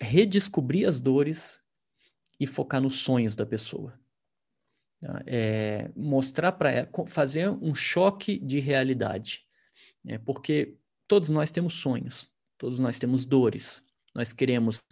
redescobrir 0.00 0.88
as 0.88 0.98
dores 0.98 1.62
e 2.40 2.48
focar 2.48 2.80
nos 2.80 2.96
sonhos 2.96 3.36
da 3.36 3.46
pessoa. 3.46 3.96
Tá? 5.00 5.22
É, 5.24 5.88
mostrar 5.94 6.50
para 6.50 6.70
ela, 6.72 6.90
fazer 7.06 7.48
um 7.48 7.76
choque 7.76 8.36
de 8.38 8.58
realidade. 8.58 9.46
É, 10.04 10.18
porque 10.18 10.76
todos 11.06 11.28
nós 11.28 11.52
temos 11.52 11.74
sonhos, 11.74 12.28
todos 12.58 12.80
nós 12.80 12.98
temos 12.98 13.24
dores. 13.24 13.84
Nós 14.12 14.32
queremos 14.32 14.82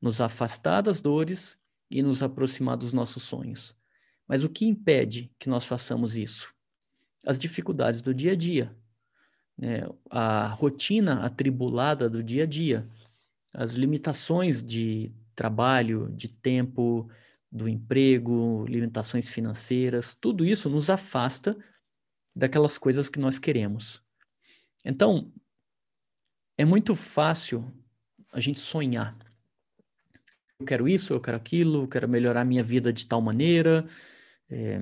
nos 0.00 0.20
afastar 0.20 0.82
das 0.82 1.00
dores 1.00 1.58
e 1.90 2.00
nos 2.00 2.22
aproximar 2.22 2.76
dos 2.76 2.92
nossos 2.92 3.24
sonhos. 3.24 3.76
Mas 4.26 4.44
o 4.44 4.48
que 4.48 4.66
impede 4.66 5.30
que 5.38 5.48
nós 5.48 5.66
façamos 5.66 6.16
isso? 6.16 6.52
As 7.26 7.38
dificuldades 7.38 8.00
do 8.00 8.14
dia 8.14 8.32
a 8.32 8.36
dia, 8.36 8.74
né? 9.56 9.82
a 10.10 10.48
rotina 10.48 11.24
atribulada 11.24 12.08
do 12.08 12.22
dia 12.22 12.44
a 12.44 12.46
dia, 12.46 12.88
as 13.52 13.72
limitações 13.72 14.62
de 14.62 15.12
trabalho, 15.34 16.10
de 16.12 16.28
tempo, 16.28 17.08
do 17.50 17.68
emprego, 17.68 18.66
limitações 18.66 19.28
financeiras, 19.28 20.14
tudo 20.14 20.44
isso 20.44 20.68
nos 20.68 20.90
afasta 20.90 21.56
daquelas 22.34 22.76
coisas 22.76 23.08
que 23.08 23.20
nós 23.20 23.38
queremos. 23.38 24.02
Então, 24.84 25.32
é 26.58 26.64
muito 26.64 26.94
fácil 26.96 27.72
a 28.32 28.40
gente 28.40 28.58
sonhar. 28.58 29.16
Eu 30.60 30.66
quero 30.66 30.88
isso, 30.88 31.12
eu 31.12 31.20
quero 31.20 31.36
aquilo, 31.36 31.82
eu 31.82 31.88
quero 31.88 32.08
melhorar 32.08 32.44
minha 32.44 32.62
vida 32.62 32.92
de 32.92 33.06
tal 33.06 33.20
maneira, 33.20 33.84
é, 34.48 34.78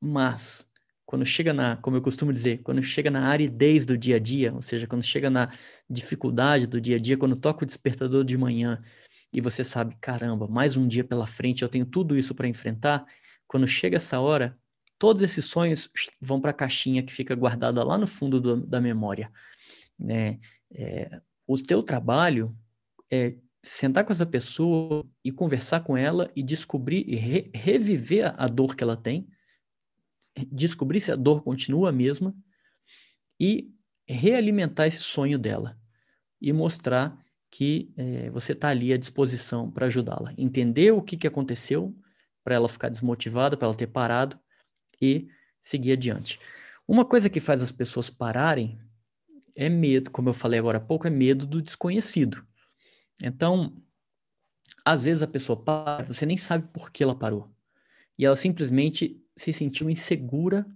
mas 0.00 0.66
quando 1.04 1.24
chega 1.24 1.52
na, 1.52 1.76
como 1.76 1.96
eu 1.96 2.02
costumo 2.02 2.32
dizer, 2.32 2.62
quando 2.62 2.82
chega 2.82 3.10
na 3.10 3.28
aridez 3.28 3.86
do 3.86 3.96
dia 3.96 4.16
a 4.16 4.18
dia, 4.18 4.52
ou 4.52 4.62
seja, 4.62 4.86
quando 4.86 5.02
chega 5.02 5.30
na 5.30 5.50
dificuldade 5.88 6.66
do 6.66 6.80
dia 6.80 6.96
a 6.96 6.98
dia, 6.98 7.16
quando 7.16 7.36
toca 7.36 7.64
o 7.64 7.66
despertador 7.66 8.24
de 8.24 8.36
manhã 8.36 8.80
e 9.32 9.40
você 9.40 9.62
sabe, 9.62 9.96
caramba, 10.00 10.46
mais 10.48 10.76
um 10.76 10.88
dia 10.88 11.04
pela 11.04 11.26
frente, 11.26 11.62
eu 11.62 11.68
tenho 11.68 11.86
tudo 11.86 12.16
isso 12.16 12.34
para 12.34 12.48
enfrentar, 12.48 13.06
quando 13.46 13.66
chega 13.66 13.96
essa 13.96 14.20
hora, 14.20 14.58
todos 14.98 15.22
esses 15.22 15.44
sonhos 15.44 15.90
vão 16.20 16.40
para 16.40 16.50
a 16.50 16.54
caixinha 16.54 17.02
que 17.02 17.12
fica 17.12 17.34
guardada 17.34 17.82
lá 17.84 17.96
no 17.96 18.06
fundo 18.06 18.40
do, 18.40 18.66
da 18.66 18.80
memória, 18.80 19.30
né? 19.98 20.38
É, 20.70 21.20
o 21.46 21.56
teu 21.56 21.82
trabalho 21.82 22.54
é 23.10 23.34
sentar 23.62 24.04
com 24.04 24.12
essa 24.12 24.26
pessoa 24.26 25.04
e 25.24 25.32
conversar 25.32 25.80
com 25.80 25.96
ela 25.96 26.30
e 26.34 26.42
descobrir 26.42 27.04
e 27.08 27.16
re, 27.16 27.50
reviver 27.54 28.34
a 28.36 28.46
dor 28.46 28.76
que 28.76 28.82
ela 28.82 28.96
tem, 28.96 29.28
descobrir 30.50 31.00
se 31.00 31.10
a 31.10 31.16
dor 31.16 31.42
continua 31.42 31.88
a 31.88 31.92
mesma 31.92 32.34
e 33.40 33.72
realimentar 34.06 34.86
esse 34.86 35.00
sonho 35.00 35.38
dela 35.38 35.78
e 36.40 36.52
mostrar 36.52 37.18
que 37.50 37.92
é, 37.96 38.30
você 38.30 38.52
está 38.52 38.68
ali 38.68 38.92
à 38.92 38.96
disposição 38.96 39.70
para 39.70 39.86
ajudá-la. 39.86 40.32
Entender 40.36 40.92
o 40.92 41.02
que, 41.02 41.16
que 41.16 41.26
aconteceu 41.26 41.96
para 42.44 42.54
ela 42.54 42.68
ficar 42.68 42.88
desmotivada, 42.88 43.56
para 43.56 43.66
ela 43.66 43.74
ter 43.74 43.88
parado 43.88 44.38
e 45.00 45.28
seguir 45.60 45.92
adiante. 45.92 46.38
Uma 46.86 47.04
coisa 47.04 47.28
que 47.28 47.40
faz 47.40 47.62
as 47.62 47.72
pessoas 47.72 48.08
pararem 48.08 48.78
é 49.54 49.68
medo, 49.68 50.10
como 50.10 50.28
eu 50.28 50.34
falei 50.34 50.58
agora 50.58 50.78
há 50.78 50.80
pouco, 50.80 51.06
é 51.06 51.10
medo 51.10 51.46
do 51.46 51.60
desconhecido. 51.60 52.46
Então, 53.22 53.76
às 54.84 55.04
vezes 55.04 55.22
a 55.22 55.28
pessoa 55.28 55.62
para, 55.62 56.04
você 56.04 56.24
nem 56.24 56.36
sabe 56.36 56.68
por 56.72 56.90
que 56.90 57.02
ela 57.02 57.18
parou. 57.18 57.50
E 58.16 58.24
ela 58.24 58.36
simplesmente 58.36 59.22
se 59.36 59.52
sentiu 59.52 59.88
insegura 59.88 60.66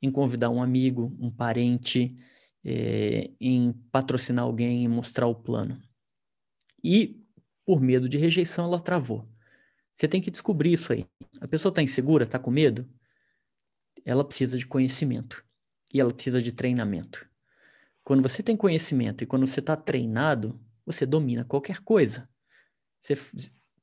em 0.00 0.10
convidar 0.10 0.50
um 0.50 0.62
amigo, 0.62 1.16
um 1.18 1.30
parente, 1.30 2.16
é, 2.64 3.30
em 3.40 3.72
patrocinar 3.90 4.44
alguém, 4.44 4.84
em 4.84 4.88
mostrar 4.88 5.26
o 5.26 5.34
plano. 5.34 5.80
E, 6.82 7.24
por 7.64 7.80
medo 7.80 8.08
de 8.08 8.18
rejeição, 8.18 8.66
ela 8.66 8.80
travou. 8.80 9.28
Você 9.94 10.06
tem 10.06 10.20
que 10.20 10.30
descobrir 10.30 10.72
isso 10.72 10.92
aí. 10.92 11.06
A 11.40 11.48
pessoa 11.48 11.70
está 11.70 11.82
insegura, 11.82 12.24
está 12.24 12.38
com 12.38 12.50
medo? 12.50 12.88
Ela 14.04 14.24
precisa 14.24 14.58
de 14.58 14.66
conhecimento. 14.66 15.44
E 15.92 16.00
ela 16.00 16.12
precisa 16.12 16.42
de 16.42 16.52
treinamento. 16.52 17.26
Quando 18.04 18.22
você 18.22 18.42
tem 18.42 18.56
conhecimento 18.56 19.24
e 19.24 19.26
quando 19.26 19.46
você 19.46 19.60
está 19.60 19.74
treinado, 19.74 20.60
você 20.86 21.04
domina 21.04 21.44
qualquer 21.44 21.80
coisa. 21.80 22.28
Você 23.00 23.18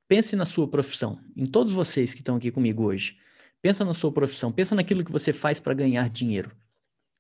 pense 0.07 0.35
na 0.35 0.45
sua 0.45 0.67
profissão, 0.67 1.19
em 1.35 1.45
todos 1.45 1.73
vocês 1.73 2.13
que 2.13 2.21
estão 2.21 2.37
aqui 2.37 2.49
comigo 2.49 2.83
hoje. 2.83 3.17
Pensa 3.61 3.85
na 3.85 3.93
sua 3.93 4.11
profissão, 4.11 4.51
pensa 4.51 4.73
naquilo 4.73 5.03
que 5.03 5.11
você 5.11 5.31
faz 5.31 5.59
para 5.59 5.73
ganhar 5.73 6.09
dinheiro. 6.09 6.55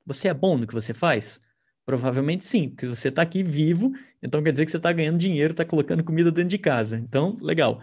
Você 0.05 0.27
é 0.27 0.33
bom 0.33 0.57
no 0.57 0.67
que 0.67 0.73
você 0.73 0.93
faz? 0.93 1.41
Provavelmente 1.85 2.45
sim, 2.45 2.69
porque 2.69 2.87
você 2.87 3.09
está 3.09 3.21
aqui 3.21 3.43
vivo, 3.43 3.93
então 4.21 4.41
quer 4.41 4.51
dizer 4.51 4.65
que 4.65 4.71
você 4.71 4.77
está 4.77 4.91
ganhando 4.91 5.17
dinheiro, 5.17 5.51
está 5.51 5.65
colocando 5.65 6.03
comida 6.03 6.31
dentro 6.31 6.49
de 6.49 6.57
casa. 6.57 6.97
Então, 6.97 7.37
legal. 7.41 7.81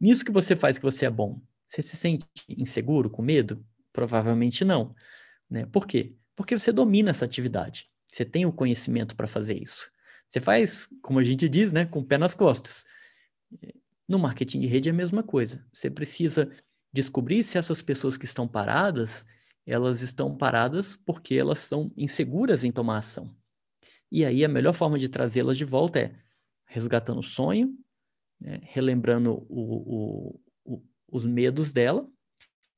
Nisso 0.00 0.24
que 0.24 0.30
você 0.30 0.54
faz 0.54 0.78
que 0.78 0.84
você 0.84 1.06
é 1.06 1.10
bom, 1.10 1.40
você 1.64 1.82
se 1.82 1.96
sente 1.96 2.24
inseguro, 2.48 3.10
com 3.10 3.22
medo? 3.22 3.64
Provavelmente 3.92 4.64
não. 4.64 4.94
Né? 5.50 5.66
Por 5.66 5.86
quê? 5.86 6.14
Porque 6.36 6.56
você 6.56 6.72
domina 6.72 7.10
essa 7.10 7.24
atividade. 7.24 7.90
Você 8.06 8.24
tem 8.24 8.46
o 8.46 8.52
conhecimento 8.52 9.14
para 9.16 9.26
fazer 9.26 9.60
isso. 9.60 9.90
Você 10.28 10.40
faz, 10.40 10.88
como 11.02 11.18
a 11.18 11.24
gente 11.24 11.48
diz, 11.48 11.72
né, 11.72 11.86
com 11.86 12.00
o 12.00 12.04
pé 12.04 12.18
nas 12.18 12.34
costas. 12.34 12.84
No 14.06 14.18
marketing 14.18 14.60
de 14.60 14.66
rede 14.66 14.88
é 14.88 14.92
a 14.92 14.94
mesma 14.94 15.22
coisa. 15.22 15.64
Você 15.72 15.90
precisa 15.90 16.50
descobrir 16.92 17.42
se 17.42 17.58
essas 17.58 17.80
pessoas 17.80 18.16
que 18.16 18.24
estão 18.24 18.46
paradas, 18.46 19.24
elas 19.66 20.02
estão 20.02 20.36
paradas 20.36 20.96
porque 20.96 21.34
elas 21.34 21.58
são 21.58 21.92
inseguras 21.96 22.64
em 22.64 22.70
tomar 22.70 22.98
ação. 22.98 23.34
E 24.10 24.24
aí 24.24 24.44
a 24.44 24.48
melhor 24.48 24.72
forma 24.72 24.98
de 24.98 25.08
trazê-las 25.08 25.56
de 25.56 25.64
volta 25.64 25.98
é 25.98 26.14
resgatando 26.66 27.20
o 27.20 27.22
sonho, 27.22 27.74
né, 28.40 28.60
relembrando 28.62 29.46
o, 29.48 30.34
o, 30.34 30.40
o, 30.64 30.82
os 31.10 31.24
medos 31.24 31.72
dela 31.72 32.08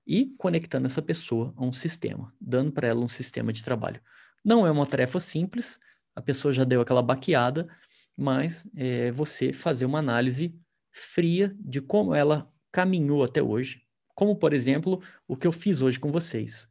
e 0.06 0.26
conectando 0.38 0.86
essa 0.86 1.02
pessoa 1.02 1.52
a 1.56 1.64
um 1.64 1.72
sistema, 1.72 2.34
dando 2.40 2.72
para 2.72 2.88
ela 2.88 3.04
um 3.04 3.08
sistema 3.08 3.52
de 3.52 3.62
trabalho. 3.62 4.00
Não 4.44 4.66
é 4.66 4.70
uma 4.70 4.86
tarefa 4.86 5.20
simples, 5.20 5.78
a 6.14 6.22
pessoa 6.22 6.52
já 6.52 6.64
deu 6.64 6.80
aquela 6.80 7.02
baqueada, 7.02 7.68
mas 8.16 8.66
é 8.76 9.10
você 9.12 9.52
fazer 9.52 9.84
uma 9.84 9.98
análise 9.98 10.54
fria 10.92 11.56
de 11.58 11.80
como 11.80 12.14
ela 12.14 12.52
caminhou 12.72 13.24
até 13.24 13.42
hoje, 13.42 13.82
como, 14.14 14.36
por 14.36 14.52
exemplo, 14.52 15.02
o 15.26 15.36
que 15.36 15.46
eu 15.46 15.52
fiz 15.52 15.80
hoje 15.80 15.98
com 15.98 16.12
vocês. 16.12 16.68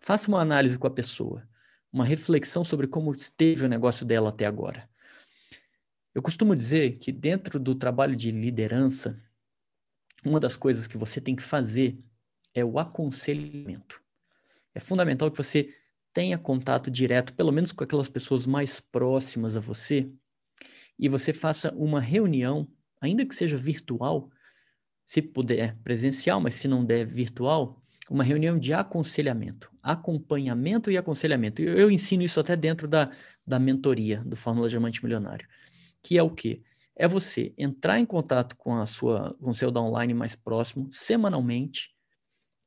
Faça 0.00 0.28
uma 0.28 0.40
análise 0.40 0.78
com 0.78 0.86
a 0.86 0.90
pessoa, 0.90 1.48
uma 1.92 2.04
reflexão 2.04 2.64
sobre 2.64 2.86
como 2.86 3.12
esteve 3.12 3.64
o 3.64 3.68
negócio 3.68 4.04
dela 4.04 4.28
até 4.28 4.46
agora. 4.46 4.88
Eu 6.14 6.20
costumo 6.20 6.54
dizer 6.54 6.98
que 6.98 7.10
dentro 7.10 7.58
do 7.58 7.74
trabalho 7.74 8.14
de 8.14 8.30
liderança, 8.30 9.18
uma 10.24 10.38
das 10.38 10.56
coisas 10.56 10.86
que 10.86 10.98
você 10.98 11.20
tem 11.20 11.34
que 11.34 11.42
fazer 11.42 11.98
é 12.54 12.64
o 12.64 12.78
aconselhamento. 12.78 14.02
É 14.74 14.80
fundamental 14.80 15.30
que 15.30 15.36
você 15.36 15.74
tenha 16.12 16.38
contato 16.38 16.90
direto, 16.90 17.34
pelo 17.34 17.52
menos 17.52 17.72
com 17.72 17.84
aquelas 17.84 18.08
pessoas 18.08 18.46
mais 18.46 18.80
próximas 18.80 19.56
a 19.56 19.60
você, 19.60 20.10
e 20.98 21.08
você 21.08 21.32
faça 21.32 21.72
uma 21.74 22.00
reunião, 22.00 22.68
ainda 23.00 23.24
que 23.24 23.34
seja 23.34 23.56
virtual, 23.56 24.30
se 25.06 25.20
puder 25.20 25.76
presencial, 25.82 26.40
mas 26.40 26.54
se 26.54 26.68
não 26.68 26.84
der 26.84 27.06
virtual, 27.06 27.82
uma 28.10 28.24
reunião 28.24 28.58
de 28.58 28.72
aconselhamento, 28.72 29.70
acompanhamento 29.82 30.90
e 30.90 30.96
aconselhamento. 30.96 31.62
Eu, 31.62 31.74
eu 31.76 31.90
ensino 31.90 32.22
isso 32.22 32.38
até 32.38 32.54
dentro 32.56 32.86
da, 32.86 33.10
da 33.46 33.58
mentoria 33.58 34.22
do 34.24 34.36
Fórmula 34.36 34.68
Diamante 34.68 35.02
Milionário, 35.02 35.48
que 36.02 36.18
é 36.18 36.22
o 36.22 36.30
quê? 36.30 36.62
É 36.94 37.08
você 37.08 37.54
entrar 37.56 37.98
em 37.98 38.06
contato 38.06 38.56
com 38.56 38.74
a 38.76 38.86
sua, 38.86 39.34
com 39.40 39.50
o 39.50 39.54
seu 39.54 39.70
downline 39.70 40.12
mais 40.12 40.36
próximo 40.36 40.88
semanalmente 40.90 41.90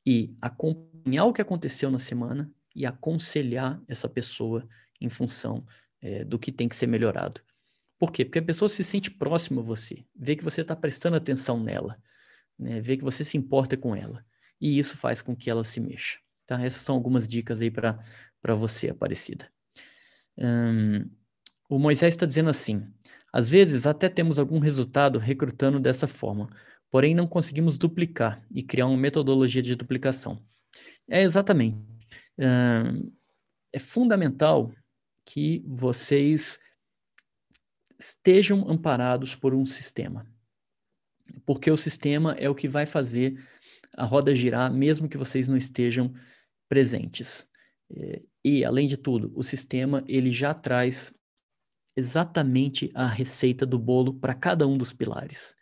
e 0.05 0.35
acompanhar 0.41 1.25
o 1.25 1.33
que 1.33 1.41
aconteceu 1.41 1.91
na 1.91 1.99
semana 1.99 2.51
e 2.76 2.86
aconselhar 2.86 3.82
essa 3.88 4.09
pessoa 4.09 4.67
em 4.99 5.09
função 5.09 5.65
é, 6.01 6.23
do 6.23 6.38
que 6.38 6.51
tem 6.51 6.67
que 6.67 6.76
ser 6.76 6.88
melhorado. 6.88 7.41
Por 7.97 8.11
quê? 8.11 8.26
Porque 8.26 8.39
a 8.39 8.43
pessoa 8.43 8.67
se 8.67 8.84
sente 8.84 9.09
próxima 9.09 9.61
a 9.61 9.63
você, 9.63 10.05
vê 10.13 10.36
que 10.36 10.43
você 10.43 10.61
está 10.61 10.76
prestando 10.76 11.15
atenção 11.15 11.59
nela, 11.59 11.97
né? 12.59 12.82
vê 12.82 12.97
que 12.97 13.03
você 13.03 13.23
se 13.23 13.38
importa 13.38 13.78
com 13.78 13.95
ela. 13.95 14.26
E 14.59 14.78
isso 14.78 14.97
faz 14.97 15.21
com 15.21 15.36
que 15.36 15.49
ela 15.49 15.63
se 15.63 15.80
mexa. 15.80 16.19
Tá? 16.45 16.61
Essas 16.61 16.82
são 16.82 16.95
algumas 16.95 17.28
dicas 17.28 17.61
aí 17.61 17.71
para 17.71 18.55
você, 18.55 18.89
Aparecida. 18.89 19.49
Hum, 20.38 21.09
o 21.69 21.80
Moisés 21.80 22.13
está 22.13 22.26
dizendo 22.26 22.49
assim: 22.49 22.86
às 23.32 23.49
vezes 23.49 23.88
até 23.88 24.09
temos 24.09 24.38
algum 24.38 24.59
resultado 24.59 25.17
recrutando 25.17 25.80
dessa 25.80 26.07
forma, 26.07 26.49
porém 26.91 27.15
não 27.15 27.28
conseguimos 27.28 27.78
duplicar 27.78 28.45
e 28.51 28.61
criar 28.61 28.88
uma 28.88 28.97
metodologia 28.97 29.61
de 29.61 29.76
duplicação. 29.76 30.41
É 31.09 31.21
exatamente 31.21 31.78
é 32.38 33.79
fundamental 33.79 34.71
que 35.25 35.63
vocês 35.65 36.59
estejam 37.99 38.69
amparados 38.69 39.36
por 39.36 39.53
um 39.53 39.65
sistema. 39.65 40.25
Porque 41.45 41.71
o 41.71 41.77
sistema 41.77 42.33
é 42.33 42.49
o 42.49 42.55
que 42.55 42.67
vai 42.67 42.86
fazer 42.86 43.43
a 43.97 44.05
roda 44.05 44.36
girar, 44.36 44.71
mesmo 44.71 45.09
que 45.09 45.17
vocês 45.17 45.47
não 45.47 45.57
estejam 45.57 46.13
presentes. 46.69 47.49
É, 47.89 48.21
e, 48.43 48.63
além 48.63 48.88
de 48.88 48.97
tudo, 48.97 49.31
o 49.36 49.43
sistema 49.43 50.03
ele 50.07 50.31
já 50.31 50.53
traz 50.53 51.13
exatamente 51.95 52.91
a 52.93 53.07
receita 53.07 53.65
do 53.65 53.79
bolo 53.79 54.13
para 54.13 54.33
cada 54.33 54.67
um 54.67 54.77
dos 54.77 54.93
pilares. 54.93 55.55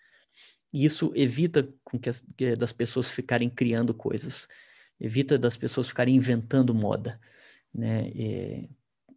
E 0.74 0.84
isso 0.84 1.12
evita 1.16 1.72
com 1.84 2.00
que, 2.00 2.10
as, 2.10 2.26
que 2.36 2.56
das 2.56 2.74
pessoas 2.74 3.12
ficarem 3.12 3.50
criando 3.50 3.94
coisas, 3.94 4.48
evita 5.04 5.38
das 5.38 5.58
pessoas 5.58 5.90
ficarem 5.90 6.16
inventando 6.16 6.74
moda. 6.74 7.20
Né? 7.74 8.10
E, 8.16 8.70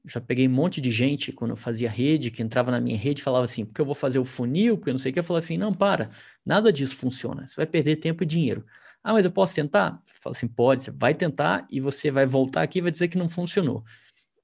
já 0.04 0.20
peguei 0.20 0.46
um 0.46 0.52
monte 0.52 0.80
de 0.80 0.90
gente 0.90 1.32
quando 1.32 1.50
eu 1.50 1.56
fazia 1.56 1.90
rede, 1.90 2.30
que 2.30 2.42
entrava 2.42 2.70
na 2.70 2.80
minha 2.80 2.96
rede 2.96 3.22
falava 3.22 3.44
assim, 3.44 3.64
porque 3.64 3.80
eu 3.80 3.84
vou 3.84 3.94
fazer 3.94 4.18
o 4.18 4.24
funil, 4.24 4.76
porque 4.76 4.90
eu 4.90 4.94
não 4.94 4.98
sei 4.98 5.10
o 5.10 5.12
que, 5.12 5.18
eu 5.18 5.24
falava 5.24 5.44
assim, 5.44 5.58
não, 5.58 5.74
para, 5.74 6.10
nada 6.44 6.72
disso 6.72 6.94
funciona, 6.94 7.46
você 7.46 7.56
vai 7.56 7.66
perder 7.66 7.96
tempo 7.96 8.22
e 8.22 8.26
dinheiro. 8.26 8.64
Ah, 9.02 9.12
mas 9.12 9.24
eu 9.24 9.32
posso 9.32 9.54
tentar? 9.54 10.00
Fala 10.06 10.34
assim, 10.34 10.48
pode, 10.48 10.82
você 10.82 10.90
vai 10.90 11.14
tentar 11.14 11.66
e 11.70 11.80
você 11.80 12.10
vai 12.10 12.26
voltar 12.26 12.62
aqui 12.62 12.78
e 12.78 12.82
vai 12.82 12.90
dizer 12.90 13.08
que 13.08 13.18
não 13.18 13.28
funcionou. 13.28 13.84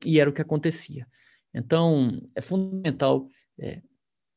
E 0.04 0.20
era 0.20 0.30
o 0.30 0.32
que 0.32 0.42
acontecia. 0.42 1.06
Então, 1.54 2.20
é 2.34 2.40
fundamental 2.40 3.28
é, 3.58 3.82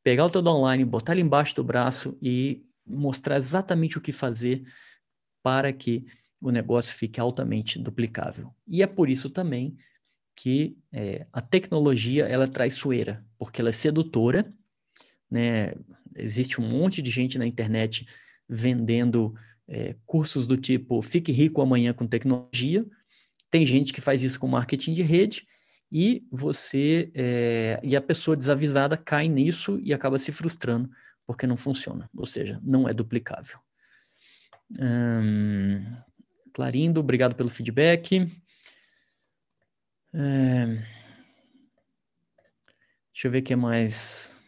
pegar 0.04 0.26
o 0.26 0.30
teu 0.30 0.46
online, 0.46 0.84
botar 0.86 1.14
ele 1.14 1.22
embaixo 1.22 1.56
do 1.56 1.64
braço 1.64 2.18
e 2.22 2.66
mostrar 2.86 3.38
exatamente 3.38 3.98
o 3.98 4.02
que 4.02 4.12
fazer 4.12 4.64
para 5.44 5.72
que 5.74 6.06
o 6.42 6.52
negócio 6.52 6.96
fique 6.96 7.20
altamente 7.20 7.80
duplicável. 7.80 8.54
E 8.68 8.84
é 8.84 8.88
por 8.88 9.10
isso 9.10 9.30
também 9.30 9.78
que 10.36 10.78
é, 10.92 11.26
a 11.32 11.42
tecnologia 11.42 12.26
ela 12.26 12.44
é 12.44 12.48
traiçoeira, 12.48 13.26
porque 13.38 13.62
ela 13.62 13.70
é 13.70 13.74
sedutora, 13.74 14.54
né? 15.32 15.74
Existe 16.16 16.62
um 16.62 16.70
monte 16.70 17.02
de 17.02 17.10
gente 17.10 17.38
na 17.38 17.46
internet 17.46 18.06
vendendo 18.48 19.34
é, 19.68 19.96
cursos 20.06 20.46
do 20.48 20.58
tipo 20.58 21.02
Fique 21.02 21.32
Rico 21.32 21.62
Amanhã 21.62 21.94
com 21.94 22.08
Tecnologia. 22.08 22.86
Tem 23.50 23.66
gente 23.66 23.94
que 23.94 24.02
faz 24.02 24.24
isso 24.24 24.40
com 24.40 24.48
marketing 24.48 24.94
de 24.94 25.02
rede 25.02 25.48
e 25.92 26.26
você 26.32 27.12
é, 27.14 27.80
e 27.84 27.96
a 27.96 28.02
pessoa 28.02 28.36
desavisada 28.36 28.98
cai 28.98 29.28
nisso 29.28 29.80
e 29.82 29.94
acaba 29.94 30.20
se 30.20 30.32
frustrando 30.32 30.90
porque 31.26 31.48
não 31.48 31.58
funciona, 31.58 32.10
ou 32.16 32.26
seja, 32.26 32.60
não 32.64 32.88
é 32.88 32.94
duplicável. 32.94 33.58
Clarindo, 36.56 37.02
obrigado 37.02 37.36
pelo 37.36 37.50
feedback. 37.50 38.32
É, 40.14 40.66
deixa 43.12 43.28
eu 43.28 43.32
ver 43.32 43.40
o 43.40 43.44
que 43.44 43.58
mais. 43.58 44.40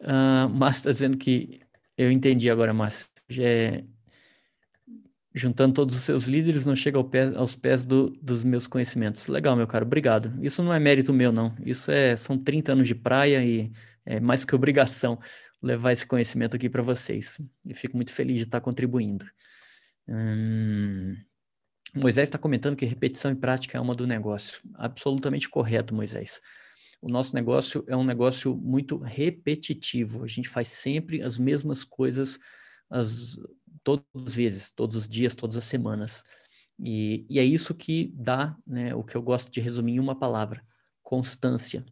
Uh, 0.00 0.48
Márcio 0.48 0.80
está 0.80 0.92
dizendo 0.92 1.18
que 1.18 1.60
eu 1.98 2.10
entendi 2.10 2.48
agora, 2.48 2.72
Márcio. 2.72 3.08
É, 3.38 3.84
juntando 5.34 5.74
todos 5.74 5.94
os 5.94 6.00
seus 6.00 6.24
líderes, 6.24 6.64
não 6.64 6.74
chega 6.74 6.96
ao 6.96 7.04
pé, 7.04 7.30
aos 7.36 7.54
pés 7.54 7.84
do, 7.84 8.08
dos 8.22 8.42
meus 8.42 8.66
conhecimentos. 8.66 9.26
Legal, 9.26 9.54
meu 9.54 9.66
caro, 9.66 9.84
obrigado. 9.84 10.32
Isso 10.42 10.62
não 10.62 10.72
é 10.72 10.78
mérito 10.78 11.12
meu, 11.12 11.30
não. 11.30 11.54
Isso 11.62 11.90
é 11.90 12.16
são 12.16 12.38
30 12.38 12.72
anos 12.72 12.88
de 12.88 12.94
praia 12.94 13.44
e 13.44 13.70
é 14.06 14.18
mais 14.18 14.46
que 14.46 14.54
obrigação 14.54 15.18
levar 15.64 15.92
esse 15.92 16.06
conhecimento 16.06 16.56
aqui 16.56 16.68
para 16.68 16.82
vocês. 16.82 17.40
E 17.66 17.74
fico 17.74 17.96
muito 17.96 18.12
feliz 18.12 18.36
de 18.36 18.42
estar 18.42 18.60
contribuindo. 18.60 19.26
Hum, 20.08 21.16
Moisés 21.94 22.28
está 22.28 22.38
comentando 22.38 22.76
que 22.76 22.84
repetição 22.84 23.30
e 23.30 23.36
prática 23.36 23.78
é 23.78 23.80
uma 23.80 23.94
do 23.94 24.06
negócio. 24.06 24.60
Absolutamente 24.74 25.48
correto, 25.48 25.94
Moisés 25.94 26.40
o 27.04 27.08
nosso 27.10 27.34
negócio 27.34 27.84
é 27.86 27.94
um 27.94 28.02
negócio 28.02 28.56
muito 28.56 28.96
repetitivo. 28.96 30.24
A 30.24 30.26
gente 30.26 30.48
faz 30.48 30.68
sempre 30.68 31.20
as 31.20 31.38
mesmas 31.38 31.84
coisas 31.84 32.38
as, 32.88 33.36
todas 33.82 34.06
as 34.14 34.34
vezes, 34.34 34.70
todos 34.70 34.96
os 34.96 35.06
dias, 35.06 35.34
todas 35.34 35.58
as 35.58 35.64
semanas. 35.64 36.24
E, 36.78 37.26
e 37.28 37.38
é 37.38 37.44
isso 37.44 37.74
que 37.74 38.10
dá 38.14 38.56
né, 38.66 38.94
o 38.94 39.04
que 39.04 39.14
eu 39.14 39.22
gosto 39.22 39.52
de 39.52 39.60
resumir 39.60 39.96
em 39.96 40.00
uma 40.00 40.18
palavra: 40.18 40.64
constância. 41.02 41.84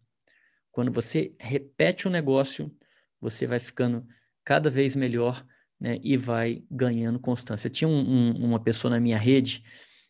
Quando 0.71 0.91
você 0.91 1.37
repete 1.39 2.09
um 2.09 2.11
negócio, 2.11 2.75
você 3.23 3.47
vai 3.47 3.61
ficando 3.61 4.05
cada 4.45 4.69
vez 4.69 4.97
melhor 4.97 5.47
né, 5.81 5.99
e 6.03 6.17
vai 6.17 6.65
ganhando 6.69 7.21
constância. 7.21 7.71
Tinha 7.71 7.89
um, 7.89 8.01
um, 8.01 8.45
uma 8.45 8.61
pessoa 8.61 8.91
na 8.91 9.01
minha 9.01 9.17
rede, 9.17 9.65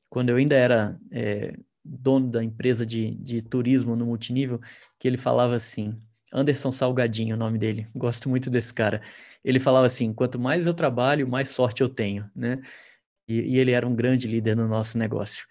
quando 0.08 0.30
eu 0.30 0.36
ainda 0.36 0.54
era 0.56 0.98
é, 1.10 1.54
dono 1.84 2.30
da 2.30 2.42
empresa 2.42 2.86
de, 2.86 3.14
de 3.16 3.42
turismo 3.42 3.94
no 3.94 4.06
multinível, 4.06 4.58
que 4.98 5.06
ele 5.06 5.18
falava 5.18 5.54
assim, 5.54 6.00
Anderson 6.32 6.72
Salgadinho, 6.72 7.36
o 7.36 7.38
nome 7.38 7.58
dele, 7.58 7.86
gosto 7.94 8.28
muito 8.28 8.48
desse 8.48 8.72
cara. 8.72 9.02
Ele 9.44 9.60
falava 9.60 9.86
assim: 9.86 10.12
quanto 10.12 10.38
mais 10.38 10.66
eu 10.66 10.74
trabalho, 10.74 11.28
mais 11.28 11.50
sorte 11.50 11.82
eu 11.82 11.88
tenho, 11.88 12.28
né? 12.34 12.60
E, 13.28 13.54
e 13.54 13.58
ele 13.58 13.72
era 13.72 13.86
um 13.86 13.94
grande 13.94 14.26
líder 14.26 14.56
no 14.56 14.66
nosso 14.66 14.96
negócio. 14.96 15.46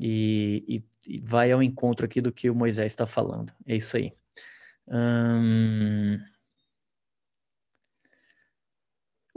E, 0.00 0.64
e, 1.06 1.16
e, 1.16 1.20
vai 1.20 1.52
ao 1.52 1.62
encontro 1.62 2.04
aqui 2.04 2.20
do 2.20 2.32
que 2.32 2.50
o 2.50 2.54
Moisés 2.54 2.92
está 2.92 3.06
falando. 3.06 3.52
É 3.66 3.76
isso 3.76 3.96
aí. 3.96 4.12
Hum... 4.88 6.18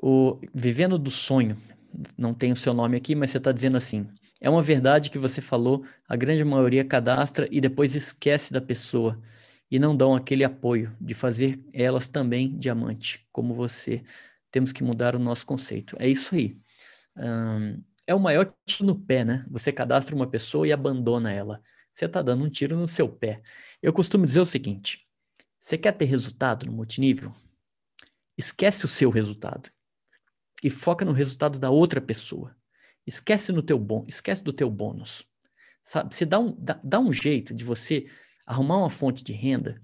O 0.10 0.39
Vivendo 0.53 0.97
do 0.97 1.12
Sonho, 1.12 1.58
não 2.18 2.34
tem 2.34 2.53
o 2.53 2.55
seu 2.55 2.74
nome 2.74 2.95
aqui, 2.95 3.14
mas 3.14 3.30
você 3.30 3.39
está 3.39 3.51
dizendo 3.51 3.76
assim: 3.76 4.08
é 4.39 4.49
uma 4.49 4.62
verdade 4.62 5.10
que 5.10 5.20
você 5.20 5.41
falou, 5.41 5.84
a 6.08 6.16
grande 6.16 6.45
maioria 6.45 6.86
cadastra 6.86 7.45
e 7.51 7.60
depois 7.60 7.93
esquece 7.93 8.53
da 8.53 8.62
pessoa 8.62 9.22
e 9.70 9.78
não 9.78 9.93
dão 9.93 10.16
aquele 10.16 10.45
apoio 10.45 10.95
de 11.01 11.14
fazer 11.14 11.62
elas 11.74 12.08
também 12.08 12.58
diamante, 12.58 13.28
como 13.34 13.53
você. 13.53 14.01
Temos 14.49 14.72
que 14.72 14.82
mudar 14.82 15.14
o 15.14 15.20
nosso 15.20 15.45
conceito. 15.45 15.97
É 15.99 16.08
isso 16.08 16.36
aí. 16.36 16.58
É 18.08 18.16
o 18.16 18.20
maior 18.20 18.53
tiro 18.66 18.86
no 18.86 18.95
pé, 18.97 19.26
né? 19.26 19.45
Você 19.51 19.74
cadastra 19.74 20.16
uma 20.16 20.28
pessoa 20.28 20.66
e 20.66 20.72
abandona 20.72 21.34
ela. 21.34 21.62
Você 21.93 22.05
está 22.05 22.22
dando 22.22 22.45
um 22.45 22.49
tiro 22.49 22.78
no 22.78 22.88
seu 22.88 23.10
pé. 23.10 23.41
Eu 23.84 23.91
costumo 23.91 24.26
dizer 24.26 24.39
o 24.39 24.45
seguinte: 24.45 25.05
você 25.60 25.78
quer 25.78 25.91
ter 25.91 26.05
resultado 26.05 26.66
no 26.66 26.72
multinível? 26.72 27.34
Esquece 28.38 28.86
o 28.86 28.88
seu 28.88 29.10
resultado 29.10 29.70
e 30.64 30.70
foca 30.70 31.05
no 31.05 31.12
resultado 31.12 31.60
da 31.60 31.70
outra 31.70 32.01
pessoa. 32.01 32.55
Esquece 33.05 33.51
no 33.51 33.62
teu 33.62 33.80
bom, 33.80 34.03
esquece 34.08 34.43
do 34.43 34.51
teu 34.51 34.70
bônus. 34.70 35.26
Sabe? 35.82 36.14
Você 36.14 36.26
dá 36.26 36.39
um, 36.39 36.55
dá, 36.60 36.80
dá 36.84 36.99
um 36.99 37.14
jeito 37.14 37.53
de 37.53 37.64
você 37.64 38.05
arrumar 38.45 38.78
uma 38.78 38.89
fonte 38.89 39.24
de 39.24 39.32
renda 39.32 39.82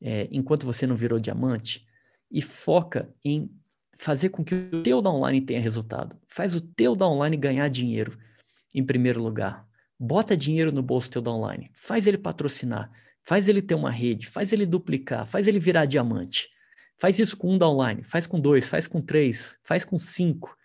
é, 0.00 0.28
enquanto 0.30 0.64
você 0.64 0.86
não 0.86 0.96
virou 0.96 1.18
diamante 1.18 1.86
e 2.30 2.40
foca 2.40 3.14
em 3.24 3.50
fazer 3.96 4.28
com 4.30 4.44
que 4.44 4.54
o 4.54 4.82
teu 4.82 5.00
downline 5.02 5.40
tenha 5.40 5.60
resultado. 5.60 6.16
Faz 6.26 6.54
o 6.54 6.60
teu 6.60 6.94
downline 6.94 7.36
ganhar 7.36 7.68
dinheiro 7.68 8.18
em 8.74 8.84
primeiro 8.84 9.22
lugar. 9.22 9.66
Bota 9.98 10.36
dinheiro 10.36 10.70
no 10.70 10.82
bolso 10.82 11.10
teu 11.10 11.22
downline. 11.22 11.70
Faz 11.74 12.06
ele 12.06 12.18
patrocinar. 12.18 12.90
Faz 13.22 13.48
ele 13.48 13.62
ter 13.62 13.74
uma 13.74 13.90
rede. 13.90 14.26
Faz 14.26 14.52
ele 14.52 14.66
duplicar. 14.66 15.26
Faz 15.26 15.46
ele 15.46 15.58
virar 15.58 15.86
diamante. 15.86 16.48
Faz 16.98 17.18
isso 17.18 17.36
com 17.36 17.54
um 17.54 17.58
downline. 17.58 18.02
Faz 18.02 18.26
com 18.26 18.40
dois. 18.40 18.68
Faz 18.68 18.86
com 18.86 19.00
três. 19.00 19.58
Faz 19.62 19.84
com 19.84 19.98
cinco 19.98 20.56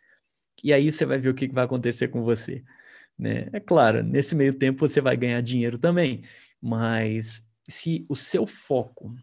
e 0.64 0.72
aí 0.74 0.92
você 0.92 1.06
vai 1.06 1.18
ver 1.18 1.30
o 1.30 1.34
que 1.34 1.48
vai 1.48 1.66
acontecer 1.66 2.08
com 2.10 2.24
você. 2.24 2.64
Né? 3.18 3.48
É 3.52 3.60
claro, 3.60 4.04
nesse 4.04 4.36
meio 4.36 4.54
tempo 4.54 4.88
você 4.88 5.02
vai 5.02 5.18
ganhar 5.18 5.42
dinheiro 5.42 5.78
também, 5.78 6.22
mas 6.62 7.46
se 7.68 8.06
o 8.10 8.16
seu 8.16 8.46
foco, 8.46 9.16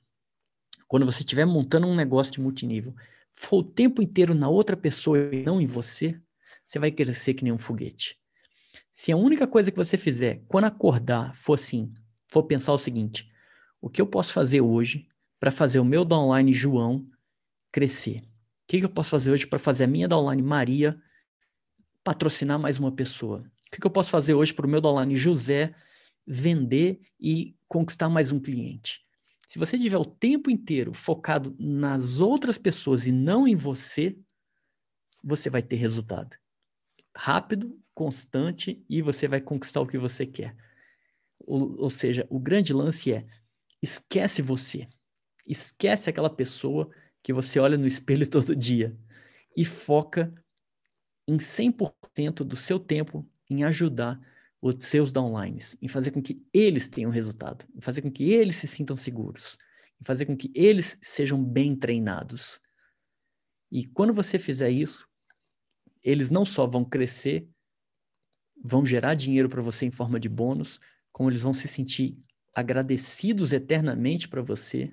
quando 0.86 1.06
você 1.06 1.20
estiver 1.20 1.44
montando 1.44 1.86
um 1.86 1.94
negócio 1.94 2.32
de 2.32 2.40
multinível, 2.40 2.94
for 3.32 3.58
o 3.58 3.64
tempo 3.64 4.02
inteiro 4.02 4.34
na 4.34 4.48
outra 4.48 4.76
pessoa 4.76 5.18
e 5.18 5.42
não 5.42 5.60
em 5.60 5.66
você, 5.66 6.20
você 6.66 6.78
vai 6.78 6.90
crescer 6.90 7.34
que 7.34 7.44
nem 7.44 7.52
um 7.52 7.58
foguete. 7.58 8.18
Se 8.90 9.12
a 9.12 9.16
única 9.16 9.46
coisa 9.46 9.70
que 9.70 9.76
você 9.76 9.96
fizer 9.96 10.42
quando 10.48 10.64
acordar 10.64 11.34
for 11.34 11.54
assim, 11.54 11.92
for 12.28 12.42
pensar 12.44 12.72
o 12.72 12.78
seguinte: 12.78 13.30
o 13.80 13.88
que 13.88 14.00
eu 14.00 14.06
posso 14.06 14.32
fazer 14.32 14.60
hoje 14.60 15.06
para 15.38 15.50
fazer 15.50 15.78
o 15.78 15.84
meu 15.84 16.04
downline 16.04 16.52
João 16.52 17.08
crescer? 17.70 18.20
O 18.20 18.24
que, 18.68 18.78
que 18.80 18.84
eu 18.84 18.90
posso 18.90 19.10
fazer 19.10 19.30
hoje 19.30 19.46
para 19.46 19.58
fazer 19.58 19.84
a 19.84 19.88
minha 19.88 20.08
downline 20.08 20.42
Maria 20.42 21.00
patrocinar 22.04 22.58
mais 22.58 22.78
uma 22.78 22.92
pessoa? 22.92 23.40
O 23.66 23.70
que, 23.70 23.86
eu 23.86 23.90
posso 23.90 24.10
fazer 24.10 24.34
hoje 24.34 24.52
para 24.52 24.66
o 24.66 24.68
meu 24.68 24.80
downline 24.80 25.16
José 25.16 25.74
vender 26.26 27.00
e 27.20 27.56
conquistar 27.66 28.08
mais 28.08 28.32
um 28.32 28.40
cliente? 28.40 29.06
Se 29.46 29.58
você 29.58 29.78
tiver 29.78 29.96
o 29.96 30.04
tempo 30.04 30.50
inteiro 30.50 30.92
focado 30.92 31.56
nas 31.58 32.20
outras 32.20 32.58
pessoas 32.58 33.06
e 33.06 33.12
não 33.12 33.48
em 33.48 33.54
você, 33.54 34.18
você 35.24 35.48
vai 35.48 35.62
ter 35.62 35.76
resultado. 35.76 36.36
Rápido, 37.16 37.78
constante 37.94 38.84
e 38.88 39.00
você 39.00 39.26
vai 39.26 39.40
conquistar 39.40 39.80
o 39.80 39.86
que 39.86 39.98
você 39.98 40.26
quer. 40.26 40.54
Ou, 41.40 41.80
ou 41.80 41.90
seja, 41.90 42.26
o 42.30 42.38
grande 42.38 42.72
lance 42.72 43.12
é 43.12 43.26
esquece 43.82 44.42
você. 44.42 44.88
Esquece 45.48 46.10
aquela 46.10 46.28
pessoa 46.28 46.90
que 47.22 47.32
você 47.32 47.58
olha 47.58 47.78
no 47.78 47.86
espelho 47.86 48.28
todo 48.28 48.54
dia 48.54 48.94
e 49.56 49.64
foca 49.64 50.32
em 51.26 51.38
100% 51.38 52.44
do 52.44 52.54
seu 52.54 52.78
tempo 52.78 53.26
em 53.48 53.64
ajudar 53.64 54.20
os 54.60 54.84
seus 54.84 55.10
downlines, 55.10 55.76
em 55.80 55.88
fazer 55.88 56.10
com 56.10 56.20
que 56.20 56.44
eles 56.52 56.88
tenham 56.88 57.10
resultado, 57.10 57.66
em 57.74 57.80
fazer 57.80 58.02
com 58.02 58.10
que 58.10 58.30
eles 58.32 58.56
se 58.56 58.66
sintam 58.66 58.96
seguros, 58.96 59.56
em 60.00 60.04
fazer 60.04 60.26
com 60.26 60.36
que 60.36 60.52
eles 60.54 60.98
sejam 61.00 61.42
bem 61.42 61.74
treinados. 61.74 62.60
E 63.70 63.86
quando 63.86 64.12
você 64.12 64.38
fizer 64.38 64.70
isso, 64.70 65.08
eles 66.02 66.30
não 66.30 66.44
só 66.44 66.66
vão 66.66 66.84
crescer, 66.84 67.48
vão 68.62 68.84
gerar 68.84 69.14
dinheiro 69.14 69.48
para 69.48 69.62
você 69.62 69.86
em 69.86 69.90
forma 69.90 70.18
de 70.18 70.28
bônus, 70.28 70.80
como 71.12 71.30
eles 71.30 71.42
vão 71.42 71.54
se 71.54 71.68
sentir 71.68 72.18
agradecidos 72.54 73.52
eternamente 73.52 74.28
para 74.28 74.42
você 74.42 74.92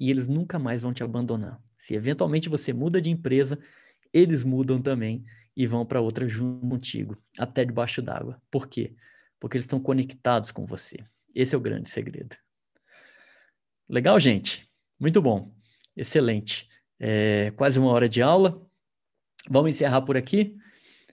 e 0.00 0.10
eles 0.10 0.26
nunca 0.26 0.58
mais 0.58 0.80
vão 0.80 0.94
te 0.94 1.04
abandonar. 1.04 1.62
Se 1.76 1.94
eventualmente 1.94 2.48
você 2.48 2.72
muda 2.72 3.02
de 3.02 3.10
empresa, 3.10 3.58
eles 4.10 4.42
mudam 4.44 4.80
também 4.80 5.22
e 5.54 5.66
vão 5.66 5.84
para 5.84 6.00
outra 6.00 6.26
junto 6.26 6.66
contigo, 6.66 7.22
até 7.38 7.66
debaixo 7.66 8.00
d'água. 8.00 8.40
Por 8.50 8.66
quê? 8.66 8.96
Porque 9.38 9.58
eles 9.58 9.64
estão 9.64 9.78
conectados 9.78 10.50
com 10.50 10.64
você. 10.64 10.96
Esse 11.34 11.54
é 11.54 11.58
o 11.58 11.60
grande 11.60 11.90
segredo. 11.90 12.34
Legal, 13.86 14.18
gente? 14.18 14.66
Muito 14.98 15.20
bom. 15.20 15.54
Excelente. 15.94 16.66
É, 16.98 17.50
quase 17.50 17.78
uma 17.78 17.90
hora 17.90 18.08
de 18.08 18.22
aula. 18.22 18.66
Vamos 19.50 19.70
encerrar 19.70 20.00
por 20.00 20.16
aqui. 20.16 20.56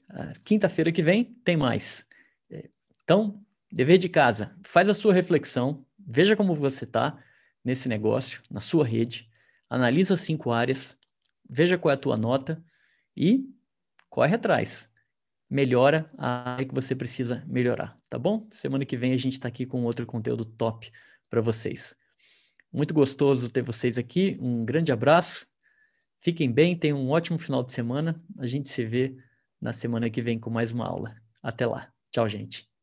Ah, 0.09 0.33
quinta-feira 0.45 0.93
que 0.93 1.03
vem 1.03 1.25
tem 1.43 1.57
mais. 1.57 2.05
É, 2.49 2.69
então, 3.03 3.43
dever 3.69 3.97
de 3.97 4.07
casa, 4.07 4.55
faz 4.63 4.87
a 4.87 4.93
sua 4.93 5.13
reflexão, 5.13 5.85
veja 5.99 6.37
como 6.37 6.55
você 6.55 6.85
está 6.85 7.21
nesse 7.67 7.89
negócio, 7.89 8.41
na 8.49 8.61
sua 8.61 8.85
rede, 8.85 9.29
analisa 9.69 10.13
as 10.13 10.21
cinco 10.21 10.51
áreas, 10.51 10.97
veja 11.49 11.77
qual 11.77 11.91
é 11.91 11.95
a 11.95 11.99
tua 11.99 12.15
nota 12.15 12.63
e 13.15 13.45
corre 14.09 14.35
atrás. 14.35 14.89
Melhora 15.49 16.09
a 16.17 16.53
área 16.53 16.65
que 16.65 16.73
você 16.73 16.95
precisa 16.95 17.43
melhorar, 17.45 17.97
tá 18.09 18.17
bom? 18.17 18.47
Semana 18.51 18.85
que 18.85 18.95
vem 18.95 19.11
a 19.11 19.17
gente 19.17 19.33
está 19.33 19.49
aqui 19.49 19.65
com 19.65 19.83
outro 19.83 20.05
conteúdo 20.05 20.45
top 20.45 20.89
para 21.29 21.41
vocês. 21.41 21.93
Muito 22.71 22.93
gostoso 22.93 23.49
ter 23.49 23.63
vocês 23.63 23.97
aqui. 23.97 24.37
Um 24.39 24.63
grande 24.63 24.93
abraço. 24.93 25.45
Fiquem 26.19 26.49
bem, 26.49 26.73
tenham 26.73 26.97
um 26.97 27.09
ótimo 27.09 27.37
final 27.37 27.63
de 27.63 27.73
semana. 27.73 28.21
A 28.37 28.47
gente 28.47 28.69
se 28.69 28.85
vê 28.85 29.17
na 29.59 29.73
semana 29.73 30.09
que 30.09 30.21
vem 30.21 30.39
com 30.39 30.49
mais 30.49 30.71
uma 30.71 30.85
aula. 30.85 31.17
Até 31.43 31.65
lá. 31.65 31.91
Tchau, 32.11 32.29
gente. 32.29 32.76